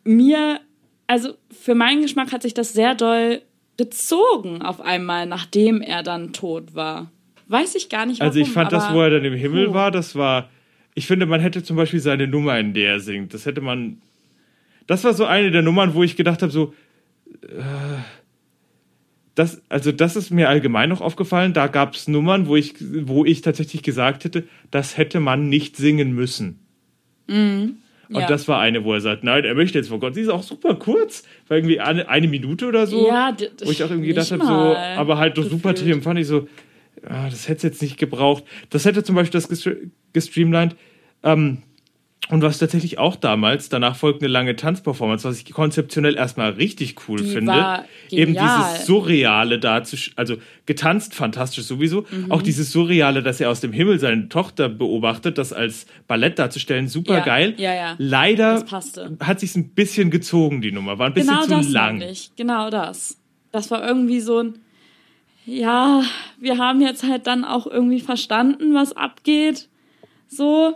mir, 0.04 0.60
also 1.08 1.34
für 1.52 1.76
meinen 1.76 2.02
Geschmack 2.02 2.32
hat 2.32 2.42
sich 2.42 2.54
das 2.54 2.74
sehr 2.74 2.96
doll 2.96 3.42
gezogen 3.78 4.62
auf 4.62 4.82
einmal, 4.82 5.26
nachdem 5.26 5.82
er 5.82 6.04
dann 6.04 6.34
tot 6.34 6.76
war. 6.76 7.12
Weiß 7.48 7.76
ich 7.76 7.90
gar 7.90 8.06
nicht, 8.06 8.20
warum. 8.20 8.30
Also 8.30 8.40
ich 8.42 8.50
fand 8.50 8.72
das, 8.72 8.94
wo 8.94 9.02
er 9.02 9.10
dann 9.10 9.26
im 9.26 9.34
Himmel 9.34 9.68
puh. 9.70 9.74
war, 9.74 9.90
das 9.92 10.16
war. 10.16 10.50
Ich 10.96 11.08
finde, 11.08 11.26
man 11.26 11.40
hätte 11.40 11.64
zum 11.64 11.78
Beispiel 11.78 12.00
seine 12.02 12.28
Nummer, 12.28 12.60
in 12.60 12.74
der 12.74 12.92
er 12.94 13.00
singt. 13.00 13.34
Das 13.34 13.46
hätte 13.46 13.62
man. 13.62 14.02
Das 14.86 15.04
war 15.04 15.14
so 15.14 15.26
eine 15.26 15.50
der 15.50 15.62
Nummern, 15.62 15.94
wo 15.94 16.04
ich 16.04 16.16
gedacht 16.16 16.42
habe, 16.42 16.52
so. 16.52 16.74
Das, 19.36 19.62
also 19.70 19.92
das 19.92 20.16
ist 20.16 20.32
mir 20.32 20.50
allgemein 20.50 20.90
noch 20.90 21.02
aufgefallen. 21.02 21.54
Da 21.54 21.68
gab 21.68 21.96
es 21.96 22.08
Nummern, 22.08 22.48
wo 22.48 22.56
ich, 22.56 22.76
wo 22.80 23.24
ich 23.24 23.42
tatsächlich 23.42 23.84
gesagt 23.84 24.26
hätte, 24.26 24.44
das 24.70 24.98
hätte 24.98 25.20
man 25.20 25.48
nicht 25.48 25.78
singen 25.78 26.12
müssen. 26.14 26.60
Und 28.10 28.22
ja. 28.22 28.28
das 28.28 28.48
war 28.48 28.60
eine, 28.60 28.84
wo 28.84 28.94
er 28.94 29.02
sagt, 29.02 29.24
nein, 29.24 29.46
er 29.46 29.54
möchte 29.54 29.78
jetzt 29.78 29.90
vor 29.90 30.00
Gott. 30.00 30.16
Sie 30.16 30.22
ist 30.22 30.30
auch 30.30 30.44
super 30.44 30.76
kurz, 30.76 31.24
war 31.48 31.58
irgendwie 31.58 31.80
eine, 31.80 32.10
eine 32.10 32.28
Minute 32.28 32.68
oder 32.68 32.88
so. 32.88 33.08
Ja, 33.08 33.36
wo 33.64 33.72
ich 33.72 33.84
auch 33.84 33.92
irgendwie 33.92 34.10
gedacht 34.10 34.32
habe, 34.32 34.44
so, 34.44 34.52
aber 34.52 35.20
halt 35.20 35.38
doch 35.38 35.44
super 35.48 35.76
triumph 35.76 36.04
fand 36.04 36.20
ich 36.20 36.28
so, 36.28 36.48
ah, 37.06 37.30
das 37.30 37.48
hätte 37.48 37.58
es 37.58 37.64
jetzt 37.64 37.82
nicht 37.82 37.98
gebraucht. 37.98 38.44
Das 38.72 38.86
hätte 38.86 39.04
zum 39.04 39.16
Beispiel 39.16 39.40
das 39.40 39.50
gestre- 39.50 39.90
gestreamlined. 40.12 40.76
Ähm, 41.22 41.60
Und 42.28 42.44
was 42.44 42.60
tatsächlich 42.60 43.00
auch 43.00 43.16
damals, 43.16 43.70
danach 43.70 43.96
folgt 43.96 44.22
eine 44.22 44.28
lange 44.32 44.56
Tanzperformance, 44.56 45.28
was 45.28 45.40
ich 45.40 45.52
konzeptionell 45.52 46.16
erstmal 46.16 46.52
richtig 46.52 46.96
cool 47.08 47.18
Die 47.20 47.32
finde. 47.32 47.86
Eben 48.12 48.34
dieses 48.34 48.86
Surreale 48.86 49.58
dazu, 49.58 49.98
also 50.16 50.36
getanzt 50.68 51.16
fantastisch 51.16 51.64
sowieso. 51.64 52.06
Mhm. 52.12 52.32
Auch 52.32 52.44
dieses 52.44 52.72
Surreale, 52.72 53.24
dass 53.24 53.40
er 53.40 53.50
aus 53.50 53.62
dem 53.62 53.72
Himmel 53.74 53.98
seine 54.00 54.30
Tochter 54.30 54.70
beobachtet, 54.70 55.40
das 55.40 55.54
als 55.54 55.88
Ballett 56.08 56.38
darzustellen, 56.38 56.88
super 56.88 57.14
Ja, 57.18 57.26
geil. 57.26 57.56
ja, 57.58 57.74
ja. 57.74 57.96
Leider 57.98 58.64
hat 59.22 59.40
sich 59.40 59.56
ein 59.56 59.70
bisschen 59.70 60.12
gezogen, 60.12 60.62
die 60.62 60.72
Nummer. 60.72 61.00
War 61.00 61.08
ein 61.08 61.14
bisschen 61.16 61.30
Genau 61.34 61.44
zu 61.46 61.50
das 61.50 61.70
lang. 61.70 62.02
ich. 62.02 62.30
Genau 62.36 62.70
das. 62.70 63.18
Das 63.52 63.72
war 63.72 63.84
irgendwie 63.84 64.20
so 64.20 64.38
ein, 64.44 64.60
ja, 65.48 66.04
wir 66.40 66.60
haben 66.60 66.80
jetzt 66.82 67.02
halt 67.02 67.26
dann 67.26 67.44
auch 67.44 67.66
irgendwie 67.66 68.02
verstanden, 68.02 68.76
was 68.76 68.96
abgeht. 68.96 69.68
So. 70.28 70.76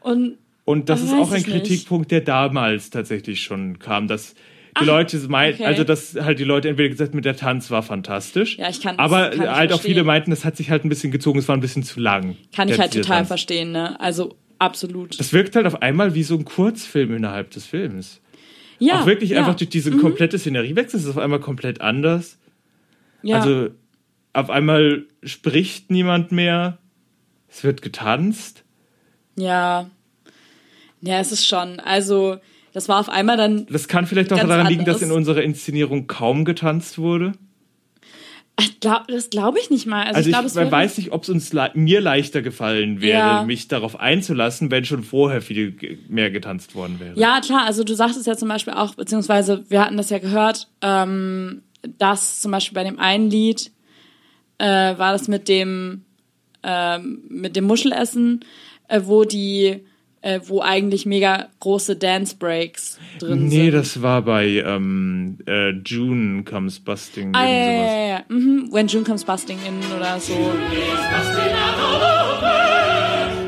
Und 0.00 0.36
Und 0.64 0.88
das 0.88 1.00
Aber 1.02 1.08
ist 1.08 1.14
auch 1.28 1.30
ein 1.32 1.36
nicht. 1.42 1.46
Kritikpunkt, 1.48 2.10
der 2.10 2.20
damals 2.22 2.90
tatsächlich 2.90 3.42
schon 3.42 3.78
kam, 3.78 4.08
dass 4.08 4.34
die 4.34 4.38
Ach, 4.74 4.86
Leute 4.86 5.18
meinten, 5.28 5.62
okay. 5.62 5.66
also 5.66 5.84
dass 5.84 6.14
halt 6.16 6.38
die 6.40 6.44
Leute 6.44 6.68
entweder 6.68 6.88
gesagt, 6.88 7.14
mit 7.14 7.24
der 7.24 7.36
Tanz 7.36 7.70
war 7.70 7.82
fantastisch, 7.82 8.58
Ja, 8.58 8.68
ich 8.70 8.80
kann- 8.80 8.98
aber 8.98 9.30
kann 9.30 9.48
halt 9.54 9.72
auch 9.72 9.80
viele 9.80 10.02
meinten, 10.04 10.30
das 10.30 10.44
hat 10.44 10.56
sich 10.56 10.70
halt 10.70 10.84
ein 10.84 10.88
bisschen 10.88 11.12
gezogen, 11.12 11.38
es 11.38 11.46
war 11.46 11.56
ein 11.56 11.60
bisschen 11.60 11.84
zu 11.84 12.00
lang. 12.00 12.36
kann 12.54 12.68
ich 12.68 12.78
halt 12.80 12.92
total 12.92 13.18
Tanz. 13.18 13.28
verstehen, 13.28 13.70
ne? 13.72 14.00
Also 14.00 14.36
absolut. 14.58 15.20
Das 15.20 15.32
wirkt 15.32 15.54
halt 15.54 15.66
auf 15.66 15.80
einmal 15.82 16.14
wie 16.14 16.22
so 16.24 16.34
ein 16.36 16.44
Kurzfilm 16.44 17.14
innerhalb 17.14 17.50
des 17.52 17.66
Films. 17.66 18.20
ja, 18.80 19.00
auch 19.02 19.06
wirklich 19.06 19.30
ja, 19.30 19.40
Mhm. 19.40 19.44
einfach 19.46 19.58
durch 19.58 19.70
diese 19.70 19.92
komplette 19.92 20.38
Szeneriewechsel 20.38 20.98
ist 20.98 21.04
es 21.06 21.10
auf 21.10 21.18
einmal 21.18 21.40
komplett 21.40 21.80
anders. 21.80 22.38
ja. 23.22 23.36
Also 23.38 23.68
auf 24.32 24.50
einmal 24.50 25.04
spricht 25.22 25.90
niemand 25.92 26.32
mehr, 26.32 26.78
es 27.48 27.62
wird 27.62 27.80
getanzt. 27.82 28.64
Ja. 29.36 29.88
Ja, 31.06 31.18
es 31.18 31.32
ist 31.32 31.46
schon. 31.46 31.80
Also, 31.80 32.36
das 32.72 32.88
war 32.88 32.98
auf 33.00 33.08
einmal 33.08 33.36
dann. 33.36 33.66
Das 33.66 33.88
kann 33.88 34.06
vielleicht 34.06 34.32
auch 34.32 34.38
daran 34.38 34.66
liegen, 34.66 34.84
dass 34.84 35.02
in 35.02 35.12
unserer 35.12 35.42
Inszenierung 35.42 36.06
kaum 36.06 36.44
getanzt 36.44 36.98
wurde. 36.98 37.32
Ich 38.60 38.78
glaub, 38.78 39.08
das 39.08 39.30
glaube 39.30 39.58
ich 39.58 39.68
nicht 39.70 39.86
mal. 39.86 40.04
Also, 40.04 40.16
Also 40.18 40.20
ich 40.20 40.26
ich, 40.26 40.32
glaube, 40.32 40.46
es 40.46 40.54
man 40.54 40.70
weiß 40.70 40.98
nicht, 40.98 41.10
ob 41.12 41.24
es 41.24 41.28
uns 41.28 41.52
le 41.52 41.70
mir 41.74 42.00
leichter 42.00 42.40
gefallen 42.40 43.00
wäre, 43.00 43.18
Ja. 43.18 43.42
mich 43.42 43.66
darauf 43.66 43.98
einzulassen, 43.98 44.70
wenn 44.70 44.84
schon 44.84 45.02
vorher 45.02 45.42
viel 45.42 45.76
mehr 46.08 46.30
getanzt 46.30 46.76
worden 46.76 47.00
wäre. 47.00 47.18
Ja, 47.18 47.40
klar, 47.40 47.64
also 47.64 47.82
du 47.82 47.94
sagtest 47.94 48.28
ja 48.28 48.36
zum 48.36 48.48
Beispiel 48.48 48.74
auch, 48.74 48.94
beziehungsweise 48.94 49.64
wir 49.68 49.80
hatten 49.84 49.96
das 49.96 50.10
ja 50.10 50.18
gehört, 50.20 50.68
ähm, 50.82 51.62
dass 51.98 52.40
zum 52.40 52.52
Beispiel 52.52 52.76
bei 52.76 52.84
dem 52.84 53.00
einen 53.00 53.28
Lied 53.28 53.72
äh, 54.58 54.66
war 54.98 55.12
das 55.12 55.26
mit 55.26 55.48
dem 55.48 56.04
ähm, 56.62 57.24
mit 57.28 57.56
dem 57.56 57.64
Muschelessen, 57.64 58.44
äh, 58.86 59.00
wo 59.04 59.24
die 59.24 59.84
äh, 60.24 60.40
wo 60.46 60.62
eigentlich 60.62 61.04
mega 61.04 61.48
große 61.60 61.96
Dance 61.96 62.34
Breaks 62.36 62.98
drin 63.18 63.48
Nee, 63.48 63.64
sind. 63.66 63.74
das 63.74 64.00
war 64.00 64.22
bei 64.22 64.46
ähm, 64.46 65.36
äh, 65.46 65.70
June 65.84 66.44
Comes 66.44 66.80
Busting. 66.80 67.32
Ah, 67.34 67.44
ja, 67.44 67.52
ja, 67.52 67.76
sowas. 67.76 67.92
ja, 67.92 68.08
ja. 68.08 68.24
Mhm. 68.28 68.68
When 68.72 68.86
June 68.88 69.04
Comes 69.04 69.22
Busting 69.24 69.58
In 69.66 69.74
oder 69.96 70.18
so. 70.18 70.32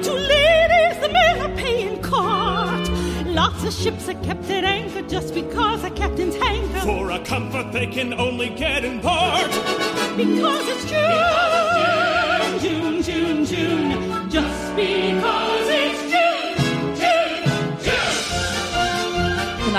To 0.03 0.13
ladies, 0.13 0.97
the 1.01 1.09
men 1.13 1.41
are 1.41 1.55
paying 1.57 2.01
court. 2.03 2.89
Lots 3.35 3.65
of 3.65 3.73
ships 3.73 4.09
are 4.09 4.15
kept 4.25 4.49
at 4.51 4.65
anchor 4.65 5.03
just 5.09 5.35
because 5.35 5.83
the 5.83 5.91
captain's 5.91 6.37
hanker. 6.37 6.81
For 6.81 7.11
a 7.11 7.19
comfort 7.25 7.73
they 7.73 7.87
can 7.87 8.13
only 8.15 8.51
get 8.51 8.85
in 8.85 9.01
part. 9.01 9.51
Because 10.17 10.69
it's 10.69 10.85
June, 10.91 12.61
June, 12.61 13.03
June, 13.03 13.45
June. 13.47 14.31
Just 14.31 14.77
because 14.77 15.56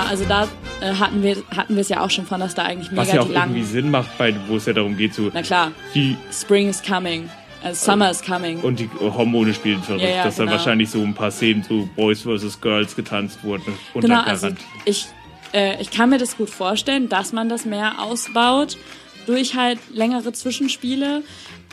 also 0.10 0.26
da 0.26 0.48
äh, 0.82 0.94
hatten 0.94 1.24
wir 1.24 1.38
hatten 1.56 1.76
wir 1.76 1.82
es 1.82 1.90
ja 1.90 2.02
auch 2.02 2.10
schon 2.10 2.26
von, 2.26 2.40
dass 2.40 2.56
da 2.56 2.64
eigentlich 2.64 2.92
mega 2.92 3.02
Was 3.04 3.14
ja 3.14 3.22
auch 3.22 3.30
irgendwie 3.30 3.64
Sinn 3.64 3.92
macht, 3.92 4.18
bei, 4.18 4.34
wo 4.48 4.58
es 4.58 4.66
ja 4.66 4.74
darum 4.74 4.98
geht, 4.98 5.14
so 5.14 5.30
Na 5.34 5.42
klar, 5.42 5.72
die 5.94 6.18
Spring 6.32 6.70
is 6.70 6.82
coming. 6.82 7.30
Also 7.64 7.92
Summer 7.92 8.12
is 8.12 8.22
coming. 8.22 8.62
und 8.62 8.80
die 8.80 8.90
Hormone 9.00 9.54
spielen 9.54 9.82
verrückt, 9.82 10.04
Ja, 10.04 10.10
ja, 10.10 10.24
dass 10.26 10.36
da 10.36 10.44
genau. 10.44 10.56
wahrscheinlich 10.58 10.90
so 10.90 11.02
ein 11.02 11.14
paar 11.14 11.32
Szenen 11.32 11.64
so 11.64 11.90
Boys 11.96 12.22
vs. 12.22 12.62
Girls 12.62 12.96
getanzt 12.96 13.44
wurden. 13.44 13.74
Genau, 13.96 14.22
also 14.22 14.50
ich, 14.86 15.08
äh, 15.54 15.82
ich 15.82 15.90
kann 15.90 16.12
mir 16.12 16.20
das 16.20 16.38
gut 16.38 16.52
vorstellen, 16.52 17.10
dass 17.10 17.34
man 17.34 17.50
das 17.50 17.66
mehr 17.66 18.00
ausbaut 18.00 18.78
durch 19.26 19.56
halt 19.56 19.80
längere 19.92 20.34
Zwischenspiele. 20.34 21.24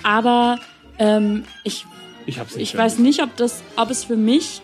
Aber 0.02 0.58
ähm, 0.98 1.44
ich, 1.64 1.84
ich 2.26 2.38
ich 2.56 2.76
weiß 2.76 2.98
nicht, 2.98 3.22
ob, 3.22 3.36
das, 3.36 3.62
ob 3.76 3.90
es 3.90 4.04
für 4.04 4.16
mich 4.16 4.62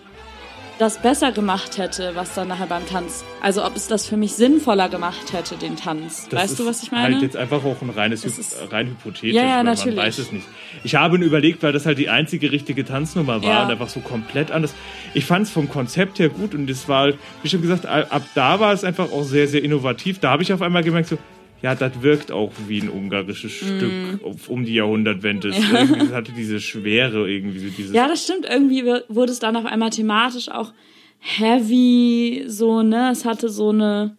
das 0.81 0.99
besser 1.03 1.31
gemacht 1.31 1.77
hätte, 1.79 2.13
was 2.15 2.35
dann 2.35 2.49
nachher 2.49 2.67
beim 2.67 2.87
Tanz. 2.89 3.23
Also 3.43 3.65
ob 3.65 3.77
es 3.77 3.87
das 3.87 4.07
für 4.07 4.17
mich 4.17 4.33
sinnvoller 4.33 4.89
gemacht 4.89 5.33
hätte, 5.33 5.57
den 5.57 5.77
Tanz. 5.77 6.27
Das 6.31 6.43
weißt 6.43 6.59
du, 6.59 6.67
was 6.67 6.83
ich 6.83 6.91
meine? 6.91 7.15
Halt 7.15 7.23
jetzt 7.23 7.37
einfach 7.37 7.63
auch 7.65 7.83
ein 7.83 7.91
reines, 7.91 8.25
Hy- 8.25 8.29
ist- 8.41 8.57
rein 8.73 8.87
hypothetisch, 8.89 9.35
Ja, 9.35 9.43
ja, 9.43 9.57
weil 9.59 9.65
natürlich. 9.65 9.97
man 9.97 10.07
weiß 10.07 10.19
es 10.19 10.33
nicht. 10.33 10.47
Ich 10.83 10.95
habe 10.95 11.19
nur 11.19 11.27
überlegt, 11.27 11.63
weil 11.63 11.73
das 11.73 11.85
halt 11.85 11.99
die 11.99 12.09
einzige 12.09 12.51
richtige 12.51 12.85
Tanznummer 12.85 13.43
war 13.43 13.49
Ja. 13.51 13.65
und 13.65 13.71
einfach 13.71 13.91
so 13.91 14.01
komplett 14.01 14.51
anders. 14.51 14.75
Ich 15.13 15.27
fand 15.27 15.47
es 15.47 15.53
vom 15.53 15.69
Konzept 15.69 16.19
her 16.19 16.31
gut 16.31 16.55
und 16.55 16.69
es 16.71 16.89
war, 16.89 17.13
wie 17.43 17.49
schon 17.49 17.61
gesagt, 17.61 17.85
ab 17.85 18.23
da 18.35 18.59
war 18.59 18.73
es 18.73 18.83
einfach 18.83 19.13
auch 19.13 19.25
sehr, 19.25 19.49
sehr 19.49 19.63
innovativ. 19.63 20.19
Da 20.19 20.31
habe 20.31 20.43
ich 20.43 20.53
auf 20.53 20.63
einmal 20.63 20.83
gemerkt, 20.83 21.09
so, 21.09 21.19
ja, 21.63 21.75
das 21.75 22.03
wirkt 22.03 22.33
auch 22.33 22.53
wie 22.69 22.81
ein 22.81 22.89
ungarisches 22.89 23.61
Mhm. 23.63 23.67
Stück 23.77 24.49
um 24.49 24.65
die 24.65 24.75
Jahrhundertwende. 24.75 25.49
Es 25.49 25.57
irgendwie- 25.59 26.01
Es 26.07 26.13
hatte 26.13 26.33
diese 26.33 26.61
Schwere 26.61 27.31
irgendwie, 27.31 27.71
dieses 27.71 27.95
Ja, 27.95 28.09
das 28.09 28.25
stimmt. 28.25 28.47
Irgendwie 28.49 28.85
wurde 29.09 29.33
es 29.33 29.39
dann 29.41 29.57
auf 29.57 29.67
einmal 29.67 29.91
thematisch 29.91 30.49
auch 30.51 30.73
heavy, 31.19 32.45
so, 32.47 32.83
ne? 32.83 33.11
Es 33.13 33.25
hatte 33.25 33.49
so 33.49 33.71
eine. 33.71 34.17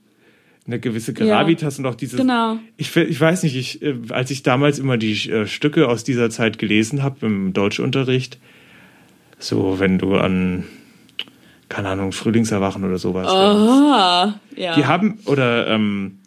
eine 0.68 0.80
gewisse 0.80 1.14
Gravitas 1.14 1.80
und 1.80 1.86
auch 1.88 1.96
dieses. 1.96 2.18
Genau. 2.20 2.58
Ich, 2.78 2.96
ich 2.96 3.20
weiß 3.20 3.44
nicht, 3.44 3.56
ich, 3.56 3.82
äh, 3.82 3.96
als 4.10 4.30
ich 4.32 4.44
damals 4.44 4.78
immer 4.80 4.98
die 4.98 5.14
äh, 5.30 5.48
Stücke 5.48 5.88
aus 5.88 6.04
dieser 6.04 6.30
Zeit 6.30 6.60
gelesen 6.60 7.02
habe 7.04 7.26
im 7.26 7.54
Deutschunterricht, 7.54 8.38
so 9.40 9.80
wenn 9.80 9.98
du 9.98 10.16
an, 10.16 10.66
keine 11.70 11.90
Ahnung, 11.90 12.12
Frühlingserwachen 12.12 12.84
oder 12.84 12.98
sowas. 13.00 13.26
denkst. 13.28 13.38
Ah, 13.38 14.34
ja. 14.56 14.76
Die 14.76 14.86
haben, 14.86 15.18
oder, 15.26 15.68
ähm, 15.68 16.20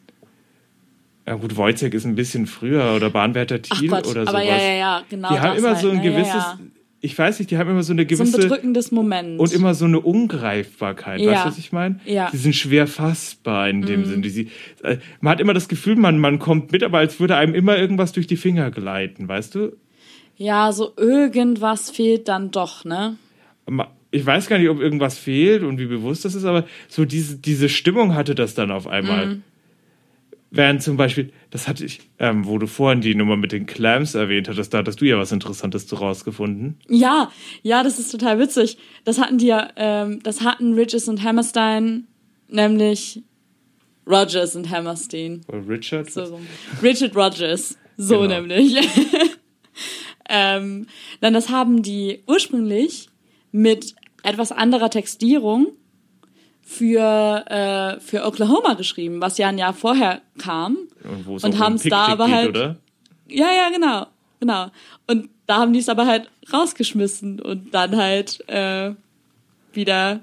ja 1.27 1.35
gut, 1.35 1.57
Wojciech 1.57 1.95
ist 1.95 2.05
ein 2.05 2.15
bisschen 2.15 2.47
früher 2.47 2.95
oder 2.95 3.11
Bahnwärter 3.11 3.61
Thiel 3.63 3.89
Gott, 3.89 4.07
oder 4.07 4.23
aber 4.23 4.41
sowas. 4.41 4.45
ja, 4.47 4.57
ja, 4.59 4.75
ja, 4.75 5.03
genau. 5.09 5.29
die 5.33 5.41
haben 5.41 5.57
immer 5.59 5.69
halt, 5.71 5.79
so 5.79 5.89
ein 5.91 5.97
ne? 5.97 6.03
gewisses, 6.03 6.27
Ja, 6.35 6.59
ja. 6.59 6.59
ich 7.01 7.19
weiß 7.19 7.39
nicht, 7.39 7.51
die 7.51 7.57
haben 7.59 7.71
immer 7.71 7.83
so 7.83 7.93
eine 7.93 8.03
So 8.03 8.05
ein 8.05 8.09
gewisse 8.09 8.39
bedrückendes 8.39 8.93
Moment. 8.93 9.39
und 9.41 9.53
immer 9.53 9.75
so 9.75 9.85
eine 9.87 10.01
Ungreifbarkeit, 10.01 11.21
Ja. 11.21 11.33
weißt 11.33 11.45
du, 11.45 11.49
was 11.49 11.59
ich 11.59 11.73
meine? 11.73 12.01
Ja. 12.05 12.27
Mhm. 12.27 12.31
Die 12.33 12.37
sind 12.37 12.55
schwer 12.57 12.87
fassbar 12.87 13.69
in 13.69 13.83
dem 13.83 14.05
Sinn. 14.05 14.23
Die, 14.23 14.29
sie, 14.31 14.51
äh, 14.83 14.99
man 15.21 15.33
hat 15.33 15.41
immer 15.41 15.55
das 15.55 15.69
Gefühl, 15.69 15.97
man, 15.97 16.19
man 16.19 16.39
kommt 16.39 16.73
mit, 16.73 16.83
aber 16.83 16.99
als 16.99 17.19
würde 17.21 17.37
einem 17.37 17.55
immer 17.55 17.77
irgendwas 17.79 18.13
durch 18.13 18.27
die 18.27 18.37
Finger 18.37 18.71
gleiten, 18.71 19.27
weißt 19.29 19.55
du? 19.55 19.77
Ja, 20.37 20.73
so 20.73 20.93
irgendwas 20.97 21.91
fehlt 21.91 22.29
dann 22.29 22.51
doch, 22.51 22.85
ne? 22.85 23.17
Ich 24.11 24.27
weiß 24.27 24.49
gar 24.49 24.59
nicht, 24.59 24.69
ob 24.69 24.81
irgendwas 24.81 25.17
fehlt 25.19 25.63
und 25.63 25.79
wie 25.79 25.87
bewusst 25.87 26.25
das 26.25 26.35
ist, 26.35 26.45
aber 26.45 26.65
so 26.89 27.05
diese, 27.05 27.37
diese 27.39 27.69
Stimmung 27.69 28.15
hatte 28.15 28.35
das 28.35 28.55
dann 28.55 28.71
auf 28.71 28.87
einmal. 28.87 29.27
Mhm. 29.27 29.43
Während 30.57 30.83
zum 30.83 30.97
Beispiel, 30.97 31.33
das 31.51 31.67
hatte 31.67 31.85
ich, 31.85 32.01
ähm, 32.19 32.47
wo 32.47 32.59
du 32.59 32.67
vorhin 32.67 33.01
die 33.01 33.15
Nummer 33.15 33.37
mit 33.37 33.51
den 33.51 33.67
Clams 33.67 34.15
erwähnt 34.15 34.49
hattest, 34.49 34.73
da 34.73 34.79
hattest 34.79 35.01
du 35.01 35.05
ja 35.05 35.19
was 35.19 35.33
Interessantes 35.33 35.87
zu 35.87 35.97
rausgefunden. 35.97 36.79
Ja, 36.89 37.33
ja, 37.63 37.83
das 37.83 37.99
ist 37.99 38.11
total 38.13 38.39
witzig. 38.39 38.79
Das 39.05 39.19
hatten 39.21 39.39
die 39.39 39.47
ja, 39.47 39.69
ähm, 39.77 40.23
das 40.23 40.43
hatten 40.43 40.75
Ridges 40.75 41.09
und 41.09 41.23
Hammerstein, 41.25 42.07
nämlich 42.49 43.23
Rogers 44.07 44.55
und 44.55 44.71
Hammerstein. 44.71 45.41
Oder 45.49 45.69
Richard? 45.69 46.11
So 46.11 46.23
rum. 46.23 46.47
Richard 46.83 47.17
Rogers. 47.17 47.77
So 47.97 48.21
Genau. 48.21 48.41
nämlich. 48.43 48.77
ähm, 50.29 50.87
dann 51.21 51.35
das 51.35 51.49
haben 51.49 51.83
die 51.83 52.23
ursprünglich 52.27 53.09
mit 53.51 53.95
etwas 54.23 54.53
anderer 54.53 54.91
Textierung 54.91 55.69
für, 56.65 57.45
äh, 57.47 58.01
für 58.01 58.25
Oklahoma 58.25 58.75
geschrieben, 58.75 59.21
was 59.21 59.39
ja 59.39 59.49
ein 59.49 59.59
Jahr 59.59 59.75
vorher 59.75 60.23
kam. 60.39 60.77
Und, 61.05 61.27
wo 61.27 61.37
es 61.37 61.45
Und 61.45 61.59
da 61.91 62.07
aber 62.07 62.27
geht, 62.27 62.35
halt- 62.35 62.49
oder? 62.49 62.77
Ja, 63.29 63.47
ja, 63.55 63.71
genau. 63.73 64.07
Genau. 64.41 64.71
Und 65.07 65.29
da 65.47 65.59
haben 65.59 65.73
die 65.73 65.79
es 65.79 65.89
aber 65.89 66.07
halt 66.07 66.31
rausgeschmissen 66.53 67.41
und 67.41 67.73
dann 67.73 67.97
halt 67.97 68.47
äh, 68.49 68.93
wieder 69.73 70.21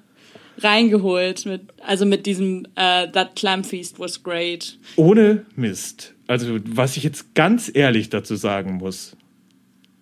reingeholt 0.60 1.46
mit 1.46 1.62
also 1.84 2.06
mit 2.06 2.26
diesem 2.26 2.66
äh, 2.76 3.08
That 3.10 3.36
Clam 3.36 3.64
Feast 3.64 4.00
was 4.00 4.22
great. 4.22 4.78
Ohne 4.96 5.46
Mist. 5.56 6.14
Also, 6.28 6.60
was 6.66 6.98
ich 6.98 7.04
jetzt 7.04 7.34
ganz 7.36 7.72
ehrlich 7.74 8.10
dazu 8.10 8.36
sagen 8.36 8.76
muss. 8.76 9.16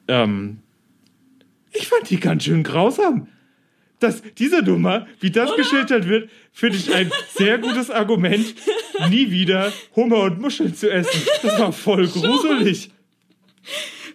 Ähm, 0.07 0.59
ich 1.71 1.87
fand 1.87 2.09
die 2.09 2.19
ganz 2.19 2.43
schön 2.43 2.63
grausam. 2.63 3.27
Das, 3.99 4.21
diese 4.37 4.61
Nummer, 4.61 5.07
wie 5.19 5.31
das 5.31 5.55
geschildert 5.55 6.07
wird, 6.07 6.29
finde 6.53 6.77
ich 6.77 6.93
ein 6.93 7.11
sehr 7.35 7.57
gutes 7.57 7.91
Argument, 7.91 8.55
nie 9.09 9.29
wieder 9.31 9.73
Hummer 9.95 10.23
und 10.23 10.39
Muscheln 10.39 10.73
zu 10.73 10.89
essen. 10.89 11.21
Das 11.43 11.59
war 11.59 11.73
voll 11.73 12.07
gruselig. 12.07 12.91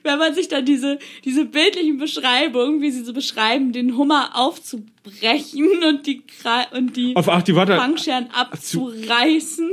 wenn 0.04 0.18
man 0.18 0.34
sich 0.34 0.48
dann 0.48 0.64
diese, 0.64 0.98
diese 1.24 1.44
bildlichen 1.46 1.98
Beschreibungen, 1.98 2.80
wie 2.80 2.90
sie 2.90 3.04
so 3.04 3.12
beschreiben, 3.12 3.72
den 3.72 3.96
Hummer 3.96 4.30
aufzubrechen 4.34 5.82
und 5.88 6.06
die, 6.06 6.22
Kra- 6.22 6.70
und 6.76 6.96
die 6.96 7.16
Auf 7.16 7.28
ach, 7.28 7.42
die 7.42 7.56
warte. 7.56 7.76
Fangscheren 7.76 8.28
abzureißen. 8.30 9.70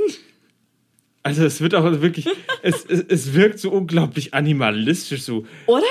Also 1.23 1.45
es 1.45 1.61
wird 1.61 1.75
auch 1.75 1.83
wirklich, 2.01 2.25
es, 2.63 2.85
es, 2.85 3.01
es 3.07 3.33
wirkt 3.33 3.59
so 3.59 3.71
unglaublich 3.71 4.33
animalistisch 4.33 5.21
so. 5.21 5.45
Oder? 5.67 5.85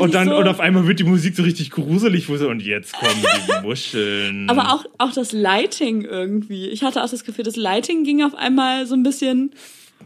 Und 0.00 0.14
dann 0.14 0.28
so, 0.28 0.36
und 0.36 0.48
auf 0.48 0.60
einmal 0.60 0.86
wird 0.86 0.98
die 0.98 1.04
Musik 1.04 1.36
so 1.36 1.42
richtig 1.42 1.70
gruselig, 1.70 2.28
wo 2.28 2.36
so 2.36 2.48
und 2.48 2.60
jetzt 2.60 2.92
kommen 2.92 3.22
die 3.22 3.62
Muscheln. 3.66 4.48
aber 4.48 4.72
auch, 4.72 4.84
auch 4.98 5.12
das 5.12 5.32
Lighting 5.32 6.02
irgendwie. 6.02 6.68
Ich 6.68 6.82
hatte 6.82 7.02
auch 7.02 7.10
das 7.10 7.24
Gefühl, 7.24 7.44
das 7.44 7.56
Lighting 7.56 8.04
ging 8.04 8.22
auf 8.22 8.34
einmal 8.34 8.86
so 8.86 8.94
ein 8.94 9.02
bisschen 9.02 9.52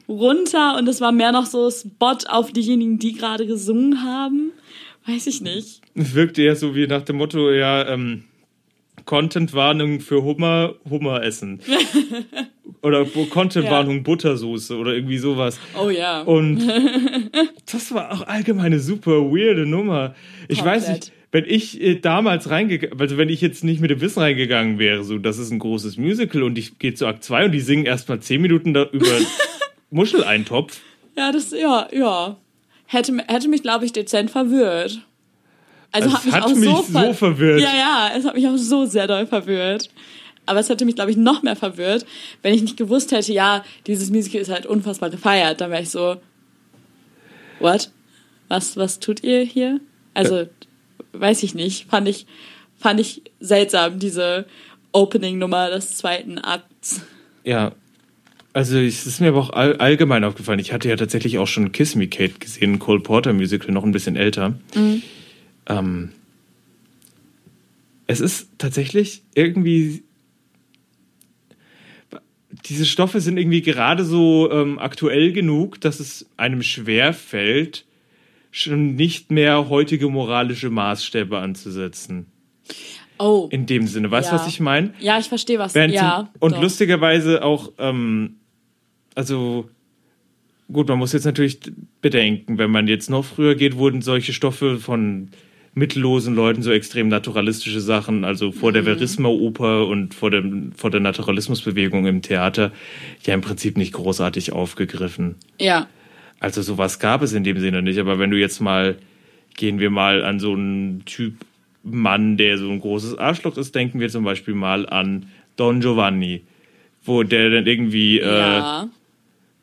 runter 0.08 0.76
und 0.76 0.88
es 0.88 1.00
war 1.00 1.12
mehr 1.12 1.32
noch 1.32 1.46
so 1.46 1.70
Spot 1.70 2.18
auf 2.28 2.52
diejenigen, 2.52 2.98
die 2.98 3.12
gerade 3.12 3.46
gesungen 3.46 4.02
haben. 4.02 4.52
Weiß 5.06 5.26
ich 5.26 5.40
nicht. 5.40 5.80
Es 5.94 6.14
wirkt 6.14 6.38
eher 6.38 6.56
so 6.56 6.74
wie 6.74 6.86
nach 6.86 7.02
dem 7.02 7.16
Motto, 7.16 7.50
ja, 7.50 7.86
ähm, 7.88 8.24
Content-Warnung 9.04 10.00
für 10.00 10.22
Hummer, 10.22 10.74
Hummer 10.88 11.22
essen. 11.22 11.60
oder 12.82 13.04
Content-Warnung 13.04 14.02
Buttersoße 14.02 14.76
oder 14.76 14.94
irgendwie 14.94 15.18
sowas. 15.18 15.58
Oh 15.80 15.90
ja. 15.90 16.22
Und 16.22 16.66
das 17.72 17.92
war 17.94 18.12
auch 18.12 18.26
allgemein 18.26 18.66
eine 18.66 18.80
super 18.80 19.30
weirde 19.30 19.66
Nummer. 19.66 20.14
Ich 20.48 20.64
weiß 20.64 20.84
Komplett. 20.84 21.04
nicht, 21.04 21.12
wenn 21.32 21.44
ich 21.46 21.80
äh, 21.80 21.94
damals 21.96 22.48
reingegangen, 22.50 23.00
also 23.00 23.16
wenn 23.16 23.28
ich 23.28 23.40
jetzt 23.40 23.64
nicht 23.64 23.80
mit 23.80 23.90
dem 23.90 24.00
Wissen 24.00 24.20
reingegangen 24.20 24.78
wäre, 24.78 25.02
so, 25.02 25.18
das 25.18 25.38
ist 25.38 25.50
ein 25.50 25.58
großes 25.58 25.96
Musical 25.96 26.42
und 26.42 26.56
ich 26.56 26.78
gehe 26.78 26.94
zu 26.94 27.06
Akt 27.06 27.24
2 27.24 27.46
und 27.46 27.52
die 27.52 27.60
singen 27.60 27.86
erstmal 27.86 28.20
10 28.20 28.40
Minuten 28.40 28.74
da 28.74 28.84
über 28.92 29.08
Muscheleintopf. 29.90 30.80
Ja, 31.16 31.32
das, 31.32 31.50
ja, 31.52 31.88
ja. 31.92 32.36
Hätte, 32.86 33.16
hätte 33.26 33.48
mich, 33.48 33.62
glaube 33.62 33.84
ich, 33.84 33.92
dezent 33.92 34.30
verwirrt. 34.30 35.00
Also 35.94 36.08
Es 36.08 36.14
hat 36.14 36.24
mich 36.24 36.34
hat 36.34 36.42
auch 36.42 36.54
mich 36.56 36.68
so, 36.68 36.82
ver 36.82 37.06
so 37.06 37.12
verwirrt. 37.12 37.60
Ja, 37.60 37.72
ja, 37.72 38.10
es 38.16 38.24
hat 38.24 38.34
mich 38.34 38.48
auch 38.48 38.56
so 38.56 38.84
sehr 38.84 39.06
doll 39.06 39.28
verwirrt. 39.28 39.90
Aber 40.44 40.58
es 40.58 40.68
hätte 40.68 40.84
mich, 40.84 40.96
glaube 40.96 41.12
ich, 41.12 41.16
noch 41.16 41.44
mehr 41.44 41.54
verwirrt, 41.54 42.04
wenn 42.42 42.52
ich 42.52 42.62
nicht 42.62 42.76
gewusst 42.76 43.12
hätte, 43.12 43.32
ja, 43.32 43.64
dieses 43.86 44.10
Musical 44.10 44.40
ist 44.40 44.50
halt 44.50 44.66
unfassbar 44.66 45.08
gefeiert. 45.08 45.60
Dann 45.60 45.70
wäre 45.70 45.82
ich 45.82 45.90
so, 45.90 46.16
what? 47.60 47.92
Was, 48.48 48.76
was 48.76 48.98
tut 48.98 49.22
ihr 49.22 49.42
hier? 49.42 49.80
Also, 50.14 50.48
weiß 51.12 51.44
ich 51.44 51.54
nicht. 51.54 51.88
Fand 51.88 52.08
ich, 52.08 52.26
fand 52.76 52.98
ich 52.98 53.22
seltsam, 53.38 54.00
diese 54.00 54.46
Opening-Nummer 54.90 55.70
des 55.70 55.96
zweiten 55.96 56.38
Akts. 56.38 57.02
Ja. 57.44 57.70
Also 58.52 58.78
es 58.78 59.06
ist 59.06 59.20
mir 59.20 59.28
aber 59.28 59.38
auch 59.38 59.50
all, 59.50 59.76
allgemein 59.76 60.24
aufgefallen. 60.24 60.58
Ich 60.58 60.72
hatte 60.72 60.88
ja 60.88 60.96
tatsächlich 60.96 61.38
auch 61.38 61.48
schon 61.48 61.72
Kiss 61.72 61.94
Me 61.94 62.08
Kate 62.08 62.34
gesehen, 62.38 62.78
Cole 62.80 63.00
Porter 63.00 63.32
Musical, 63.32 63.72
noch 63.72 63.84
ein 63.84 63.92
bisschen 63.92 64.16
älter. 64.16 64.54
Ähm, 65.66 66.10
es 68.06 68.20
ist 68.20 68.50
tatsächlich 68.58 69.22
irgendwie. 69.34 70.02
Diese 72.66 72.86
Stoffe 72.86 73.20
sind 73.20 73.36
irgendwie 73.36 73.62
gerade 73.62 74.04
so 74.04 74.50
ähm, 74.50 74.78
aktuell 74.78 75.32
genug, 75.32 75.80
dass 75.80 76.00
es 76.00 76.26
einem 76.36 76.62
schwer 76.62 77.12
fällt, 77.12 77.84
schon 78.52 78.94
nicht 78.94 79.30
mehr 79.30 79.68
heutige 79.68 80.08
moralische 80.08 80.70
Maßstäbe 80.70 81.38
anzusetzen. 81.38 82.26
Oh. 83.18 83.48
In 83.50 83.66
dem 83.66 83.86
Sinne. 83.86 84.10
Weißt 84.10 84.30
du, 84.30 84.36
Ja. 84.36 84.40
was 84.40 84.48
ich 84.48 84.60
meine? 84.60 84.94
Ja, 85.00 85.18
ich 85.18 85.26
verstehe, 85.28 85.58
was 85.58 85.74
Während 85.74 85.94
ja. 85.94 86.30
zum, 86.32 86.40
und 86.40 86.52
doch. 86.52 86.62
lustigerweise 86.62 87.42
auch, 87.44 87.72
ähm, 87.78 88.36
also 89.14 89.68
gut, 90.72 90.88
man 90.88 90.98
muss 90.98 91.12
jetzt 91.12 91.24
natürlich 91.24 91.58
bedenken, 92.00 92.56
wenn 92.58 92.70
man 92.70 92.88
jetzt 92.88 93.10
noch 93.10 93.24
früher 93.24 93.54
geht, 93.56 93.76
wurden 93.76 94.00
solche 94.02 94.32
Stoffe 94.32 94.78
von 94.78 95.28
mittellosen 95.74 96.34
Leuten 96.34 96.62
so 96.62 96.70
extrem 96.70 97.08
naturalistische 97.08 97.80
Sachen, 97.80 98.24
also 98.24 98.52
vor 98.52 98.70
Mhm. 98.70 98.74
der 98.74 98.82
Verisma-Oper 98.84 99.86
und 99.86 100.14
vor, 100.14 100.30
dem, 100.30 100.72
vor 100.72 100.90
der 100.90 101.00
Naturalismusbewegung 101.00 102.06
im 102.06 102.22
Theater, 102.22 102.70
ja 103.24 103.34
im 103.34 103.40
Prinzip 103.40 103.76
nicht 103.76 103.92
großartig 103.92 104.52
aufgegriffen. 104.52 105.34
Ja. 105.60 105.88
Also 106.40 106.62
sowas 106.62 106.98
gab 106.98 107.22
es 107.22 107.32
in 107.32 107.42
dem 107.44 107.58
Sinne 107.58 107.82
nicht. 107.82 107.98
Aber 107.98 108.18
wenn 108.18 108.30
du 108.30 108.38
jetzt 108.38 108.60
mal, 108.60 108.96
gehen 109.56 109.78
wir 109.80 109.90
mal 109.90 110.24
an 110.24 110.38
so 110.40 110.52
einen 110.52 111.04
Typ 111.06 111.34
Mann, 111.82 112.36
der 112.36 112.56
so 112.58 112.70
ein 112.70 112.80
großes 112.80 113.18
Arschloch 113.18 113.56
ist, 113.56 113.74
denken 113.74 114.00
wir 114.00 114.08
zum 114.08 114.24
Beispiel 114.24 114.54
mal 114.54 114.88
an 114.88 115.26
Don 115.56 115.80
Giovanni, 115.80 116.42
wo 117.04 117.22
der 117.24 117.50
dann 117.50 117.66
irgendwie, 117.66 118.20
äh, 118.20 118.26
Ja. 118.26 118.88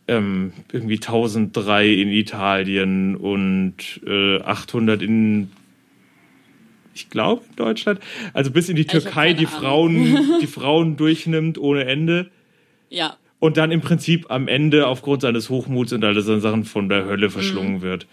ähm, 0.08 0.52
irgendwie 0.72 1.00
1003 1.00 1.88
in 1.88 2.10
Italien 2.10 3.16
und 3.16 3.76
äh, 4.06 4.40
800 4.42 5.02
in, 5.02 5.50
ich 6.94 7.10
glaube 7.10 7.44
in 7.50 7.56
Deutschland, 7.56 8.00
also 8.34 8.52
bis 8.52 8.70
in 8.70 8.76
die 8.76 8.86
Türkei 8.86 9.34
die 9.34 9.48
Ahnung. 9.48 9.60
Frauen, 9.60 10.18
die 10.42 10.48
Frauen 10.48 10.98
durchnimmt 10.98 11.58
ohne 11.58 11.86
Ende. 11.86 12.30
Ja. 12.90 13.18
Und 13.40 13.58
dann 13.58 13.72
im 13.72 13.82
Prinzip 13.82 14.30
am 14.30 14.48
Ende 14.48 14.86
aufgrund 14.88 15.22
seines 15.22 15.50
Hochmuts 15.50 15.94
und 15.94 16.04
all 16.04 16.20
seinen 16.22 16.42
Sachen 16.42 16.64
von 16.64 16.90
der 16.90 17.06
Hölle 17.06 17.28
Mhm. 17.28 17.32
verschlungen 17.32 17.82
wird. 17.82 18.06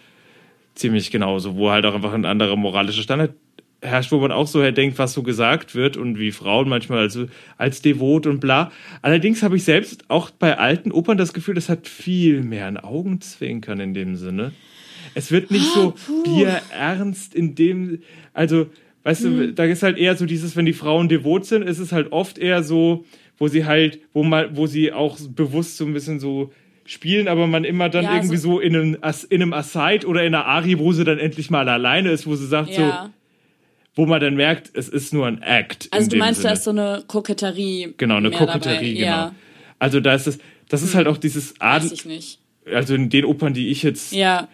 Ziemlich 0.75 1.11
genauso, 1.11 1.55
wo 1.55 1.69
halt 1.69 1.85
auch 1.85 1.93
einfach 1.93 2.13
ein 2.13 2.25
anderer 2.25 2.55
moralischer 2.55 3.03
Standard 3.03 3.33
herrscht, 3.81 4.11
wo 4.11 4.19
man 4.19 4.31
auch 4.31 4.47
so 4.47 4.69
denkt, 4.71 4.97
was 4.97 5.13
so 5.13 5.23
gesagt 5.23 5.75
wird 5.75 5.97
und 5.97 6.19
wie 6.19 6.31
Frauen 6.31 6.67
manchmal 6.67 6.99
als, 6.99 7.17
als 7.57 7.81
devot 7.81 8.27
und 8.27 8.39
bla. 8.39 8.71
Allerdings 9.01 9.41
habe 9.43 9.55
ich 9.55 9.63
selbst 9.63 10.09
auch 10.09 10.31
bei 10.31 10.57
alten 10.57 10.91
Opern 10.91 11.17
das 11.17 11.33
Gefühl, 11.33 11.55
das 11.55 11.69
hat 11.69 11.87
viel 11.87 12.41
mehr 12.43 12.67
ein 12.67 12.77
Augenzwinkern 12.77 13.79
in 13.79 13.93
dem 13.93 14.15
Sinne. 14.15 14.51
Es 15.15 15.31
wird 15.31 15.51
nicht 15.51 15.65
so 15.73 15.93
bierernst 16.23 17.33
in 17.35 17.55
dem, 17.55 17.99
also, 18.33 18.67
weißt 19.03 19.23
du, 19.25 19.53
da 19.53 19.63
ist 19.65 19.83
halt 19.83 19.97
eher 19.97 20.15
so 20.15 20.25
dieses, 20.25 20.55
wenn 20.55 20.65
die 20.65 20.73
Frauen 20.73 21.09
devot 21.09 21.45
sind, 21.45 21.63
ist 21.63 21.79
es 21.79 21.91
halt 21.91 22.11
oft 22.11 22.37
eher 22.37 22.63
so, 22.63 23.05
wo 23.37 23.47
sie 23.47 23.65
halt, 23.65 23.99
wo 24.13 24.23
mal, 24.23 24.55
wo 24.55 24.67
sie 24.67 24.91
auch 24.91 25.17
bewusst 25.35 25.77
so 25.77 25.85
ein 25.85 25.93
bisschen 25.93 26.19
so 26.19 26.51
spielen, 26.85 27.27
aber 27.27 27.47
man 27.47 27.63
immer 27.63 27.89
dann 27.89 28.03
Ja, 28.05 28.15
irgendwie 28.15 28.37
so, 28.37 28.59
in, 28.59 28.75
einem, 28.75 28.97
in 29.29 29.41
einem 29.41 29.53
Aside 29.53 30.07
oder 30.07 30.23
in 30.23 30.33
einer 30.33 30.45
Ari, 30.45 30.79
wo 30.79 30.91
sie 30.91 31.03
dann 31.03 31.19
endlich 31.19 31.49
mal 31.49 31.67
alleine 31.69 32.11
ist, 32.11 32.25
wo 32.25 32.35
sie 32.35 32.47
sagt 32.47 32.73
so, 32.73 32.81
Ja. 32.81 33.11
wo 33.95 34.05
man 34.05 34.19
dann 34.19 34.35
merkt, 34.35 34.71
es 34.73 34.89
ist 34.89 35.13
nur 35.13 35.27
ein 35.27 35.41
Act. 35.41 35.87
Also 35.91 36.09
du 36.09 36.17
meinst, 36.17 36.41
Sinne. 36.41 36.49
da 36.49 36.53
ist 36.57 36.63
so 36.63 36.71
eine 36.71 37.03
Koketterie. 37.07 37.93
Genau, 37.97 38.15
eine 38.17 38.31
Koketterie, 38.31 38.73
dabei. 38.75 38.93
genau. 38.93 39.05
Ja, 39.05 39.35
Also 39.77 39.99
da 39.99 40.13
ist 40.15 40.27
es, 40.27 40.39
das 40.67 40.81
ist 40.83 40.95
halt 40.95 41.07
auch 41.07 41.17
dieses 41.17 41.51
weiß 41.51 41.57
Adel, 41.59 41.93
ich 41.93 42.05
nicht. 42.05 42.39
also 42.65 42.95
in 42.95 43.09
den 43.09 43.25
Opern, 43.25 43.53
die 43.53 43.69
ich 43.69 43.83
jetzt 43.83 44.11
Ja, 44.11 44.47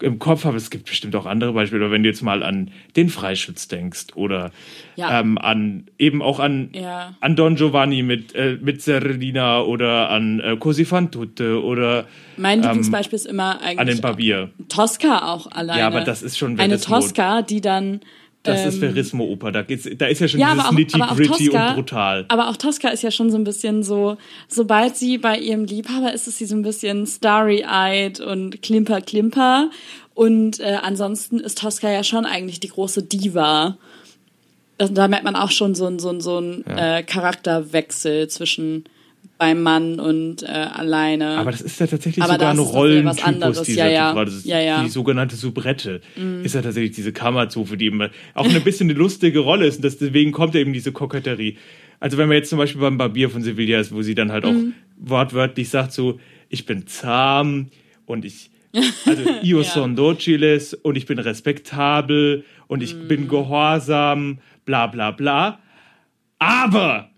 im 0.00 0.18
Kopf 0.18 0.44
habe, 0.44 0.56
es 0.56 0.70
gibt 0.70 0.86
bestimmt 0.86 1.14
auch 1.14 1.26
andere 1.26 1.52
Beispiele, 1.52 1.84
aber 1.84 1.92
wenn 1.94 2.02
du 2.02 2.08
jetzt 2.08 2.22
mal 2.22 2.42
an 2.42 2.70
den 2.96 3.08
Freischütz 3.08 3.68
denkst 3.68 4.06
oder 4.16 4.50
Ja. 4.96 5.20
ähm, 5.20 5.38
an 5.38 5.84
eben 5.98 6.22
auch 6.22 6.40
an, 6.40 6.70
Ja. 6.72 7.14
an 7.20 7.36
Don 7.36 7.54
Giovanni 7.54 8.02
mit, 8.02 8.34
äh, 8.34 8.58
mit 8.60 8.82
Serlina 8.82 9.60
oder 9.62 10.10
an 10.10 10.40
äh, 10.40 10.56
Così 10.56 10.84
fan 10.84 11.10
tutte 11.12 11.62
oder 11.62 12.06
mein 12.36 12.62
Lieblingsbeispiel 12.62 13.14
ist 13.16 13.26
immer 13.26 13.58
Ähm, 13.60 13.60
an 13.60 13.60
den 13.60 13.78
eigentlich 13.78 14.00
Barbier. 14.02 14.50
Tosca 14.68 15.32
auch 15.32 15.46
alleine. 15.52 15.80
Ja, 15.80 15.86
aber 15.86 16.00
das 16.00 16.22
ist 16.22 16.36
schon 16.36 16.58
Eine. 16.58 16.80
Tosca, 16.80 17.42
die 17.42 17.60
dann. 17.60 18.00
Das 18.44 18.66
ist 18.66 18.74
ähm, 18.74 18.80
Verismo-Oper, 18.80 19.52
da, 19.52 19.62
geht's, 19.62 19.88
da 19.96 20.06
ist 20.06 20.20
ja 20.20 20.26
schon 20.26 20.40
Ja, 20.40 20.54
dieses 20.54 20.72
Nitty-Gritty 20.72 21.50
und 21.50 21.74
brutal. 21.74 22.24
aber 22.28 22.48
auch 22.48 22.56
Tosca 22.56 22.88
ist 22.88 23.02
ja 23.02 23.12
schon 23.12 23.30
so 23.30 23.36
ein 23.36 23.44
bisschen 23.44 23.84
so, 23.84 24.16
sobald 24.48 24.96
sie 24.96 25.18
bei 25.18 25.38
ihrem 25.38 25.64
Liebhaber 25.64 26.12
ist, 26.12 26.26
ist 26.26 26.38
sie 26.38 26.46
so 26.46 26.56
ein 26.56 26.62
bisschen 26.62 27.06
starry-eyed 27.06 28.18
und 28.20 28.60
klimper, 28.62 29.00
klimper. 29.00 29.70
Und 30.14 30.58
äh, 30.60 30.78
ansonsten 30.82 31.38
ist 31.38 31.58
Tosca 31.58 31.90
ja 31.90 32.02
schon 32.02 32.26
eigentlich 32.26 32.58
die 32.58 32.68
große 32.68 33.04
Diva. 33.04 33.78
Das, 34.76 34.92
da 34.92 35.06
merkt 35.06 35.24
man 35.24 35.36
auch 35.36 35.50
schon 35.52 35.74
so 35.76 35.86
ein 35.86 35.98
so 36.00 36.10
ein, 36.10 36.20
so 36.20 36.38
ein 36.40 36.66
äh, 36.66 37.02
Charakterwechsel 37.04 38.28
zwischen 38.28 38.84
beim 39.42 39.60
Mann 39.60 39.98
und 39.98 40.44
äh, 40.44 40.46
alleine. 40.46 41.30
Aber 41.36 41.50
das 41.50 41.62
ist 41.62 41.80
ja 41.80 41.88
tatsächlich 41.88 42.22
Aber 42.22 42.34
sogar 42.34 42.50
ein 42.52 42.58
Rollentypus, 42.60 43.62
dieser 43.62 43.86
Ja, 43.90 44.12
ja. 44.14 44.14
Typ, 44.14 44.26
das 44.26 44.44
Ja, 44.44 44.60
ja. 44.60 44.78
Mhm. 44.78 44.84
die 44.84 44.90
sogenannte 44.90 45.34
Soubrette. 45.34 46.00
Ist 46.44 46.54
ja 46.54 46.62
tatsächlich 46.62 46.92
diese 46.94 47.12
Kammerzofe, 47.12 47.76
die 47.76 47.86
immer 47.86 48.10
auch 48.34 48.48
ein 48.48 48.62
bisschen 48.62 48.88
eine 48.88 48.96
lustige 48.96 49.40
Rolle 49.40 49.66
ist. 49.66 49.76
Und 49.78 49.84
das, 49.84 49.98
deswegen 49.98 50.30
kommt 50.30 50.54
ja 50.54 50.60
eben 50.60 50.72
diese 50.72 50.92
Koketterie. 50.92 51.56
Also 51.98 52.18
wenn 52.18 52.28
man 52.28 52.36
jetzt 52.36 52.50
zum 52.50 52.58
Beispiel 52.58 52.80
beim 52.80 52.98
Barbier 52.98 53.30
von 53.30 53.42
Sevilla 53.42 53.80
ist, 53.80 53.92
wo 53.92 54.02
sie 54.02 54.14
dann 54.14 54.30
halt 54.30 54.44
auch 54.44 54.52
Mhm. 54.52 54.74
wortwörtlich 54.96 55.68
sagt 55.70 55.90
so, 55.92 56.20
ich 56.48 56.64
bin 56.64 56.86
zahm 56.86 57.66
und 58.06 58.24
ich, 58.24 58.50
also 59.06 59.22
io 59.42 59.58
Ja. 59.58 59.64
son 59.64 59.96
dociles 59.96 60.72
und 60.72 60.94
ich 60.96 61.06
bin 61.06 61.18
respektabel 61.18 62.44
und 62.68 62.80
ich 62.80 62.94
Mhm. 62.94 63.08
bin 63.08 63.26
gehorsam, 63.28 64.38
bla 64.64 64.86
bla 64.86 65.10
bla. 65.10 65.58
Aber 66.38 67.08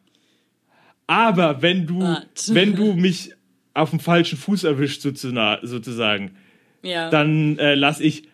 aber 1.07 1.62
wenn 1.62 1.86
du, 1.86 1.98
But. 1.98 2.26
wenn 2.55 2.74
du 2.74 2.94
mich 2.94 3.32
auf 3.74 3.90
dem 3.90 4.00
falschen 4.00 4.38
Fuß 4.38 4.64
erwischt, 4.64 5.02
sozusagen, 5.02 6.36
ja. 6.82 7.11
dann 7.11 7.59
äh, 7.59 7.74
lass 7.74 8.00
ich 8.00 8.28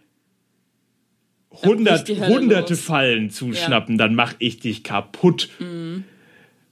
hundert, 1.50 2.08
hunderte 2.08 2.74
los. 2.74 2.82
Fallen 2.82 3.30
zuschnappen, 3.30 3.98
dann 3.98 4.14
mach 4.14 4.34
ich 4.38 4.58
dich 4.60 4.84
kaputt. 4.84 5.48
Mhm. 5.58 6.04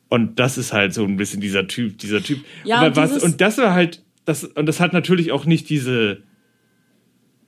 Und 0.08 0.38
das 0.38 0.56
ist 0.56 0.72
halt 0.72 0.94
so 0.94 1.04
ein 1.04 1.16
bisschen 1.16 1.40
dieser 1.40 1.66
Typ, 1.66 1.98
dieser 1.98 2.22
Typ. 2.22 2.44
Ja, 2.64 2.86
und 2.86 2.96
was, 2.96 3.22
und 3.22 3.40
das 3.40 3.58
war 3.58 3.74
halt, 3.74 4.02
das, 4.24 4.44
und 4.44 4.66
das 4.66 4.80
hat 4.80 4.92
natürlich 4.92 5.32
auch 5.32 5.44
nicht 5.44 5.68
diese, 5.68 6.22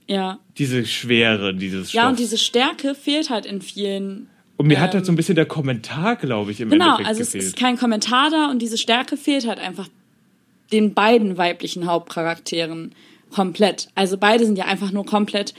Ja. 0.06 0.40
Diese 0.58 0.84
Schwere, 0.84 1.54
dieses 1.54 1.92
Ja, 1.92 2.02
Stoff. 2.02 2.10
und 2.10 2.18
diese 2.18 2.36
Stärke 2.38 2.94
fehlt 2.94 3.30
halt 3.30 3.46
in 3.46 3.62
vielen. 3.62 4.28
Und 4.60 4.66
mir 4.66 4.78
hat 4.78 4.92
halt 4.92 5.06
so 5.06 5.12
ein 5.12 5.16
bisschen 5.16 5.36
der 5.36 5.46
Kommentar, 5.46 6.16
glaube 6.16 6.50
ich, 6.50 6.60
im 6.60 6.68
Genau, 6.68 6.84
Endeffekt 6.98 7.08
also 7.08 7.22
es 7.22 7.32
gefehlt. 7.32 7.44
ist 7.44 7.56
kein 7.56 7.78
Kommentar 7.78 8.28
da 8.30 8.50
und 8.50 8.60
diese 8.60 8.76
Stärke 8.76 9.16
fehlt 9.16 9.46
halt 9.46 9.58
einfach 9.58 9.88
den 10.70 10.92
beiden 10.92 11.38
weiblichen 11.38 11.86
Hauptcharakteren 11.86 12.94
komplett. 13.30 13.88
Also 13.94 14.18
beide 14.18 14.44
sind 14.44 14.58
ja 14.58 14.66
einfach 14.66 14.92
nur 14.92 15.06
komplett 15.06 15.54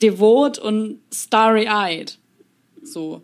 devot 0.00 0.58
und 0.58 0.98
starry-eyed. 1.12 2.18
So. 2.82 3.22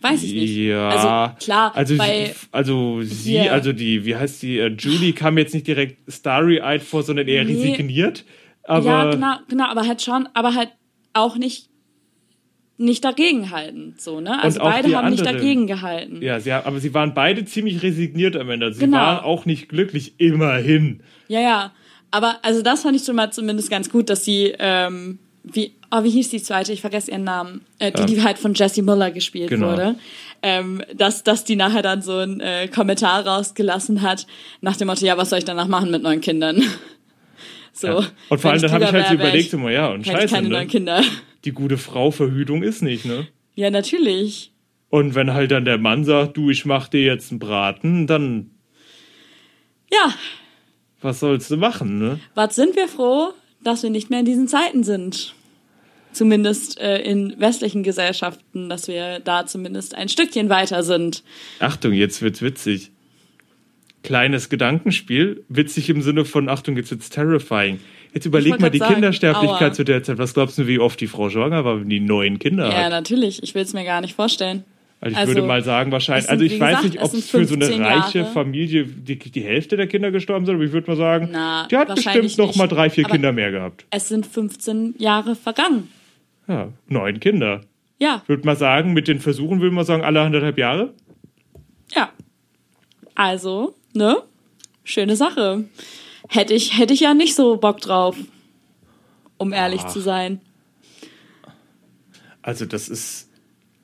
Weiß 0.00 0.22
ich 0.22 0.32
nicht. 0.32 0.56
Ja, 0.56 0.88
Also 0.88 1.44
klar, 1.44 1.76
also, 1.76 1.96
bei 1.98 2.26
sie- 2.28 2.32
also 2.52 3.02
sie, 3.02 3.32
hier- 3.40 3.52
also 3.52 3.74
die, 3.74 4.06
wie 4.06 4.16
heißt 4.16 4.40
die, 4.42 4.58
äh, 4.58 4.68
Julie 4.68 5.12
kam 5.12 5.36
jetzt 5.36 5.52
nicht 5.52 5.66
direkt 5.66 6.10
starry-eyed 6.10 6.82
vor, 6.82 7.02
sondern 7.02 7.28
eher 7.28 7.44
Nee. 7.44 7.52
resigniert. 7.52 8.24
Aber 8.64 8.86
ja, 8.86 9.10
genau, 9.10 9.36
genau, 9.48 9.64
aber 9.66 9.86
halt 9.86 10.00
schon, 10.00 10.26
aber 10.32 10.54
halt 10.54 10.70
auch 11.12 11.36
nicht 11.36 11.68
nicht 12.80 13.04
dagegenhalten, 13.04 13.94
so, 13.98 14.20
ne? 14.20 14.42
Also 14.42 14.60
beide 14.60 14.96
haben 14.96 15.10
nicht 15.10 15.20
andere- 15.20 15.36
dagegen 15.36 15.66
gehalten. 15.66 16.22
Ja, 16.22 16.40
sie, 16.40 16.50
aber 16.52 16.80
sie 16.80 16.94
waren 16.94 17.12
beide 17.14 17.44
ziemlich 17.44 17.82
resigniert 17.82 18.36
am 18.36 18.48
Ende. 18.50 18.72
Sie 18.72 18.80
Genau. 18.80 18.96
waren 18.96 19.24
auch 19.24 19.44
nicht 19.44 19.68
glücklich, 19.68 20.14
immerhin. 20.18 21.00
Ja, 21.28 21.40
ja. 21.40 21.72
Aber 22.10 22.38
also 22.42 22.62
das 22.62 22.82
fand 22.82 22.96
ich 22.96 23.04
schon 23.04 23.16
mal 23.16 23.30
zumindest 23.32 23.70
ganz 23.70 23.90
gut, 23.90 24.08
dass 24.10 24.24
sie, 24.24 24.54
ähm, 24.58 25.18
wie, 25.44 25.74
oh, 25.90 26.02
wie 26.04 26.10
hieß 26.10 26.30
die 26.30 26.42
zweite? 26.42 26.72
Ich 26.72 26.80
vergesse 26.80 27.10
ihren 27.10 27.24
Namen. 27.24 27.60
Äh, 27.78 27.92
die, 27.92 28.06
die 28.06 28.22
halt 28.22 28.38
von 28.38 28.54
Jessie 28.54 28.82
Muller 28.82 29.10
gespielt 29.10 29.50
Genau. 29.50 29.72
wurde. 29.72 29.94
Ähm, 30.42 30.82
dass, 30.94 31.22
dass 31.22 31.44
die 31.44 31.56
nachher 31.56 31.82
dann 31.82 32.00
so 32.02 32.16
einen 32.16 32.40
äh, 32.40 32.66
Kommentar 32.68 33.26
rausgelassen 33.26 34.00
hat, 34.02 34.26
nach 34.62 34.76
dem 34.76 34.86
Motto, 34.88 35.04
ja, 35.04 35.16
was 35.18 35.28
soll 35.30 35.38
ich 35.38 35.44
danach 35.44 35.68
machen 35.68 35.90
mit 35.90 36.02
neuen 36.02 36.20
Kindern? 36.22 36.62
So. 37.72 37.86
Ja. 37.86 38.00
Und 38.28 38.40
vor 38.40 38.50
allem, 38.50 38.60
dann 38.60 38.72
habe 38.72 38.84
ich 38.84 38.92
halt 38.92 39.06
so 39.06 39.14
überlegt, 39.14 39.50
so, 39.52 39.68
ja, 39.68 39.88
und 39.92 40.00
hätte 40.04 40.10
ich 40.10 40.22
scheiße, 40.22 40.34
keine 40.34 40.48
ne? 40.48 40.54
neuen 40.56 40.68
Kinder. 40.68 41.02
Die 41.44 41.52
gute 41.52 41.78
Frau 41.78 42.10
Verhütung 42.10 42.62
ist 42.62 42.82
nicht, 42.82 43.04
ne? 43.04 43.26
Ja, 43.54 43.70
natürlich. 43.70 44.52
Und 44.88 45.14
wenn 45.14 45.32
halt 45.32 45.50
dann 45.50 45.64
der 45.64 45.78
Mann 45.78 46.04
sagt, 46.04 46.36
du, 46.36 46.50
ich 46.50 46.64
mach 46.64 46.88
dir 46.88 47.02
jetzt 47.02 47.30
einen 47.30 47.38
Braten, 47.38 48.06
dann 48.06 48.50
Ja, 49.90 50.14
was 51.00 51.20
sollst 51.20 51.50
du 51.50 51.56
machen, 51.56 51.98
ne? 51.98 52.20
was 52.34 52.54
sind 52.54 52.76
wir 52.76 52.88
froh, 52.88 53.32
dass 53.62 53.82
wir 53.82 53.90
nicht 53.90 54.10
mehr 54.10 54.20
in 54.20 54.24
diesen 54.26 54.48
Zeiten 54.48 54.84
sind. 54.84 55.34
Zumindest 56.12 56.80
äh, 56.80 57.00
in 57.02 57.38
westlichen 57.38 57.84
Gesellschaften, 57.84 58.68
dass 58.68 58.88
wir 58.88 59.20
da 59.20 59.46
zumindest 59.46 59.94
ein 59.94 60.08
Stückchen 60.08 60.48
weiter 60.48 60.82
sind. 60.82 61.22
Achtung, 61.60 61.92
jetzt 61.92 62.20
wird's 62.20 62.42
witzig. 62.42 62.90
Kleines 64.02 64.48
Gedankenspiel, 64.48 65.44
witzig 65.48 65.88
im 65.88 66.02
Sinne 66.02 66.24
von 66.24 66.48
Achtung, 66.48 66.76
jetzt 66.76 66.90
wird's 66.90 67.10
terrifying. 67.10 67.78
Jetzt 68.12 68.26
überleg 68.26 68.58
mal 68.60 68.70
die 68.70 68.78
sagen, 68.78 68.94
Kindersterblichkeit 68.94 69.68
aua. 69.70 69.72
zu 69.72 69.84
der 69.84 70.02
Zeit. 70.02 70.18
Was 70.18 70.34
glaubst 70.34 70.58
du, 70.58 70.66
wie 70.66 70.78
oft 70.78 71.00
die 71.00 71.06
Frau 71.06 71.30
schwanger 71.30 71.64
war, 71.64 71.80
wenn 71.80 71.88
die 71.88 72.00
neun 72.00 72.38
Kinder 72.38 72.68
Ja, 72.68 72.84
hat? 72.84 72.90
natürlich. 72.90 73.42
Ich 73.42 73.54
will 73.54 73.62
es 73.62 73.72
mir 73.72 73.84
gar 73.84 74.00
nicht 74.00 74.14
vorstellen. 74.14 74.64
Also 75.02 75.12
ich 75.12 75.18
also, 75.18 75.34
würde 75.34 75.46
mal 75.46 75.62
sagen, 75.62 75.92
wahrscheinlich, 75.92 76.24
sind, 76.26 76.32
also 76.32 76.44
ich 76.44 76.60
weiß 76.60 76.76
gesagt, 76.82 76.84
nicht, 76.94 77.02
ob 77.02 77.14
es 77.14 77.30
für 77.30 77.44
so 77.46 77.54
eine 77.54 77.64
15 77.64 77.82
reiche 77.84 78.18
Jahre. 78.18 78.32
Familie 78.32 78.84
die, 78.84 79.16
die 79.18 79.40
Hälfte 79.42 79.76
der 79.78 79.86
Kinder 79.86 80.10
gestorben 80.10 80.44
sind, 80.44 80.56
aber 80.56 80.64
ich 80.64 80.72
würde 80.72 80.90
mal 80.90 80.96
sagen, 80.96 81.28
Na, 81.32 81.66
die 81.70 81.76
hat 81.78 81.94
bestimmt 81.94 82.36
noch 82.36 82.54
mal 82.56 82.64
nicht. 82.64 82.72
drei, 82.76 82.90
vier 82.90 83.06
Aber- 83.06 83.12
Kinder 83.14 83.32
mehr 83.32 83.50
gehabt. 83.50 83.86
Es 83.90 84.08
sind 84.08 84.26
15 84.26 84.96
Jahre 84.98 85.36
vergangen. 85.36 85.88
Ja, 86.48 86.68
neun 86.88 87.18
Kinder. 87.20 87.62
Ja, 87.98 88.22
Würde 88.26 88.44
mal 88.46 88.56
sagen, 88.56 88.92
mit 88.92 89.08
den 89.08 89.20
Versuchen 89.20 89.60
würde 89.60 89.74
man 89.74 89.84
sagen, 89.84 90.02
alle 90.02 90.20
anderthalb 90.20 90.58
Jahre. 90.58 90.92
ja. 91.94 92.10
Also, 93.14 93.74
ne? 93.94 94.16
Schöne 94.84 95.16
Sache. 95.16 95.64
Hätte 96.32 96.54
ich, 96.54 96.78
hätte 96.78 96.94
ich 96.94 97.00
ja 97.00 97.12
nicht 97.12 97.34
so 97.34 97.56
Bock 97.56 97.80
drauf. 97.80 98.16
Um 99.36 99.52
ehrlich 99.52 99.84
zu 99.86 100.00
sein. 100.00 100.40
Also 102.42 102.66
das 102.66 102.88
ist, 102.88 103.28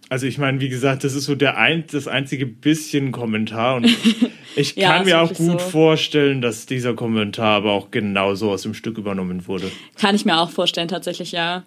also 0.08 0.26
ich 0.26 0.38
meine, 0.38 0.60
wie 0.60 0.68
gesagt, 0.68 1.02
das 1.02 1.14
ist 1.14 1.24
so 1.24 1.34
der 1.34 1.56
ein, 1.58 1.84
das 1.90 2.06
einzige 2.08 2.46
bisschen 2.46 3.10
Kommentar 3.10 3.76
und 3.76 3.86
ich 4.56 4.76
Ja, 4.76 4.92
kann 4.96 5.06
mir 5.06 5.20
auch 5.20 5.32
gut 5.32 5.60
so. 5.60 5.68
vorstellen, 5.70 6.40
dass 6.40 6.66
dieser 6.66 6.94
Kommentar 6.94 7.56
aber 7.56 7.72
auch 7.72 7.90
genauso 7.90 8.50
aus 8.50 8.62
dem 8.62 8.74
Stück 8.74 8.96
übernommen 8.98 9.46
wurde. 9.48 9.70
Kann 9.98 10.14
ich 10.14 10.24
mir 10.24 10.38
auch 10.38 10.50
vorstellen, 10.50 10.88
tatsächlich, 10.88 11.32
ja. 11.32 11.64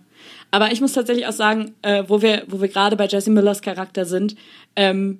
Aber 0.51 0.71
ich 0.71 0.81
muss 0.81 0.93
tatsächlich 0.93 1.27
auch 1.27 1.31
sagen, 1.33 1.73
äh, 1.81 2.03
wo 2.07 2.21
wir, 2.21 2.43
wo 2.47 2.61
wir 2.61 2.69
gerade 2.69 2.95
bei 2.95 3.07
Jessie 3.07 3.31
Millers 3.31 3.61
Charakter 3.61 4.05
sind, 4.05 4.35
ähm, 4.75 5.19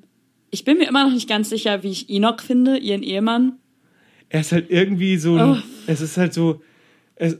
ich 0.51 0.64
bin 0.64 0.78
mir 0.78 0.88
immer 0.88 1.05
noch 1.05 1.14
nicht 1.14 1.28
ganz 1.30 1.49
sicher, 1.49 1.84
wie 1.84 1.89
ich 1.91 2.10
Enoch 2.10 2.39
finde, 2.41 2.78
ihren 2.78 3.03
Ehemann. 3.03 3.53
Er 4.30 4.41
ist 4.41 4.51
halt 4.51 4.69
irgendwie 4.69 5.17
so, 5.17 5.36
ein, 5.36 5.49
Oh. 5.51 5.57
es 5.88 6.01
ist 6.01 6.17
halt 6.17 6.34
so, 6.34 6.61
es, 7.15 7.38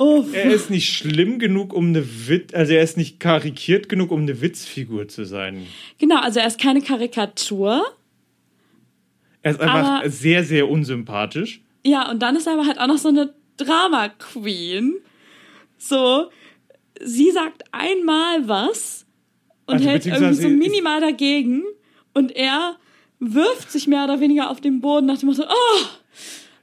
Oh, 0.00 0.24
er 0.32 0.44
ist 0.52 0.70
nicht 0.70 0.92
schlimm 0.92 1.40
genug, 1.40 1.72
um 1.72 1.88
eine 1.88 2.06
Witz, 2.28 2.54
also 2.54 2.72
er 2.72 2.82
ist 2.84 2.96
nicht 2.96 3.18
karikiert 3.18 3.88
genug, 3.88 4.12
um 4.12 4.20
eine 4.20 4.40
Witzfigur 4.40 5.08
zu 5.08 5.24
sein. 5.24 5.66
genau, 5.98 6.20
also 6.20 6.38
er 6.38 6.46
ist 6.46 6.60
keine 6.60 6.80
Karikatur. 6.82 7.82
Er 9.42 9.50
ist 9.52 9.60
einfach 9.60 10.02
sehr, 10.06 10.44
sehr 10.44 10.68
unsympathisch. 10.68 11.62
Ja, 11.84 12.08
und 12.10 12.20
dann 12.22 12.36
ist 12.36 12.46
er 12.46 12.52
aber 12.54 12.66
halt 12.66 12.78
auch 12.78 12.86
noch 12.86 12.98
so 12.98 13.08
eine 13.08 13.34
Drama 13.56 14.08
Queen. 14.10 14.94
So, 15.78 16.30
sie 17.02 17.30
sagt 17.32 17.64
einmal 17.72 18.46
was 18.48 19.04
und 19.66 19.76
Also 19.76 19.88
hält 19.88 20.06
irgendwie 20.06 20.34
so 20.34 20.48
minimal 20.48 21.00
dagegen 21.00 21.64
und 22.14 22.30
er 22.36 22.76
wirft 23.20 23.70
sich 23.72 23.86
mehr 23.88 24.04
oder 24.04 24.20
weniger 24.20 24.50
auf 24.50 24.60
den 24.60 24.80
Boden 24.80 25.06
nach 25.06 25.18
dem 25.18 25.28
Motto, 25.28 25.42
oh, 25.42 25.84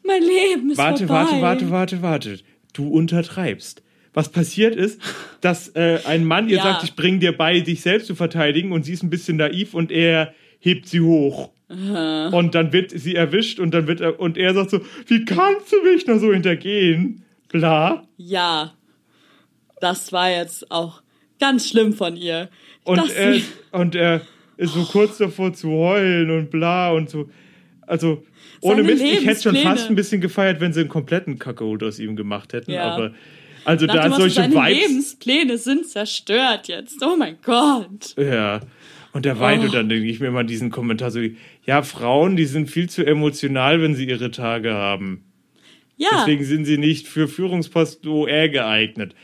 mein 0.06 0.22
Leben 0.22 0.72
ist 0.72 0.78
Warte, 0.78 1.08
vorbei. 1.08 1.24
warte, 1.41 1.41
warte, 1.41 1.72
warte, 1.72 2.01
warte. 2.01 2.39
Du 2.74 2.89
untertreibst. 2.89 3.82
Was 4.14 4.30
passiert 4.30 4.76
ist, 4.76 5.01
dass 5.41 5.70
äh, 5.76 5.99
ein 6.06 6.24
Mann 6.26 6.47
ihr 6.47 6.58
Ja. 6.58 6.64
sagt, 6.64 6.84
ich 6.84 6.95
bring 6.95 7.20
dir 7.20 7.36
bei, 7.36 7.60
dich 7.60 7.82
selbst 7.82 8.08
zu 8.08 8.16
verteidigen 8.16 8.72
und 8.72 8.84
sie 8.84 8.93
ist 8.93 9.03
ein 9.03 9.10
bisschen 9.10 9.38
naiv 9.38 9.74
und 9.74 9.91
er 9.91 10.34
hebt 10.60 10.88
sie 10.88 11.01
hoch. 11.01 11.51
Und 11.68 12.53
dann 12.53 12.72
wird 12.74 12.91
sie 12.91 13.16
erwischt 13.16 13.60
und 13.60 13.72
dann 13.74 13.88
wird 13.88 13.99
er, 13.99 14.20
und 14.20 14.38
er 14.38 14.53
sagt 14.53 14.70
so, 14.70 14.82
wie 15.08 15.26
kannst 15.26 15.72
du 15.74 15.82
mich 15.84 16.06
nur 16.06 16.20
so 16.20 16.32
hintergehen? 16.32 17.24
Bla. 17.49 18.03
Ja, 18.18 18.74
das 19.82 20.14
war 20.14 20.30
jetzt 20.30 20.72
auch 20.72 21.01
ganz 21.39 21.68
schlimm 21.68 21.93
von 21.93 22.16
ihr. 22.18 22.49
Und 22.84 23.10
er, 23.16 23.41
und 23.72 23.95
er 23.95 24.22
ist 24.58 24.74
so 24.76 24.84
kurz 24.84 25.18
davor 25.18 25.53
zu 25.53 25.70
heulen 25.72 26.30
und 26.30 26.51
bla 26.51 26.91
und 26.91 27.10
so. 27.10 27.30
Also, 27.82 28.24
ohne 28.66 28.84
Mist, 28.84 29.03
ich 29.03 29.26
hätte 29.26 29.41
schon 29.41 29.55
fast 29.57 29.89
ein 29.89 29.95
bisschen 29.95 30.22
gefeiert, 30.22 30.59
wenn 30.59 30.74
sie 30.74 30.82
einen 30.82 30.89
kompletten 30.89 31.39
Kackeholt 31.39 31.84
aus 31.84 31.99
ihm 31.99 32.16
gemacht 32.16 32.53
hätten. 32.53 32.72
Ja. 32.72 32.84
Aber, 32.95 33.11
also 33.63 33.86
Nach 33.86 33.95
da 33.95 34.03
dem 34.03 34.13
solche 34.13 34.36
seine 34.36 34.55
Vibes. 34.55 34.88
Lebenspläne 34.89 35.57
sind 35.57 35.88
zerstört 35.88 36.68
jetzt. 36.68 37.01
Oh 37.01 37.16
mein 37.18 37.38
Gott. 37.43 38.16
Ja. 38.18 38.61
Und 39.13 39.26
der 39.26 39.39
weint 39.39 39.61
Oh. 39.63 39.66
und 39.68 39.74
dann 39.74 39.88
denke 39.89 40.07
ich 40.07 40.20
mir 40.20 40.28
immer 40.28 40.43
diesen 40.43 40.72
Kommentar 40.72 41.09
so, 41.09 41.20
ja, 41.66 41.82
Frauen, 41.84 42.36
die 42.36 42.45
sind 42.45 42.70
viel 42.70 42.89
zu 42.89 43.05
emotional, 43.05 43.82
wenn 43.82 43.95
sie 43.95 44.05
ihre 44.05 44.30
Tage 44.32 44.74
haben. 44.74 45.24
Ja, 45.97 46.09
Deswegen 46.20 46.43
sind 46.43 46.66
sie 46.66 46.78
nicht 46.78 47.07
für 47.07 47.28
Führungsposten 47.30 48.09
OR 48.11 48.49
geeignet. 48.49 49.16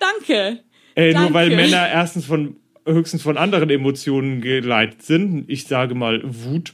danke. 0.00 0.60
Nur 0.98 1.12
Danke. 1.12 1.34
weil 1.34 1.50
Männer 1.54 1.88
erstens 1.88 2.24
von 2.24 2.56
höchstens 2.86 3.22
von 3.22 3.36
anderen 3.36 3.68
Emotionen 3.70 4.40
geleitet 4.40 5.02
sind. 5.02 5.44
Ich 5.48 5.64
sage 5.66 5.94
mal 5.94 6.22
Wut 6.24 6.72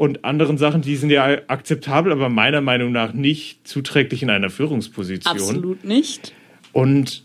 und 0.00 0.24
anderen 0.24 0.56
Sachen, 0.56 0.80
die 0.80 0.96
sind 0.96 1.10
ja 1.10 1.42
akzeptabel, 1.48 2.10
aber 2.10 2.30
meiner 2.30 2.62
Meinung 2.62 2.90
nach 2.90 3.12
nicht 3.12 3.68
zuträglich 3.68 4.22
in 4.22 4.30
einer 4.30 4.48
Führungsposition. 4.48 5.36
Absolut 5.36 5.84
nicht. 5.84 6.32
Und 6.72 7.22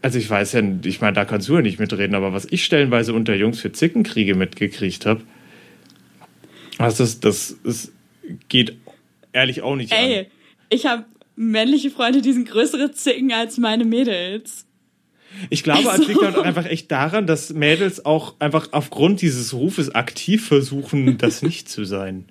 also 0.00 0.18
ich 0.18 0.30
weiß 0.30 0.52
ja, 0.54 0.62
ich 0.82 1.02
meine, 1.02 1.12
da 1.12 1.26
kannst 1.26 1.50
du 1.50 1.56
ja 1.56 1.60
nicht 1.60 1.78
mitreden, 1.78 2.14
aber 2.14 2.32
was 2.32 2.46
ich 2.46 2.64
stellenweise 2.64 3.12
unter 3.12 3.34
Jungs 3.34 3.60
für 3.60 3.70
Zickenkriege 3.72 4.34
mitgekriegt 4.34 5.04
habe, 5.04 5.20
also 6.78 7.04
das, 7.04 7.20
das, 7.20 7.58
das 7.64 7.92
geht 8.48 8.78
ehrlich 9.34 9.60
auch 9.60 9.76
nicht 9.76 9.92
an. 9.92 9.98
Ey, 9.98 10.28
ich 10.70 10.86
habe 10.86 11.04
männliche 11.36 11.90
Freunde, 11.90 12.22
die 12.22 12.32
sind 12.32 12.48
größere 12.48 12.92
Zicken 12.92 13.30
als 13.30 13.58
meine 13.58 13.84
Mädels. 13.84 14.64
Ich 15.48 15.62
glaube, 15.62 15.88
Also- 15.90 16.02
es 16.02 16.08
liegt 16.08 16.22
halt 16.22 16.36
einfach 16.38 16.66
echt 16.66 16.90
daran, 16.90 17.26
dass 17.26 17.52
Mädels 17.52 18.04
auch 18.04 18.34
einfach 18.40 18.68
aufgrund 18.72 19.22
dieses 19.22 19.52
Rufes 19.54 19.94
aktiv 19.94 20.46
versuchen, 20.46 21.18
das 21.18 21.42
nicht 21.42 21.68
zu 21.68 21.84
sein. 21.84 22.24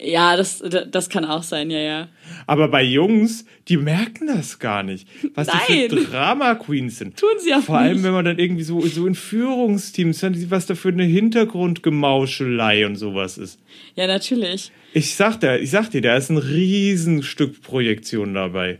Ja, 0.00 0.36
das, 0.36 0.64
das 0.90 1.10
kann 1.10 1.24
auch 1.24 1.42
sein, 1.44 1.70
ja, 1.70 1.78
ja. 1.78 2.08
Aber 2.46 2.68
bei 2.68 2.82
Jungs, 2.82 3.44
die 3.68 3.76
merken 3.76 4.26
das 4.26 4.58
gar 4.58 4.82
nicht, 4.82 5.06
was 5.34 5.48
die 5.48 5.56
Nein. 5.72 5.90
für 5.90 5.96
Drama 5.96 6.54
Queens 6.54 6.98
sind. 6.98 7.18
Tun 7.18 7.28
sie 7.38 7.54
auch 7.54 7.60
Vor 7.62 7.78
allem, 7.78 7.92
nicht. 7.98 8.02
wenn 8.04 8.12
man 8.12 8.24
dann 8.24 8.38
irgendwie 8.38 8.62
so, 8.64 8.80
so 8.80 9.06
in 9.06 9.14
Führungsteams, 9.14 10.24
was 10.50 10.66
da 10.66 10.74
für 10.74 10.88
eine 10.88 11.04
Hintergrundgemauschelei 11.04 12.86
und 12.86 12.96
sowas 12.96 13.38
ist. 13.38 13.60
Ja, 13.94 14.06
natürlich. 14.06 14.72
Ich 14.94 15.14
sag 15.14 15.40
dir, 15.40 15.58
ich 15.60 15.70
sag 15.70 15.90
dir, 15.90 16.00
da 16.02 16.16
ist 16.16 16.30
ein 16.30 16.38
Riesenstück 16.38 17.62
Projektion 17.62 18.34
dabei. 18.34 18.78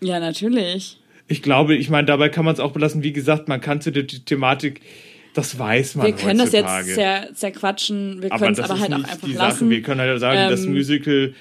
Ja, 0.00 0.20
natürlich. 0.20 0.98
Ich 1.26 1.42
glaube, 1.42 1.74
ich 1.74 1.88
meine, 1.90 2.06
dabei 2.06 2.28
kann 2.28 2.44
man 2.44 2.54
es 2.54 2.60
auch 2.60 2.72
belassen. 2.72 3.02
Wie 3.02 3.12
gesagt, 3.12 3.48
man 3.48 3.60
kann 3.60 3.80
zu 3.80 3.90
der 3.90 4.04
The- 4.08 4.20
Thematik, 4.20 4.80
das 5.34 5.58
weiß 5.58 5.96
man 5.96 6.06
Wir 6.06 6.12
können 6.14 6.38
das 6.38 6.52
heutzutage. 6.52 6.86
jetzt 6.86 6.94
zer, 6.96 7.28
zerquatschen, 7.34 8.22
wir 8.22 8.30
aber 8.30 8.38
können 8.40 8.52
es 8.52 8.58
das 8.58 8.70
aber 8.70 8.78
ist 8.78 8.82
halt 8.90 8.92
auch 9.04 9.08
einfach 9.10 9.28
lassen. 9.28 9.70
Wir 9.70 9.82
können 9.82 10.00
halt 10.00 10.20
sagen, 10.20 10.50
das 10.50 10.64
Ähm, 10.64 10.72
Musical 10.72 11.34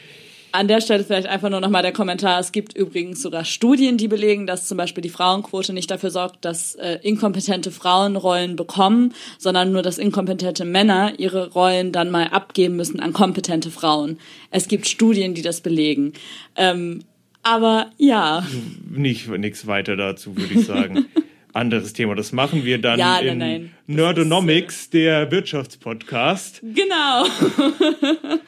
An 0.55 0.67
der 0.67 0.81
Stelle 0.81 1.03
vielleicht 1.03 1.25
einfach 1.27 1.49
nur 1.49 1.59
nochmal 1.61 1.81
der 1.81 1.91
Kommentar. 1.93 2.39
Es 2.39 2.51
gibt 2.51 2.75
übrigens 2.77 3.21
sogar 3.23 3.43
Studien, 3.43 3.97
die 3.97 4.07
belegen, 4.07 4.45
dass 4.45 4.67
zum 4.67 4.77
Beispiel 4.77 5.01
die 5.01 5.09
Frauenquote 5.09 5.73
nicht 5.73 5.89
dafür 5.89 6.11
sorgt, 6.11 6.45
dass 6.45 6.75
äh, 6.75 6.99
inkompetente 7.01 7.71
Frauen 7.71 8.15
Rollen 8.15 8.55
bekommen, 8.55 9.13
sondern 9.39 9.71
nur, 9.71 9.81
dass 9.81 9.97
inkompetente 9.97 10.63
Männer 10.63 11.13
ihre 11.17 11.49
Rollen 11.53 11.91
dann 11.91 12.11
mal 12.11 12.27
abgeben 12.27 12.75
müssen 12.75 12.99
an 12.99 13.13
kompetente 13.13 13.71
Frauen. 13.71 14.19
Es 14.51 14.67
gibt 14.67 14.87
Studien, 14.87 15.33
die 15.33 15.41
das 15.41 15.61
belegen. 15.61 16.13
Ähm, 16.55 17.03
aber 17.43 17.91
ja, 17.97 18.45
Nicht 18.89 19.27
nichts 19.29 19.67
weiter 19.67 19.95
dazu, 19.95 20.35
würde 20.35 20.53
ich 20.53 20.65
sagen. 20.65 21.05
Anderes 21.53 21.93
Thema. 21.93 22.15
Das 22.15 22.31
machen 22.31 22.65
wir 22.65 22.79
dann 22.79 22.97
Ja, 22.99 23.19
in 23.19 23.37
nein. 23.37 23.71
Nerdonomics, 23.85 24.89
der 24.89 25.29
Wirtschaftspodcast. 25.31 26.61
genau. 26.63 27.25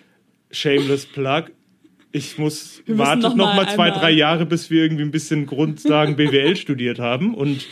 Shameless 0.51 1.05
Plug. 1.05 1.45
Ich 2.11 2.37
muss 2.37 2.81
Wir 2.85 2.97
wartet 2.97 3.23
noch 3.23 3.35
noch 3.35 3.45
mal 3.53 3.65
mal 3.65 3.75
zwei, 3.75 3.85
einmal- 3.87 3.99
drei 3.99 4.11
Jahre, 4.11 4.45
bis 4.45 4.69
wir 4.69 4.81
irgendwie 4.83 5.03
ein 5.03 5.11
bisschen 5.11 5.45
Grundlagen 5.45 6.15
BWL 6.17 6.55
studiert 6.55 6.97
haben 6.97 7.35
und 7.35 7.65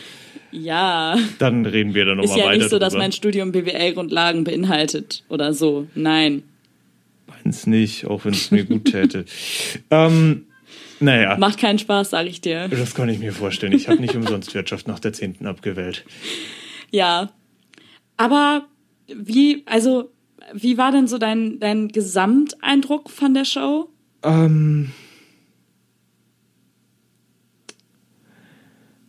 Ja. 0.52 1.16
dann 1.38 1.64
reden 1.66 1.94
wir 1.94 2.04
dann 2.04 2.18
Ist 2.18 2.26
nochmal 2.30 2.38
ja 2.38 2.50
weiter 2.50 2.58
nicht 2.58 2.70
so, 2.70 2.78
dass 2.78 2.94
mein 2.94 3.10
Studium 3.12 3.52
BWL-Grundlagen 3.52 4.44
beinhaltet 4.44 5.24
oder 5.30 5.54
so. 5.54 5.86
Nein. 5.94 6.42
Meins 7.26 7.66
nicht, 7.66 8.06
auch 8.06 8.24
wenn 8.26 8.34
es 8.34 8.50
mir 8.50 8.64
gut 8.64 8.84
täte. 8.84 9.24
ähm, 9.90 10.44
naja, 11.04 11.36
Macht 11.38 11.58
keinen 11.58 11.78
Spaß, 11.78 12.10
sag 12.10 12.26
ich 12.26 12.40
dir. 12.40 12.68
das 12.68 12.94
kann 12.94 13.08
ich 13.08 13.18
mir 13.18 13.32
vorstellen. 13.32 13.72
Ich 13.72 13.88
habe 13.88 14.00
nicht 14.00 14.14
umsonst 14.16 14.54
Wirtschaft 14.54 14.88
nach 14.88 14.98
der 14.98 15.12
10. 15.12 15.46
abgewählt. 15.46 16.04
Ja. 16.90 17.30
Aber 18.16 18.66
wie, 19.06 19.62
also, 19.66 20.10
wie 20.52 20.78
war 20.78 20.92
denn 20.92 21.06
so 21.06 21.18
dein, 21.18 21.58
dein 21.60 21.88
Gesamteindruck 21.88 23.10
von 23.10 23.34
der 23.34 23.44
Show? 23.44 23.88
Ähm, 24.22 24.92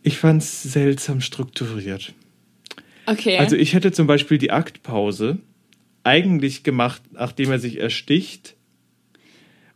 ich 0.02 0.18
fand's 0.18 0.62
seltsam 0.62 1.20
strukturiert. 1.20 2.12
Okay. 3.06 3.38
Also 3.38 3.56
ich 3.56 3.74
hätte 3.74 3.92
zum 3.92 4.06
Beispiel 4.06 4.38
die 4.38 4.50
Aktpause 4.50 5.38
eigentlich 6.04 6.62
gemacht, 6.62 7.02
nachdem 7.12 7.50
er 7.50 7.58
sich 7.58 7.78
ersticht 7.78 8.54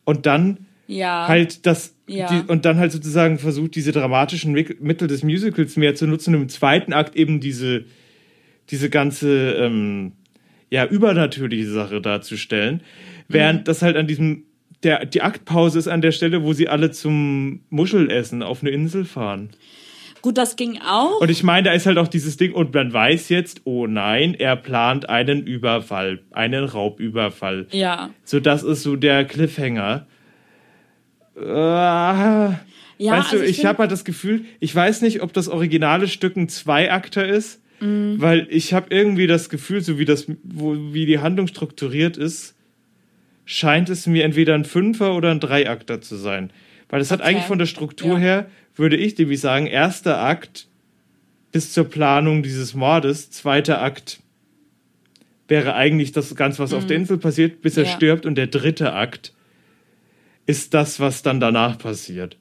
und 0.05 0.27
dann 0.27 0.67
ja. 0.87 1.27
halt 1.29 1.67
das 1.67 1.95
Ja. 2.11 2.27
die, 2.29 2.51
und 2.51 2.65
dann 2.65 2.79
halt 2.79 2.91
sozusagen 2.91 3.39
versucht, 3.39 3.75
diese 3.77 3.93
dramatischen 3.93 4.53
Mittel 4.53 5.07
des 5.07 5.23
Musicals 5.23 5.77
mehr 5.77 5.95
zu 5.95 6.07
nutzen 6.07 6.35
und 6.35 6.43
im 6.43 6.49
zweiten 6.49 6.93
Akt 6.93 7.15
eben 7.15 7.41
diese 7.41 7.85
diese 8.71 8.91
ganze 8.91 9.53
ähm, 9.55 10.13
ja 10.71 10.87
übernatürliche 10.87 11.71
Sache 11.71 12.01
darzustellen, 12.01 12.83
während 13.29 13.69
das 13.69 13.83
halt 13.83 13.97
an 13.97 14.07
diesem 14.07 14.45
der 14.83 15.07
die 15.07 15.23
Aktpause 15.23 15.79
ist 15.79 15.89
an 15.89 16.01
der 16.01 16.13
Stelle, 16.13 16.43
wo 16.43 16.53
sie 16.53 16.69
alle 16.69 16.91
zum 16.91 17.61
Muschelessen 17.71 18.43
auf 18.43 18.63
eine 18.63 18.71
Insel 18.71 19.05
fahren. 19.05 19.51
Gut, 20.23 20.37
das 20.37 20.57
ging 20.57 20.79
auch. 20.87 21.21
Und 21.21 21.31
ich 21.31 21.43
meine, 21.43 21.69
da 21.69 21.73
ist 21.73 21.87
halt 21.87 21.97
auch 21.97 22.09
dieses 22.09 22.37
Ding, 22.37 22.53
und 22.53 22.75
man 22.75 22.93
weiß 22.93 23.31
jetzt, 23.31 23.63
oh 23.65 23.87
nein, 23.87 24.35
er 24.35 24.55
plant 24.57 25.09
einen 25.09 25.47
Überfall, 25.47 26.21
einen 26.31 26.65
Raubüberfall. 26.65 27.67
ja. 27.71 28.11
So, 28.25 28.39
das 28.39 28.63
ist 28.63 28.83
so 28.83 28.97
der 28.97 29.25
Cliffhanger. 29.25 30.07
Äh, 31.41 31.45
Ja, 31.45 33.13
weißt 33.13 33.33
also 33.33 33.39
du, 33.39 33.45
ich 33.49 33.59
ich, 33.61 33.65
habe 33.65 33.79
halt 33.79 33.91
das 33.93 34.05
Gefühl, 34.05 34.45
ich 34.61 34.75
weiß 34.75 35.01
nicht, 35.03 35.23
ob 35.23 35.33
das 35.33 35.49
originale 35.49 36.07
Stück 36.09 36.37
ein 36.37 36.49
Zweiakter 36.49 37.27
ist, 37.27 37.61
Mhm. 37.81 38.17
weil 38.19 38.47
ich 38.51 38.75
habe 38.75 38.89
irgendwie 38.91 39.27
das 39.27 39.49
Gefühl, 39.49 39.81
so 39.81 39.99
wie 39.99 40.05
das, 40.05 40.27
wo, 40.43 40.77
wie 40.93 41.07
die 41.07 41.19
Handlung 41.21 41.47
strukturiert 41.47 42.19
ist, 42.19 42.55
scheint 43.47 43.89
es 43.89 44.07
mir 44.07 44.25
entweder 44.25 44.55
ein 44.55 44.67
Fünfer 44.67 45.15
oder 45.15 45.31
ein 45.31 45.41
Dreiakter 45.41 46.03
zu 46.03 46.17
sein. 46.17 46.51
Weil 46.91 47.01
es 47.01 47.11
hat 47.11 47.21
Okay. 47.21 47.31
eigentlich 47.31 47.47
von 47.47 47.59
der 47.59 47.67
Struktur 47.67 48.15
Ja. 48.15 48.19
her, 48.19 48.51
würde 48.77 48.97
ich 48.97 49.17
nämlich 49.17 49.41
sagen, 49.41 49.67
erster 49.67 50.21
Akt 50.21 50.69
bis 51.53 51.73
zur 51.73 51.85
Planung 51.85 52.43
dieses 52.43 52.75
Mordes, 52.75 53.31
zweiter 53.31 53.81
Akt 53.81 54.21
wäre 55.49 55.75
eigentlich 55.75 56.13
das 56.13 56.35
Ganze, 56.37 56.59
was 56.61 56.73
auf 56.73 56.87
der 56.87 56.97
Insel 56.99 57.19
passiert, 57.19 57.61
bis 57.63 57.77
er 57.77 57.85
Mhm. 57.85 57.89
Ja. 57.89 57.97
stirbt 57.97 58.27
und 58.27 58.35
der 58.37 58.47
dritte 58.47 58.93
Akt 58.93 59.33
ist 60.47 60.75
das, 60.75 61.01
was 61.01 61.23
dann 61.23 61.41
danach 61.41 61.79
passiert. 61.79 62.37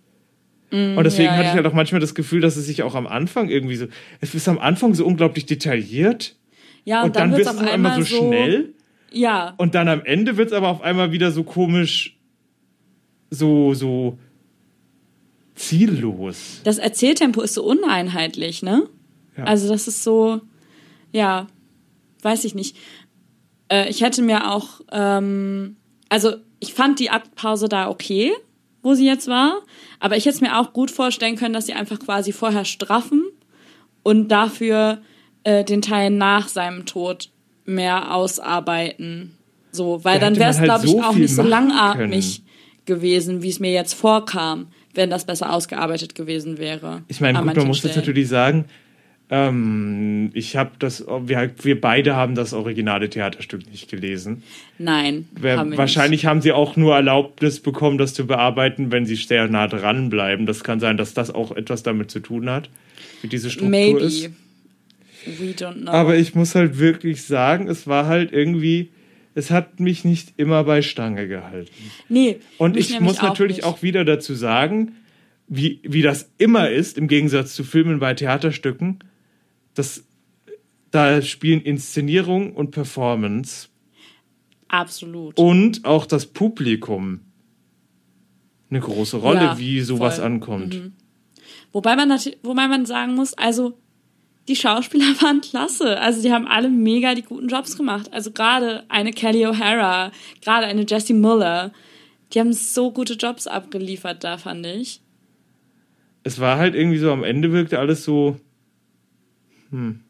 und 0.71 1.03
deswegen 1.03 1.25
ja, 1.25 1.31
hatte 1.31 1.41
ich 1.41 1.47
ja. 1.47 1.55
halt 1.55 1.65
auch 1.67 1.73
manchmal 1.73 2.01
das 2.01 2.15
Gefühl, 2.15 2.41
dass 2.41 2.55
es 2.55 2.65
sich 2.65 2.83
auch 2.83 2.95
am 2.95 3.07
Anfang 3.07 3.49
irgendwie 3.49 3.75
so, 3.75 3.87
es 4.21 4.35
ist 4.35 4.47
am 4.47 4.59
Anfang 4.59 4.93
so 4.93 5.05
unglaublich 5.05 5.45
detailliert 5.45 6.35
Ja, 6.85 7.01
und, 7.01 7.07
und, 7.07 7.15
dann, 7.15 7.31
dann, 7.31 7.37
wird 7.37 7.47
es 7.47 7.53
auf 7.53 7.59
einmal 7.59 7.73
einmal 7.73 8.03
so 8.03 8.05
schnell 8.05 8.73
Ja, 9.11 9.53
und 9.57 9.75
dann 9.75 9.87
am 9.87 10.03
Ende 10.03 10.37
wird 10.37 10.47
es 10.49 10.53
aber 10.53 10.69
auf 10.69 10.81
einmal 10.81 11.11
wieder 11.11 11.31
so 11.31 11.43
komisch, 11.43 12.17
so, 13.29 13.73
so 13.73 14.17
ziellos. 15.55 16.61
das 16.63 16.77
Erzähltempo 16.77 17.41
ist 17.41 17.53
so 17.53 17.63
uneinheitlich, 17.63 18.63
ne? 18.63 18.87
Ja. 19.37 19.43
Also 19.45 19.69
das 19.69 19.87
ist 19.87 20.03
so, 20.03 20.41
ja, 21.11 21.47
weiß 22.21 22.45
ich 22.45 22.55
nicht. 22.55 22.77
Äh, 23.69 23.89
ich 23.89 24.01
hätte 24.01 24.21
mir 24.21 24.51
auch, 24.51 24.81
ähm, 24.91 25.77
also 26.09 26.35
ich 26.59 26.73
fand 26.73 26.99
die 26.99 27.09
Aktpause 27.09 27.69
da 27.69 27.89
okay, 27.89 28.33
wo 28.81 28.93
sie 28.93 29.05
jetzt 29.05 29.27
war, 29.27 29.61
aber 29.99 30.17
ich 30.17 30.25
hätte 30.25 30.35
es 30.35 30.41
mir 30.41 30.57
auch 30.57 30.73
gut 30.73 30.91
vorstellen 30.91 31.35
können, 31.35 31.53
dass 31.53 31.65
sie 31.65 31.73
einfach 31.73 31.99
quasi 31.99 32.31
vorher 32.31 32.65
straffen 32.65 33.25
und 34.03 34.29
dafür 34.29 34.99
äh, 35.43 35.63
den 35.63 35.81
Teil 35.81 36.09
nach 36.09 36.47
seinem 36.47 36.85
Tod 36.85 37.29
mehr 37.65 38.13
ausarbeiten. 38.13 39.35
So, 39.71 40.03
weil 40.03 40.19
Da 40.19 40.25
dann 40.25 40.37
wäre 40.37 40.49
es, 40.49 40.57
halt 40.57 40.65
glaube 40.65 40.85
ich, 40.85 40.91
so 40.91 41.01
auch 41.01 41.13
viel 41.13 41.21
nicht 41.23 41.35
so 41.35 41.43
langatmig 41.43 42.41
gewesen, 42.85 43.41
wie 43.43 43.49
es 43.49 43.59
mir 43.59 43.71
jetzt 43.71 43.93
vorkam, 43.93 44.67
wenn 44.95 45.09
das 45.09 45.25
besser 45.25 45.53
ausgearbeitet 45.53 46.15
gewesen 46.15 46.57
wäre. 46.57 47.03
Ich 47.07 47.21
meine, 47.21 47.37
gut, 47.41 47.55
man 47.55 47.67
muss 47.67 47.83
jetzt 47.83 47.95
natürlich 47.95 48.27
sagen, 48.27 48.65
ähm, 49.31 50.31
ich 50.33 50.55
habe 50.55 50.71
das, 50.79 51.05
wir, 51.07 51.51
wir 51.61 51.79
beide 51.79 52.15
haben 52.15 52.33
das 52.33 52.53
originale 52.53 53.09
Theaterstück 53.09 53.69
nicht 53.69 53.89
gelesen. 53.89 54.43
Nein, 54.79 55.27
Wer, 55.39 55.57
haben 55.59 55.71
wir 55.71 55.77
wahrscheinlich 55.77 56.25
haben 56.25 56.41
sie 56.41 56.51
auch 56.51 56.75
nur 56.75 56.95
Erlaubnis 56.95 57.59
bekommen, 57.59 57.97
das 57.99 58.13
zu 58.15 58.25
bearbeiten, 58.25 58.91
wenn 58.91 59.05
sie 59.05 59.15
sehr 59.15 59.47
nah 59.47 59.67
dran 59.67 60.09
bleiben. 60.09 60.45
Das 60.47 60.63
kann 60.63 60.79
sein, 60.79 60.97
dass 60.97 61.13
das 61.13 61.29
auch 61.29 61.55
etwas 61.55 61.83
damit 61.83 62.09
zu 62.09 62.19
tun 62.21 62.49
hat, 62.49 62.69
wie 63.21 63.27
diese 63.27 63.47
nicht. 63.47 63.53
Struktur 63.53 63.79
Maybe. 63.79 63.99
ist. 63.99 64.31
We 65.25 65.51
don't 65.51 65.81
know. 65.81 65.91
Aber 65.91 66.17
ich 66.17 66.33
muss 66.33 66.55
halt 66.55 66.79
wirklich 66.79 67.23
sagen, 67.23 67.67
es 67.67 67.85
war 67.85 68.07
halt 68.07 68.31
irgendwie, 68.31 68.89
es 69.35 69.51
hat 69.51 69.79
mich 69.79 70.05
nicht 70.05 70.33
immer 70.37 70.63
bei 70.63 70.81
Stange 70.81 71.27
gehalten. 71.27 71.71
nee, 72.07 72.37
Und 72.57 72.77
ich 72.77 72.99
muss 72.99 73.21
natürlich 73.21 73.57
nicht. 73.57 73.65
auch 73.65 73.83
wieder 73.83 74.05
dazu 74.05 74.33
sagen, 74.33 74.93
wie, 75.47 75.79
wie 75.83 76.01
das 76.01 76.29
immer 76.37 76.69
ist, 76.69 76.97
im 76.97 77.07
Gegensatz 77.07 77.53
zu 77.53 77.63
Filmen 77.63 77.99
bei 77.99 78.13
Theaterstücken, 78.13 78.99
dass 79.73 80.03
da 80.91 81.21
spielen 81.21 81.61
Inszenierung 81.61 82.53
und 82.53 82.71
Performance 82.71 83.67
Absolut. 84.67 85.37
und 85.37 85.85
auch 85.85 86.05
das 86.05 86.25
Publikum 86.25 87.21
eine 88.69 88.79
große 88.81 89.17
Rolle, 89.17 89.41
Ja, 89.41 89.57
wie 89.59 89.81
sowas 89.81 90.17
voll. 90.17 90.29
Mhm. 90.29 90.33
ankommt. 90.35 90.81
Wobei 91.71 91.95
man 91.95 92.07
natürlich, 92.09 92.39
wobei 92.43 92.67
man 92.67 92.85
sagen 92.85 93.15
muss, 93.15 93.33
also 93.33 93.77
die 94.47 94.55
Schauspieler 94.55 95.05
waren 95.21 95.41
klasse. 95.41 95.99
Also 95.99 96.21
die 96.21 96.31
haben 96.31 96.47
alle 96.47 96.69
mega 96.69 97.15
die 97.15 97.21
guten 97.23 97.47
Jobs 97.47 97.77
gemacht. 97.77 98.11
Also 98.11 98.31
gerade 98.31 98.83
eine 98.89 99.11
Kelly 99.11 99.45
O'Hara, 99.45 100.11
gerade 100.41 100.65
eine 100.67 100.85
Jessie 100.87 101.13
Muller, 101.13 101.71
die 102.33 102.39
haben 102.39 102.53
so 102.53 102.91
gute 102.91 103.13
Jobs 103.13 103.47
abgeliefert 103.47 104.23
da, 104.23 104.37
fand 104.37 104.65
ich. 104.65 105.01
Es 106.23 106.39
war 106.39 106.57
halt 106.57 106.75
irgendwie 106.75 106.97
so, 106.99 107.11
am 107.11 107.23
Ende 107.23 107.51
wirkte 107.51 107.79
alles 107.79 108.03
so. 108.03 108.39
Hm. 109.71 110.01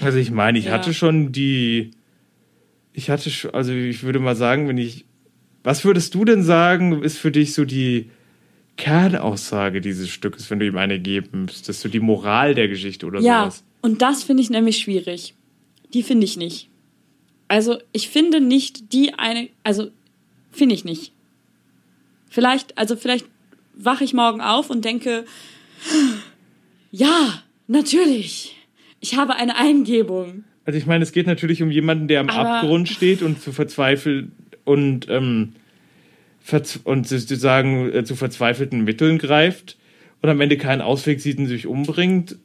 Also 0.00 0.18
ich 0.18 0.30
meine, 0.30 0.58
ich 0.58 0.66
Ja. 0.66 0.72
hatte 0.72 0.92
schon 0.94 1.32
die. 1.32 1.92
Ich 2.92 3.10
hatte 3.10 3.30
schon, 3.30 3.52
also 3.54 3.72
ich 3.72 4.02
würde 4.02 4.18
mal 4.18 4.36
sagen, 4.36 4.68
wenn 4.68 4.78
ich. 4.78 5.04
Was 5.62 5.84
würdest 5.84 6.14
du 6.14 6.24
denn 6.26 6.42
sagen, 6.42 7.02
ist 7.02 7.16
für 7.16 7.30
dich 7.30 7.54
so 7.54 7.64
die 7.64 8.10
Kernaussage 8.76 9.80
dieses 9.80 10.10
Stückes, 10.10 10.50
wenn 10.50 10.58
du 10.58 10.66
ihm 10.66 10.76
eine 10.76 11.00
geben 11.00 11.46
müsstest? 11.46 11.80
So 11.80 11.88
die 11.88 12.00
Moral 12.00 12.54
der 12.54 12.68
Geschichte 12.68 13.06
oder 13.06 13.20
Ja, 13.20 13.42
sowas? 13.44 13.64
und 13.80 14.02
das 14.02 14.24
finde 14.24 14.42
ich 14.42 14.50
nämlich 14.50 14.78
schwierig. 14.78 15.34
Die 15.94 16.02
finde 16.02 16.24
ich 16.26 16.36
nicht. 16.36 16.68
Also 17.48 17.78
ich 17.92 18.08
finde 18.10 18.40
nicht 18.40 18.92
die 18.92 19.14
eine, 19.14 19.48
also 19.62 19.90
finde 20.50 20.74
ich 20.74 20.84
nicht. 20.84 21.12
Vielleicht, 22.28 22.76
also 22.76 22.96
vielleicht 22.96 23.26
wache 23.74 24.04
ich 24.04 24.12
morgen 24.12 24.40
auf 24.42 24.68
und 24.70 24.84
denke, 24.84 25.24
ja, 26.94 27.42
natürlich. 27.66 28.56
Ich 29.00 29.16
habe 29.16 29.34
eine 29.34 29.56
Eingebung. 29.56 30.44
Also 30.64 30.78
ich 30.78 30.86
meine, 30.86 31.02
es 31.02 31.12
geht 31.12 31.26
natürlich 31.26 31.62
um 31.62 31.70
jemanden, 31.70 32.08
der 32.08 32.20
am 32.20 32.30
Aber- 32.30 32.60
Abgrund 32.60 32.88
steht 32.88 33.20
und 33.22 33.40
zu 33.42 33.52
verzweifelt 33.52 34.28
und 34.64 35.08
ähm, 35.10 35.54
verz 36.40 36.78
und 36.84 37.08
sozusagen 37.08 37.92
äh, 37.92 38.04
zu 38.04 38.14
verzweifelten 38.16 38.84
Mitteln 38.84 39.18
greift 39.18 39.76
und 40.22 40.28
am 40.30 40.40
Ende 40.40 40.56
keinen 40.56 40.80
Ausweg 40.80 41.20
sieht 41.20 41.38
und 41.38 41.46
sich 41.48 41.66
umbringt. 41.66 42.36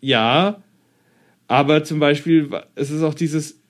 Ja, 0.00 0.62
aber 1.46 1.84
zum 1.84 2.00
Beispiel, 2.00 2.48
es 2.74 2.90
ist 2.90 3.02
auch 3.02 3.14
dieses, 3.14 3.60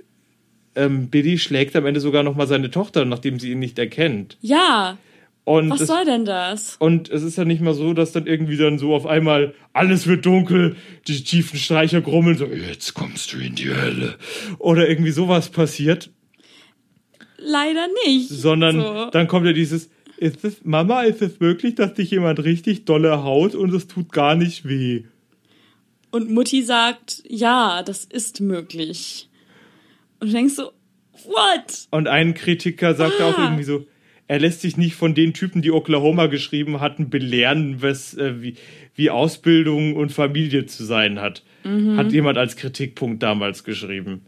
ähm, 0.76 1.08
Billy 1.08 1.38
schlägt 1.38 1.74
am 1.76 1.84
Ende 1.84 2.00
sogar 2.00 2.22
noch 2.22 2.36
mal 2.36 2.46
seine 2.46 2.70
Tochter, 2.70 3.04
nachdem 3.04 3.38
sie 3.40 3.50
ihn 3.50 3.58
nicht 3.58 3.78
erkennt. 3.78 4.38
Ja, 4.40 4.96
Und 5.48 5.70
was 5.70 5.78
das, 5.78 5.88
soll 5.88 6.04
denn 6.04 6.24
das? 6.26 6.76
Und 6.78 7.08
es 7.08 7.22
ist 7.22 7.38
ja 7.38 7.44
nicht 7.46 7.62
mal 7.62 7.72
so, 7.72 7.94
dass 7.94 8.12
dann 8.12 8.26
irgendwie 8.26 8.58
dann 8.58 8.78
so 8.78 8.94
auf 8.94 9.06
einmal 9.06 9.54
alles 9.72 10.06
wird 10.06 10.26
dunkel, 10.26 10.76
die 11.06 11.22
tiefen 11.24 11.58
Streicher 11.58 12.02
grummeln, 12.02 12.36
so, 12.36 12.44
jetzt 12.44 12.92
kommst 12.92 13.32
du 13.32 13.38
in 13.38 13.54
die 13.54 13.70
Hölle. 13.70 14.16
Oder 14.58 14.88
irgendwie 14.88 15.10
sowas 15.10 15.48
passiert, 15.48 16.10
Leider 17.38 17.86
nicht. 18.06 18.28
sondern 18.28 18.80
So. 18.80 19.10
dann 19.10 19.26
kommt 19.28 19.46
ja 19.46 19.52
dieses, 19.52 19.90
ist 20.18 20.44
es, 20.44 20.64
Mama, 20.64 21.02
ist 21.02 21.22
es 21.22 21.40
wirklich, 21.40 21.76
dass 21.76 21.94
dich 21.94 22.10
jemand 22.10 22.42
richtig 22.44 22.84
dolle 22.84 23.22
haut 23.22 23.54
und 23.54 23.72
es 23.72 23.86
tut 23.86 24.12
gar 24.12 24.34
nicht 24.34 24.68
weh? 24.68 25.04
Und 26.10 26.30
Mutti 26.30 26.62
sagt, 26.62 27.22
ja, 27.28 27.82
das 27.82 28.04
ist 28.04 28.40
möglich. 28.40 29.28
Und 30.20 30.28
du 30.28 30.32
denkst 30.34 30.54
so, 30.54 30.72
what? 31.24 31.86
Und 31.90 32.08
ein 32.08 32.34
Kritiker 32.34 32.94
sagt 32.94 33.20
auch 33.22 33.38
Ah. 33.38 33.44
irgendwie 33.44 33.64
so, 33.64 33.86
er 34.28 34.38
lässt 34.38 34.60
sich 34.60 34.76
nicht 34.76 34.94
von 34.94 35.14
den 35.14 35.32
Typen, 35.32 35.62
die 35.62 35.72
Oklahoma 35.72 36.26
geschrieben 36.26 36.80
hatten, 36.80 37.08
belehren, 37.08 37.80
was, 37.80 38.14
äh, 38.14 38.42
wie, 38.42 38.54
wie 38.94 39.08
Ausbildung 39.08 39.96
und 39.96 40.12
Familie 40.12 40.66
zu 40.66 40.84
sein 40.84 41.18
hat. 41.18 41.42
Mhm. 41.64 41.96
Hat 41.96 42.12
jemand 42.12 42.36
als 42.36 42.56
Kritikpunkt 42.56 43.22
damals 43.22 43.64
geschrieben. 43.64 44.20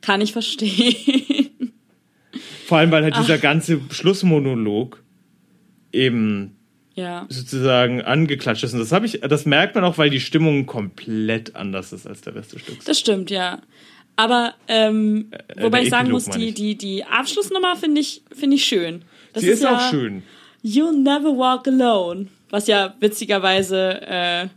Kann 0.00 0.20
ich 0.20 0.32
verstehen. 0.32 0.94
Vor 2.66 2.78
allem, 2.78 2.92
weil 2.92 3.02
halt 3.02 3.18
dieser 3.18 3.38
ganze 3.38 3.80
Schlussmonolog 3.90 5.02
eben 5.92 6.56
ja. 6.94 7.26
sozusagen 7.28 8.00
angeklatscht 8.00 8.62
ist. 8.62 8.74
Und 8.74 8.78
das 8.78 8.92
habe 8.92 9.06
ich, 9.06 9.20
das 9.20 9.44
merkt 9.44 9.74
man 9.74 9.82
auch, 9.82 9.98
weil 9.98 10.08
die 10.08 10.20
Stimmung 10.20 10.66
komplett 10.66 11.56
anders 11.56 11.92
ist 11.92 12.06
als 12.06 12.20
der 12.20 12.36
Rest 12.36 12.54
des 12.54 12.62
Stücks. 12.62 12.84
Das 12.84 12.98
stimmt, 12.98 13.30
ja. 13.30 13.60
Aber 14.14 14.54
ähm, 14.68 15.32
wobei 15.56 15.78
der 15.78 15.82
ich 15.82 15.90
sagen 15.90 16.10
muss, 16.10 16.26
die, 16.26 16.52
die, 16.52 16.76
die 16.76 17.04
Abschlussnummer 17.04 17.76
finde 17.76 18.00
ich, 18.00 18.22
finde 18.32 18.56
ich 18.56 18.64
schön. 18.64 19.04
Das 19.32 19.42
Sie 19.42 19.48
ist, 19.48 19.62
ja 19.62 19.76
auch 19.76 19.90
schön. 19.90 20.22
You'll 20.64 20.92
Never 21.02 21.36
Walk 21.36 21.66
Alone, 21.66 22.28
was 22.50 22.66
ja 22.66 22.94
witzigerweise 23.00 24.00
äh, 24.02 24.48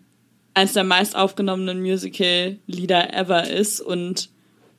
eins 0.53 0.73
der 0.73 0.83
meist 0.83 1.15
aufgenommenen 1.15 1.81
Musical-Lieder 1.81 3.13
ever 3.13 3.49
ist 3.49 3.81
und 3.81 4.29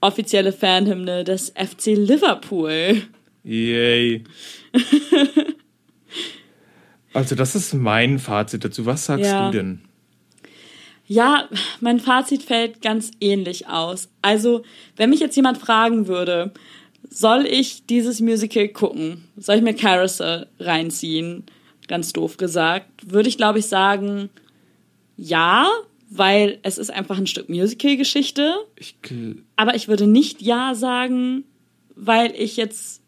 offizielle 0.00 0.52
Fanhymne 0.52 1.24
des 1.24 1.50
FC 1.50 1.86
Liverpool. 1.96 3.02
Yay. 3.42 4.24
also, 7.12 7.34
das 7.34 7.54
ist 7.54 7.74
mein 7.74 8.18
Fazit 8.18 8.64
dazu. 8.64 8.86
Was 8.86 9.06
sagst 9.06 9.24
Ja. 9.24 9.50
du 9.50 9.56
denn? 9.56 9.80
Ja, 11.08 11.48
mein 11.80 12.00
Fazit 12.00 12.42
fällt 12.42 12.82
ganz 12.82 13.12
ähnlich 13.20 13.68
aus. 13.68 14.08
Also, 14.22 14.64
wenn 14.96 15.10
mich 15.10 15.20
jetzt 15.20 15.36
jemand 15.36 15.58
fragen 15.58 16.08
würde, 16.08 16.52
soll 17.08 17.46
ich 17.46 17.86
dieses 17.86 18.20
Musical 18.20 18.68
gucken? 18.68 19.24
Soll 19.36 19.56
ich 19.56 19.62
mir 19.62 19.74
Carousel 19.74 20.46
reinziehen? 20.58 21.44
Ganz 21.88 22.12
doof 22.12 22.36
gesagt. 22.36 22.88
Würde 23.12 23.28
ich, 23.28 23.36
glaube 23.36 23.58
ich, 23.60 23.66
sagen, 23.66 24.28
ja, 25.16 25.68
weil 26.10 26.58
es 26.62 26.78
ist 26.78 26.90
einfach 26.90 27.18
ein 27.18 27.26
Stück 27.26 27.48
Musical-Geschichte. 27.48 28.54
Aber 29.56 29.74
ich 29.74 29.88
würde 29.88 30.06
nicht 30.06 30.42
ja 30.42 30.74
sagen, 30.74 31.44
weil 31.94 32.32
ich 32.36 32.56
jetzt 32.56 33.02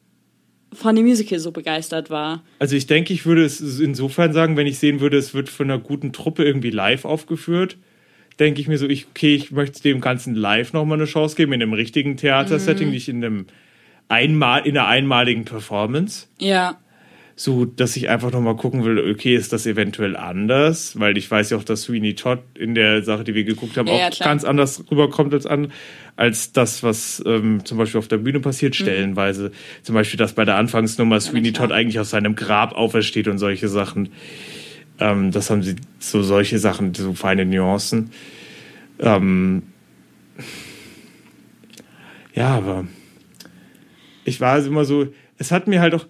von 0.72 0.94
dem 0.94 1.06
Musical 1.06 1.38
so 1.38 1.50
begeistert 1.50 2.10
war. 2.10 2.44
also, 2.58 2.76
ich 2.76 2.86
denke, 2.86 3.14
ich 3.14 3.24
würde 3.24 3.44
es 3.44 3.60
insofern 3.80 4.32
sagen, 4.32 4.56
wenn 4.56 4.66
ich 4.66 4.78
sehen 4.78 5.00
würde, 5.00 5.16
es 5.16 5.32
wird 5.32 5.48
von 5.48 5.70
einer 5.70 5.80
guten 5.80 6.12
Truppe 6.12 6.44
irgendwie 6.44 6.70
live 6.70 7.04
aufgeführt. 7.04 7.78
Denke 8.38 8.60
ich 8.60 8.68
mir 8.68 8.78
so, 8.78 8.86
ich, 8.86 9.06
okay, 9.08 9.34
ich 9.34 9.50
möchte 9.50 9.82
dem 9.82 10.00
Ganzen 10.00 10.34
live 10.34 10.72
nochmal 10.72 10.98
eine 10.98 11.06
Chance 11.06 11.36
geben, 11.36 11.52
in 11.52 11.62
einem 11.62 11.72
richtigen 11.72 12.16
Theatersetting, 12.16 12.90
nicht 12.90 13.08
in 13.08 13.24
einem 13.24 13.46
einmal, 14.08 14.66
in 14.66 14.76
einer 14.76 14.86
einmaligen 14.88 15.44
Performance. 15.44 16.26
Ja. 16.38 16.78
so, 17.36 17.64
dass 17.66 17.96
ich 17.96 18.08
einfach 18.08 18.32
noch 18.32 18.40
mal 18.40 18.56
gucken 18.56 18.84
will, 18.84 18.98
okay, 19.12 19.36
ist 19.36 19.52
das 19.52 19.64
eventuell 19.64 20.16
anders? 20.16 20.98
Weil 20.98 21.16
ich 21.16 21.30
weiß 21.30 21.50
ja 21.50 21.56
auch, 21.56 21.62
dass 21.62 21.82
Sweeney 21.82 22.14
Todd 22.14 22.40
in 22.58 22.74
der 22.74 23.04
Sache, 23.04 23.22
die 23.22 23.34
wir 23.34 23.44
geguckt 23.44 23.76
haben, 23.76 23.86
Ja, 23.86 23.96
ja, 23.96 24.08
auch 24.08 24.10
klar. 24.10 24.28
ganz 24.30 24.42
anders 24.44 24.82
rüberkommt 24.90 25.32
als 25.32 25.46
an, 25.46 25.70
als 26.16 26.50
das, 26.52 26.82
was 26.82 27.22
ähm, 27.26 27.64
zum 27.64 27.78
Beispiel 27.78 27.98
auf 28.00 28.08
der 28.08 28.16
Bühne 28.16 28.40
passiert, 28.40 28.74
stellenweise. 28.74 29.52
Zum 29.84 29.94
Beispiel, 29.94 30.18
dass 30.18 30.32
bei 30.32 30.44
der 30.44 30.56
Anfangsnummer 30.56 31.20
Sweeney 31.20 31.50
Mhm. 31.50 31.52
klar. 31.54 31.68
Todd 31.68 31.76
eigentlich 31.76 32.00
aus 32.00 32.10
seinem 32.10 32.34
Grab 32.34 32.72
aufersteht 32.72 33.28
und 33.28 33.38
solche 33.38 33.68
Sachen. 33.68 34.08
Ähm, 34.98 35.30
das 35.30 35.48
haben 35.50 35.62
sie, 35.62 35.76
so 36.00 36.22
solche 36.24 36.58
Sachen, 36.58 36.92
so 36.94 37.12
feine 37.14 37.44
Nuancen. 37.46 38.10
Ähm, 38.98 39.62
ja, 42.34 42.48
aber 42.56 42.84
ich 44.28 44.40
war 44.40 44.52
also 44.52 44.68
immer 44.70 44.84
so, 44.84 45.06
es 45.38 45.50
hat 45.50 45.66
mir 45.66 45.80
halt 45.80 45.94
auch 45.94 46.06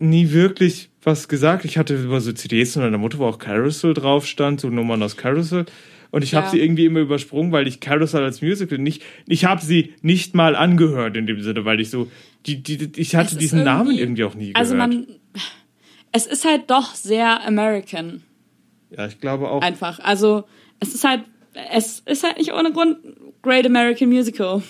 nie 0.00 0.30
wirklich 0.30 0.90
was 1.02 1.28
gesagt. 1.28 1.64
Ich 1.64 1.76
hatte 1.78 1.94
über 2.00 2.20
so 2.20 2.32
CDs 2.32 2.74
von 2.74 2.82
meiner 2.82 2.98
Mutter, 2.98 3.18
wo 3.18 3.26
auch 3.26 3.38
Carousel 3.38 3.94
drauf 3.94 4.26
stand, 4.26 4.60
so 4.60 4.68
Nummern 4.70 5.02
aus 5.02 5.16
Carousel. 5.16 5.66
Und 6.10 6.22
ich 6.22 6.34
habe 6.34 6.46
Ja. 6.46 6.50
sie 6.52 6.60
irgendwie 6.60 6.86
immer 6.86 7.00
übersprungen, 7.00 7.52
weil 7.52 7.66
ich 7.66 7.80
Carousel 7.80 8.22
als 8.22 8.40
Musical 8.40 8.78
nicht, 8.78 9.02
ich 9.26 9.44
habe 9.44 9.60
sie 9.60 9.94
nicht 10.00 10.34
mal 10.34 10.54
angehört 10.56 11.16
in 11.16 11.26
dem 11.26 11.42
Sinne, 11.42 11.64
weil 11.64 11.80
ich 11.80 11.90
so, 11.90 12.08
die, 12.46 12.62
die, 12.62 12.92
ich 13.00 13.14
hatte 13.16 13.36
diesen 13.36 13.64
Namen 13.64 13.88
irgendwie- 13.90 14.00
irgendwie 14.00 14.24
auch 14.24 14.34
nie 14.34 14.52
gehört. 14.52 14.56
Also 14.58 14.74
man, 14.76 15.06
es 16.12 16.26
ist 16.26 16.44
halt 16.44 16.70
doch 16.70 16.94
sehr 16.94 17.44
American 17.46 18.22
ja, 18.96 19.06
ich 19.06 19.20
glaube 19.20 19.50
auch. 19.50 19.60
einfach. 19.60 19.98
Also 20.00 20.44
es 20.80 20.94
ist 20.94 21.04
halt, 21.04 21.24
es 21.72 22.00
ist 22.06 22.22
halt 22.24 22.38
nicht 22.38 22.52
ohne 22.54 22.72
Grund 22.72 22.96
Great 23.42 23.66
American 23.66 24.08
Musical. 24.08 24.62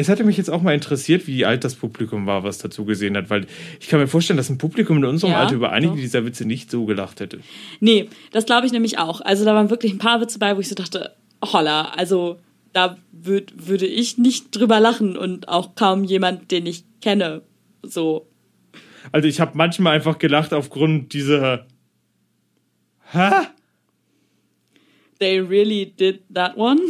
Es 0.00 0.08
hatte 0.08 0.24
mich 0.24 0.38
jetzt 0.38 0.48
auch 0.48 0.62
mal 0.62 0.72
interessiert, 0.72 1.26
wie 1.26 1.44
alt 1.44 1.62
das 1.62 1.74
Publikum 1.74 2.24
war, 2.24 2.42
was 2.42 2.56
dazu 2.56 2.86
gesehen 2.86 3.18
hat, 3.18 3.28
weil 3.28 3.46
ich 3.80 3.88
kann 3.88 4.00
mir 4.00 4.06
vorstellen, 4.06 4.38
dass 4.38 4.48
ein 4.48 4.56
Publikum 4.56 4.96
in 4.96 5.04
unserem 5.04 5.34
Ja, 5.34 5.40
Alter 5.40 5.54
über 5.56 5.72
einige 5.72 5.92
doch. 5.92 6.00
dieser 6.00 6.24
Witze 6.24 6.46
nicht 6.46 6.70
so 6.70 6.86
gelacht 6.86 7.20
hätte. 7.20 7.40
Nee, 7.80 8.08
das 8.32 8.46
glaube 8.46 8.66
ich 8.66 8.72
nämlich 8.72 8.96
auch. 8.96 9.20
Also 9.20 9.44
da 9.44 9.54
waren 9.54 9.68
wirklich 9.68 9.92
ein 9.92 9.98
paar 9.98 10.18
Witze 10.22 10.38
bei, 10.38 10.56
wo 10.56 10.60
ich 10.60 10.70
so 10.70 10.74
dachte, 10.74 11.14
holla, 11.44 11.90
also 11.90 12.38
da 12.72 12.96
würd, 13.12 13.68
würde 13.68 13.84
ich 13.86 14.16
nicht 14.16 14.56
drüber 14.56 14.80
lachen 14.80 15.18
und 15.18 15.48
auch 15.48 15.74
kaum 15.74 16.04
jemand, 16.04 16.50
den 16.50 16.64
ich 16.64 16.84
kenne. 17.02 17.42
So. 17.82 18.26
Also 19.12 19.28
ich 19.28 19.38
habe 19.38 19.52
manchmal 19.54 19.94
einfach 19.94 20.18
gelacht 20.18 20.54
aufgrund 20.54 21.12
dieser 21.12 21.66
Hä? 23.12 23.30
They 25.18 25.40
really 25.40 25.92
did 25.94 26.22
that 26.32 26.56
one. 26.56 26.80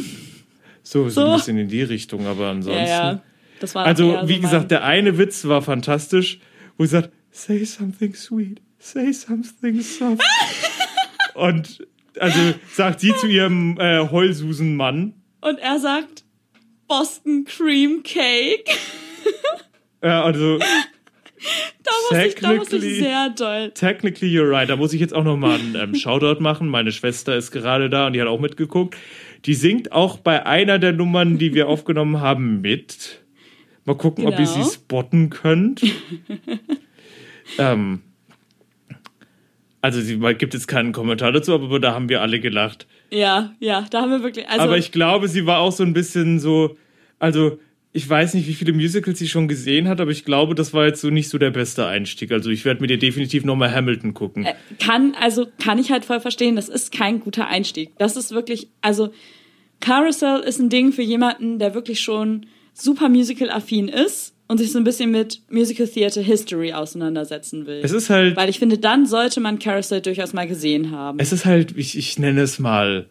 So, 0.91 1.05
so, 1.09 1.20
So. 1.20 1.26
ein 1.30 1.36
bisschen 1.36 1.57
in 1.59 1.68
die 1.68 1.82
Richtung, 1.82 2.26
aber 2.26 2.49
ansonsten. 2.49 2.82
Ja, 2.84 3.12
ja. 3.12 3.22
Das 3.61 3.76
war 3.76 3.86
Also, 3.86 4.18
so 4.22 4.28
wie 4.28 4.32
mein- 4.32 4.43
gesagt, 4.43 4.70
der 4.72 4.82
eine 4.82 5.18
Witz 5.18 5.45
war 5.47 5.62
fantastisch, 5.62 6.41
wo 6.76 6.84
sie 6.84 6.91
sagt, 6.91 7.11
say 7.30 7.64
something 7.64 8.12
sweet, 8.14 8.61
say 8.80 9.12
something 9.12 9.80
soft. 9.82 10.20
Und 11.34 11.86
also 12.18 12.41
sagt 12.72 12.99
sie 13.01 13.14
zu 13.20 13.28
ihrem 13.28 13.78
äh, 13.78 14.09
Heulsusen-Mann, 14.11 15.14
Und 15.43 15.59
er 15.61 15.78
sagt 15.78 16.24
Boston 16.88 17.45
Cream 17.45 18.03
Cake. 18.03 18.64
äh, 20.01 20.09
also 20.09 20.59
Da 21.82 21.91
muss 22.18 22.26
ich, 22.26 22.34
da 22.34 22.53
muss 22.53 22.66
ich 22.72 22.80
Technically- 22.80 22.99
sehr 23.01 23.30
doll. 23.30 23.70
technically 23.72 24.28
you're 24.28 24.51
right. 24.51 24.68
Da 24.68 24.76
muss 24.76 24.93
ich 24.93 25.01
jetzt 25.01 25.14
auch 25.14 25.24
nochmal 25.24 25.59
einen 25.59 25.74
ähm, 25.76 25.95
Shoutout 25.95 26.41
machen. 26.43 26.68
Meine 26.68 26.93
Schwester 26.93 27.36
ist 27.36 27.51
gerade 27.53 27.88
da 27.88 28.07
und 28.09 28.12
die 28.12 28.20
hat 28.20 28.28
auch 28.28 28.41
mitgeguckt. 28.41 28.97
Die 29.47 29.55
singt 29.55 29.93
auch 29.93 30.18
bei 30.18 30.45
einer 30.47 30.78
der 30.78 30.93
Nummern, 30.93 31.38
die 31.38 31.55
wir 31.55 31.68
aufgenommen 31.68 32.20
haben, 32.20 32.61
mit. 32.61 33.22
Mal 33.84 33.97
gucken, 33.97 34.26
ob 34.26 34.38
ihr 34.38 34.45
Genau. 34.47 34.62
sie 34.62 34.70
spotten 34.74 35.30
könnt. 35.30 35.82
ähm, 37.59 38.03
also 39.80 40.01
sie 40.01 40.18
gibt 40.34 40.53
jetzt 40.55 40.68
keinen 40.68 40.93
Kommentar 40.93 41.32
dazu, 41.32 41.55
aber 41.55 41.80
da 41.80 41.95
haben 41.95 42.09
wir 42.09 42.20
alle 42.20 42.41
gelacht. 42.41 42.86
Ja, 43.11 43.55
ja, 43.61 43.86
da 43.91 44.03
haben 44.03 44.11
wir 44.11 44.22
wirklich. 44.22 44.47
Also, 44.49 44.62
aber 44.62 44.76
ich 44.76 44.93
glaube, 44.93 45.28
sie 45.28 45.47
war 45.47 45.59
auch 45.61 45.72
so 45.72 45.82
ein 45.82 45.95
bisschen 45.95 46.38
so, 46.38 46.76
also 47.18 47.59
ich 47.93 48.09
weiß 48.09 48.34
nicht, 48.34 48.47
wie 48.47 48.55
viele 48.55 48.72
Musicals 48.72 49.18
sie 49.18 49.28
schon 49.28 49.49
gesehen 49.49 49.88
hat, 49.88 50.01
aber 50.01 50.12
ich 50.12 50.24
glaube, 50.24 50.55
das 50.55 50.72
war 50.72 50.86
jetzt 50.86 51.01
so 51.01 51.11
nicht 51.11 51.28
so 51.28 51.38
der 51.38 51.51
beste 51.51 51.86
Einstieg. 51.86 52.30
Also 52.30 52.51
ich 52.51 52.64
werde 52.64 52.80
mit 52.80 52.91
ihr 52.91 52.99
definitiv 52.99 53.45
nochmal 53.45 53.74
Hamilton 53.74 54.14
gucken. 54.14 54.45
äh, 54.47 54.55
kann, 54.78 55.14
also 55.20 55.47
kann 55.62 55.78
ich 55.78 55.91
halt 55.91 56.05
voll 56.05 56.20
verstehen, 56.20 56.57
das 56.57 56.68
ist 56.68 56.93
kein 56.93 57.20
guter 57.20 57.49
Einstieg. 57.49 57.91
Das 57.99 58.16
ist 58.16 58.30
wirklich, 58.30 58.68
also 58.80 59.11
Carousel 59.80 60.41
ist 60.41 60.61
ein 60.61 60.68
Ding 60.68 60.93
für 60.93 61.03
jemanden, 61.03 61.59
der 61.59 61.74
wirklich 61.74 62.01
schon 62.01 62.47
super 62.74 63.09
musical-affin 63.09 63.88
ist 63.88 64.34
und 64.47 64.59
sich 64.59 64.70
so 64.70 64.78
ein 64.78 64.84
bisschen 64.84 65.11
mit 65.11 65.43
Musical 65.51 65.88
Theater 65.88 66.20
History 66.22 66.72
auseinandersetzen 66.72 67.66
will. 67.66 67.80
Es 67.82 67.93
ist 67.93 68.11
halt, 68.11 68.36
Weil 68.36 68.49
ich 68.49 68.59
finde, 68.59 68.78
dann 68.78 69.07
sollte 69.07 69.41
man 69.41 69.59
Carousel 69.59 70.01
durchaus 70.01 70.32
mal 70.32 70.47
gesehen 70.47 70.91
haben. 70.93 71.18
es 71.18 71.32
ist 71.32 71.45
halt, 71.45 71.76
ich, 71.76 71.97
ich 71.99 72.18
nenne 72.18 72.43
es 72.43 72.59
mal 72.59 73.07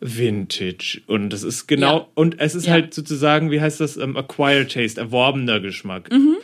Vintage. 0.00 1.00
Und 1.06 1.32
es 1.32 1.42
ist 1.42 1.66
genau, 1.66 1.98
Ja. 1.98 2.06
und 2.14 2.40
es 2.40 2.54
ist 2.54 2.66
Ja. 2.66 2.72
halt 2.72 2.92
sozusagen, 2.94 3.50
wie 3.50 3.60
heißt 3.60 3.80
das, 3.80 3.96
ähm, 3.96 4.16
Acquired 4.16 4.72
Taste, 4.72 5.00
erworbener 5.00 5.60
Geschmack. 5.60 6.10
Mhm. 6.12 6.36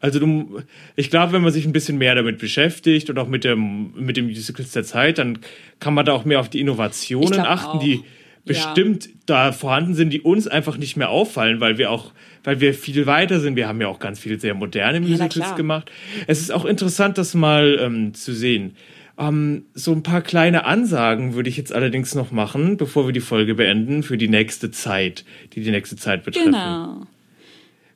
Also 0.00 0.18
du, 0.18 0.60
ich 0.96 1.10
glaube, 1.10 1.32
wenn 1.32 1.42
man 1.42 1.52
sich 1.52 1.64
ein 1.64 1.72
bisschen 1.72 1.96
mehr 1.98 2.14
damit 2.16 2.38
beschäftigt 2.38 3.08
und 3.08 3.18
auch 3.18 3.28
mit 3.28 3.44
dem, 3.44 3.92
mit 3.94 4.16
den 4.16 4.26
Musicals 4.26 4.72
der 4.72 4.82
Zeit, 4.82 5.18
dann 5.18 5.38
kann 5.78 5.94
man 5.94 6.04
da 6.04 6.12
auch 6.12 6.24
mehr 6.24 6.40
auf 6.40 6.48
die 6.48 6.58
Innovationen 6.60 7.40
achten, 7.40 7.78
auch. 7.78 7.82
die 7.82 8.00
bestimmt 8.44 9.08
da 9.26 9.52
vorhanden 9.52 9.94
sind, 9.94 10.10
die 10.12 10.20
uns 10.20 10.48
einfach 10.48 10.76
nicht 10.76 10.96
mehr 10.96 11.10
auffallen, 11.10 11.60
weil 11.60 11.78
wir 11.78 11.92
auch, 11.92 12.12
weil 12.42 12.60
wir 12.60 12.74
viel 12.74 13.06
weiter 13.06 13.38
sind. 13.38 13.54
Wir 13.54 13.68
haben 13.68 13.80
ja 13.80 13.86
auch 13.86 14.00
ganz 14.00 14.18
viele 14.18 14.40
sehr 14.40 14.54
moderne 14.54 15.00
Musicals 15.00 15.34
klar. 15.34 15.54
gemacht. 15.56 15.92
Es 16.26 16.40
ist 16.40 16.50
auch 16.50 16.64
interessant, 16.64 17.16
das 17.18 17.34
mal 17.34 17.78
ähm, 17.80 18.14
zu 18.14 18.32
sehen. 18.34 18.74
Ähm, 19.22 19.66
so 19.74 19.92
ein 19.92 20.02
paar 20.02 20.22
kleine 20.22 20.64
Ansagen 20.64 21.34
würde 21.34 21.48
ich 21.48 21.56
jetzt 21.56 21.72
allerdings 21.72 22.14
noch 22.14 22.32
machen, 22.32 22.76
bevor 22.76 23.06
wir 23.06 23.12
die 23.12 23.20
Folge 23.20 23.54
beenden, 23.54 24.02
für 24.02 24.18
die 24.18 24.28
nächste 24.28 24.70
Zeit, 24.70 25.24
die 25.52 25.62
die 25.62 25.70
nächste 25.70 25.96
Zeit 25.96 26.24
betreffen. 26.24 26.52
Genau. 26.52 27.06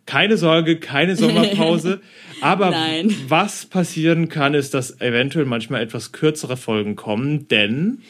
Keine 0.04 0.36
Sorge, 0.36 0.78
keine 0.78 1.16
Sommerpause. 1.16 2.00
Aber 2.40 2.70
Nein. 2.70 3.12
was 3.26 3.66
passieren 3.66 4.28
kann, 4.28 4.54
ist, 4.54 4.72
dass 4.72 5.00
eventuell 5.00 5.46
manchmal 5.46 5.82
etwas 5.82 6.12
kürzere 6.12 6.56
Folgen 6.56 6.94
kommen, 6.94 7.48
denn 7.48 8.02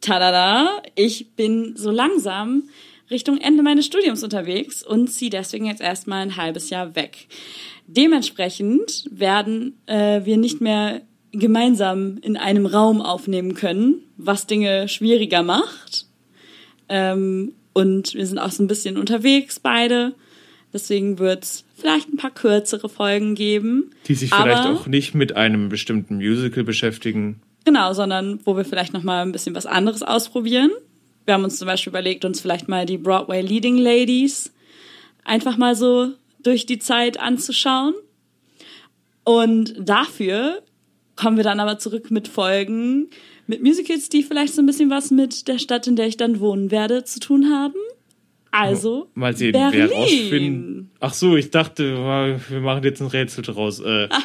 Tada! 0.00 0.82
Ich 0.96 1.32
bin 1.36 1.76
so 1.76 1.90
langsam 1.90 2.64
Richtung 3.10 3.38
Ende 3.38 3.62
meines 3.62 3.86
Studiums 3.86 4.24
unterwegs 4.24 4.82
und 4.82 5.08
ziehe 5.08 5.30
deswegen 5.30 5.66
jetzt 5.66 5.82
erstmal 5.82 6.22
ein 6.22 6.36
halbes 6.36 6.70
Jahr 6.70 6.96
weg. 6.96 7.26
Dementsprechend 7.86 9.04
werden 9.10 9.78
äh, 9.86 10.24
wir 10.24 10.38
nicht 10.38 10.60
mehr 10.60 11.02
gemeinsam 11.32 12.18
in 12.22 12.36
einem 12.36 12.66
Raum 12.66 13.00
aufnehmen 13.00 13.54
können, 13.54 14.02
was 14.16 14.46
Dinge 14.46 14.88
schwieriger 14.88 15.42
macht. 15.42 16.06
Ähm, 16.88 17.52
und 17.72 18.14
wir 18.14 18.26
sind 18.26 18.38
auch 18.38 18.50
so 18.50 18.62
ein 18.62 18.68
bisschen 18.68 18.98
unterwegs 18.98 19.58
beide. 19.58 20.14
Deswegen 20.72 21.18
wird 21.18 21.44
es 21.44 21.64
vielleicht 21.76 22.08
ein 22.08 22.16
paar 22.16 22.30
kürzere 22.30 22.88
Folgen 22.88 23.34
geben. 23.34 23.90
die 24.06 24.14
sich 24.14 24.32
vielleicht 24.34 24.66
auch 24.66 24.86
nicht 24.86 25.14
mit 25.14 25.36
einem 25.36 25.68
bestimmten 25.68 26.16
Musical 26.16 26.64
beschäftigen. 26.64 27.40
Genau, 27.64 27.92
sondern 27.92 28.40
wo 28.44 28.56
wir 28.56 28.64
vielleicht 28.64 28.92
noch 28.92 29.02
mal 29.02 29.22
ein 29.22 29.32
bisschen 29.32 29.54
was 29.54 29.66
anderes 29.66 30.02
ausprobieren. 30.02 30.70
Wir 31.24 31.34
haben 31.34 31.44
uns 31.44 31.58
zum 31.58 31.66
Beispiel 31.66 31.90
überlegt, 31.90 32.24
uns 32.24 32.40
vielleicht 32.40 32.68
mal 32.68 32.86
die 32.86 32.98
Broadway 32.98 33.40
Leading 33.40 33.76
Ladies 33.76 34.52
einfach 35.24 35.56
mal 35.56 35.76
so 35.76 36.12
durch 36.42 36.66
die 36.66 36.78
Zeit 36.78 37.20
anzuschauen. 37.20 37.94
Und 39.24 39.74
dafür 39.78 40.62
kommen 41.16 41.36
wir 41.36 41.44
dann 41.44 41.60
aber 41.60 41.78
zurück 41.78 42.10
mit 42.10 42.28
Folgen, 42.28 43.08
mit 43.46 43.62
Musicals, 43.62 44.08
die 44.08 44.22
vielleicht 44.22 44.54
so 44.54 44.62
ein 44.62 44.66
bisschen 44.66 44.90
was 44.90 45.10
mit 45.10 45.48
der 45.48 45.58
Stadt, 45.58 45.86
in 45.86 45.96
der 45.96 46.06
ich 46.06 46.16
dann 46.16 46.40
wohnen 46.40 46.70
werde, 46.70 47.04
zu 47.04 47.20
tun 47.20 47.50
haben. 47.50 47.74
Also 48.50 49.08
Mal 49.14 49.34
sehen, 49.34 49.52
Berlin. 49.52 49.72
wer 49.72 49.90
rausfinden. 49.92 50.90
Ach 51.00 51.14
so, 51.14 51.36
ich 51.36 51.50
dachte, 51.50 51.96
wir 52.48 52.60
machen 52.60 52.84
jetzt 52.84 53.00
ein 53.00 53.06
Rätsel 53.06 53.42
draus. 53.42 53.80
Äh, 53.80 54.08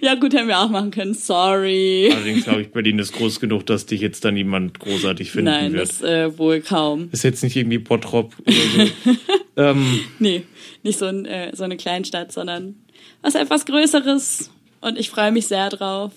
Ja 0.00 0.14
gut, 0.14 0.34
hätten 0.34 0.48
wir 0.48 0.58
auch 0.58 0.70
machen 0.70 0.90
können. 0.90 1.14
Sorry. 1.14 2.10
allerdings 2.12 2.44
glaube 2.44 2.62
ich, 2.62 2.70
Berlin 2.70 2.98
ist 2.98 3.12
groß 3.12 3.40
genug, 3.40 3.66
dass 3.66 3.86
dich 3.86 4.00
jetzt 4.00 4.24
da 4.24 4.30
niemand 4.30 4.78
großartig 4.80 5.30
finden 5.30 5.50
Nein, 5.50 5.72
wird. 5.72 5.82
das 5.88 6.02
äh, 6.02 6.36
wohl 6.38 6.60
kaum. 6.60 7.08
ist 7.12 7.22
jetzt 7.24 7.42
nicht 7.42 7.56
irgendwie 7.56 7.78
Bottrop 7.78 8.34
oder 8.46 8.56
so. 8.56 9.10
ähm, 9.56 10.00
Nee, 10.18 10.42
nicht 10.82 10.98
so, 10.98 11.06
ein, 11.06 11.24
äh, 11.26 11.54
so 11.54 11.64
eine 11.64 11.76
Kleinstadt, 11.76 12.32
sondern 12.32 12.76
was 13.22 13.34
etwas 13.34 13.66
Größeres. 13.66 14.50
Und 14.84 14.98
ich 14.98 15.08
freue 15.08 15.32
mich 15.32 15.46
sehr 15.46 15.70
drauf. 15.70 16.12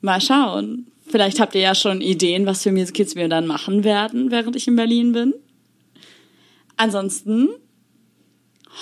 Mal 0.00 0.20
schauen. 0.20 0.90
Vielleicht 1.06 1.38
habt 1.38 1.54
ihr 1.54 1.60
ja 1.60 1.76
schon 1.76 2.00
Ideen, 2.00 2.44
was 2.44 2.64
für 2.64 2.72
Musicals 2.72 3.14
wir 3.14 3.28
dann 3.28 3.46
machen 3.46 3.84
werden, 3.84 4.32
während 4.32 4.56
ich 4.56 4.66
in 4.66 4.74
Berlin 4.74 5.12
bin. 5.12 5.32
Ansonsten 6.76 7.50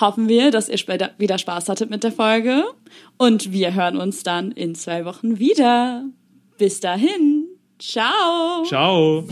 hoffen 0.01 0.29
wir, 0.29 0.51
dass 0.51 0.71
ihr 0.71 0.79
später 0.79 1.11
wieder 1.19 1.37
Spaß 1.37 1.69
hattet 1.69 1.91
mit 1.91 2.05
der 2.05 2.13
Folge. 2.13 2.65
Und 3.19 3.53
wir 3.53 3.75
hören 3.75 3.99
uns 3.99 4.23
dann 4.23 4.51
in 4.51 4.75
zwei 4.75 5.05
Wochen 5.05 5.39
wieder. 5.39 6.05
Bis 6.57 6.81
dahin. 6.81 7.45
Ciao. 7.79 8.65
ciao. 8.65 9.27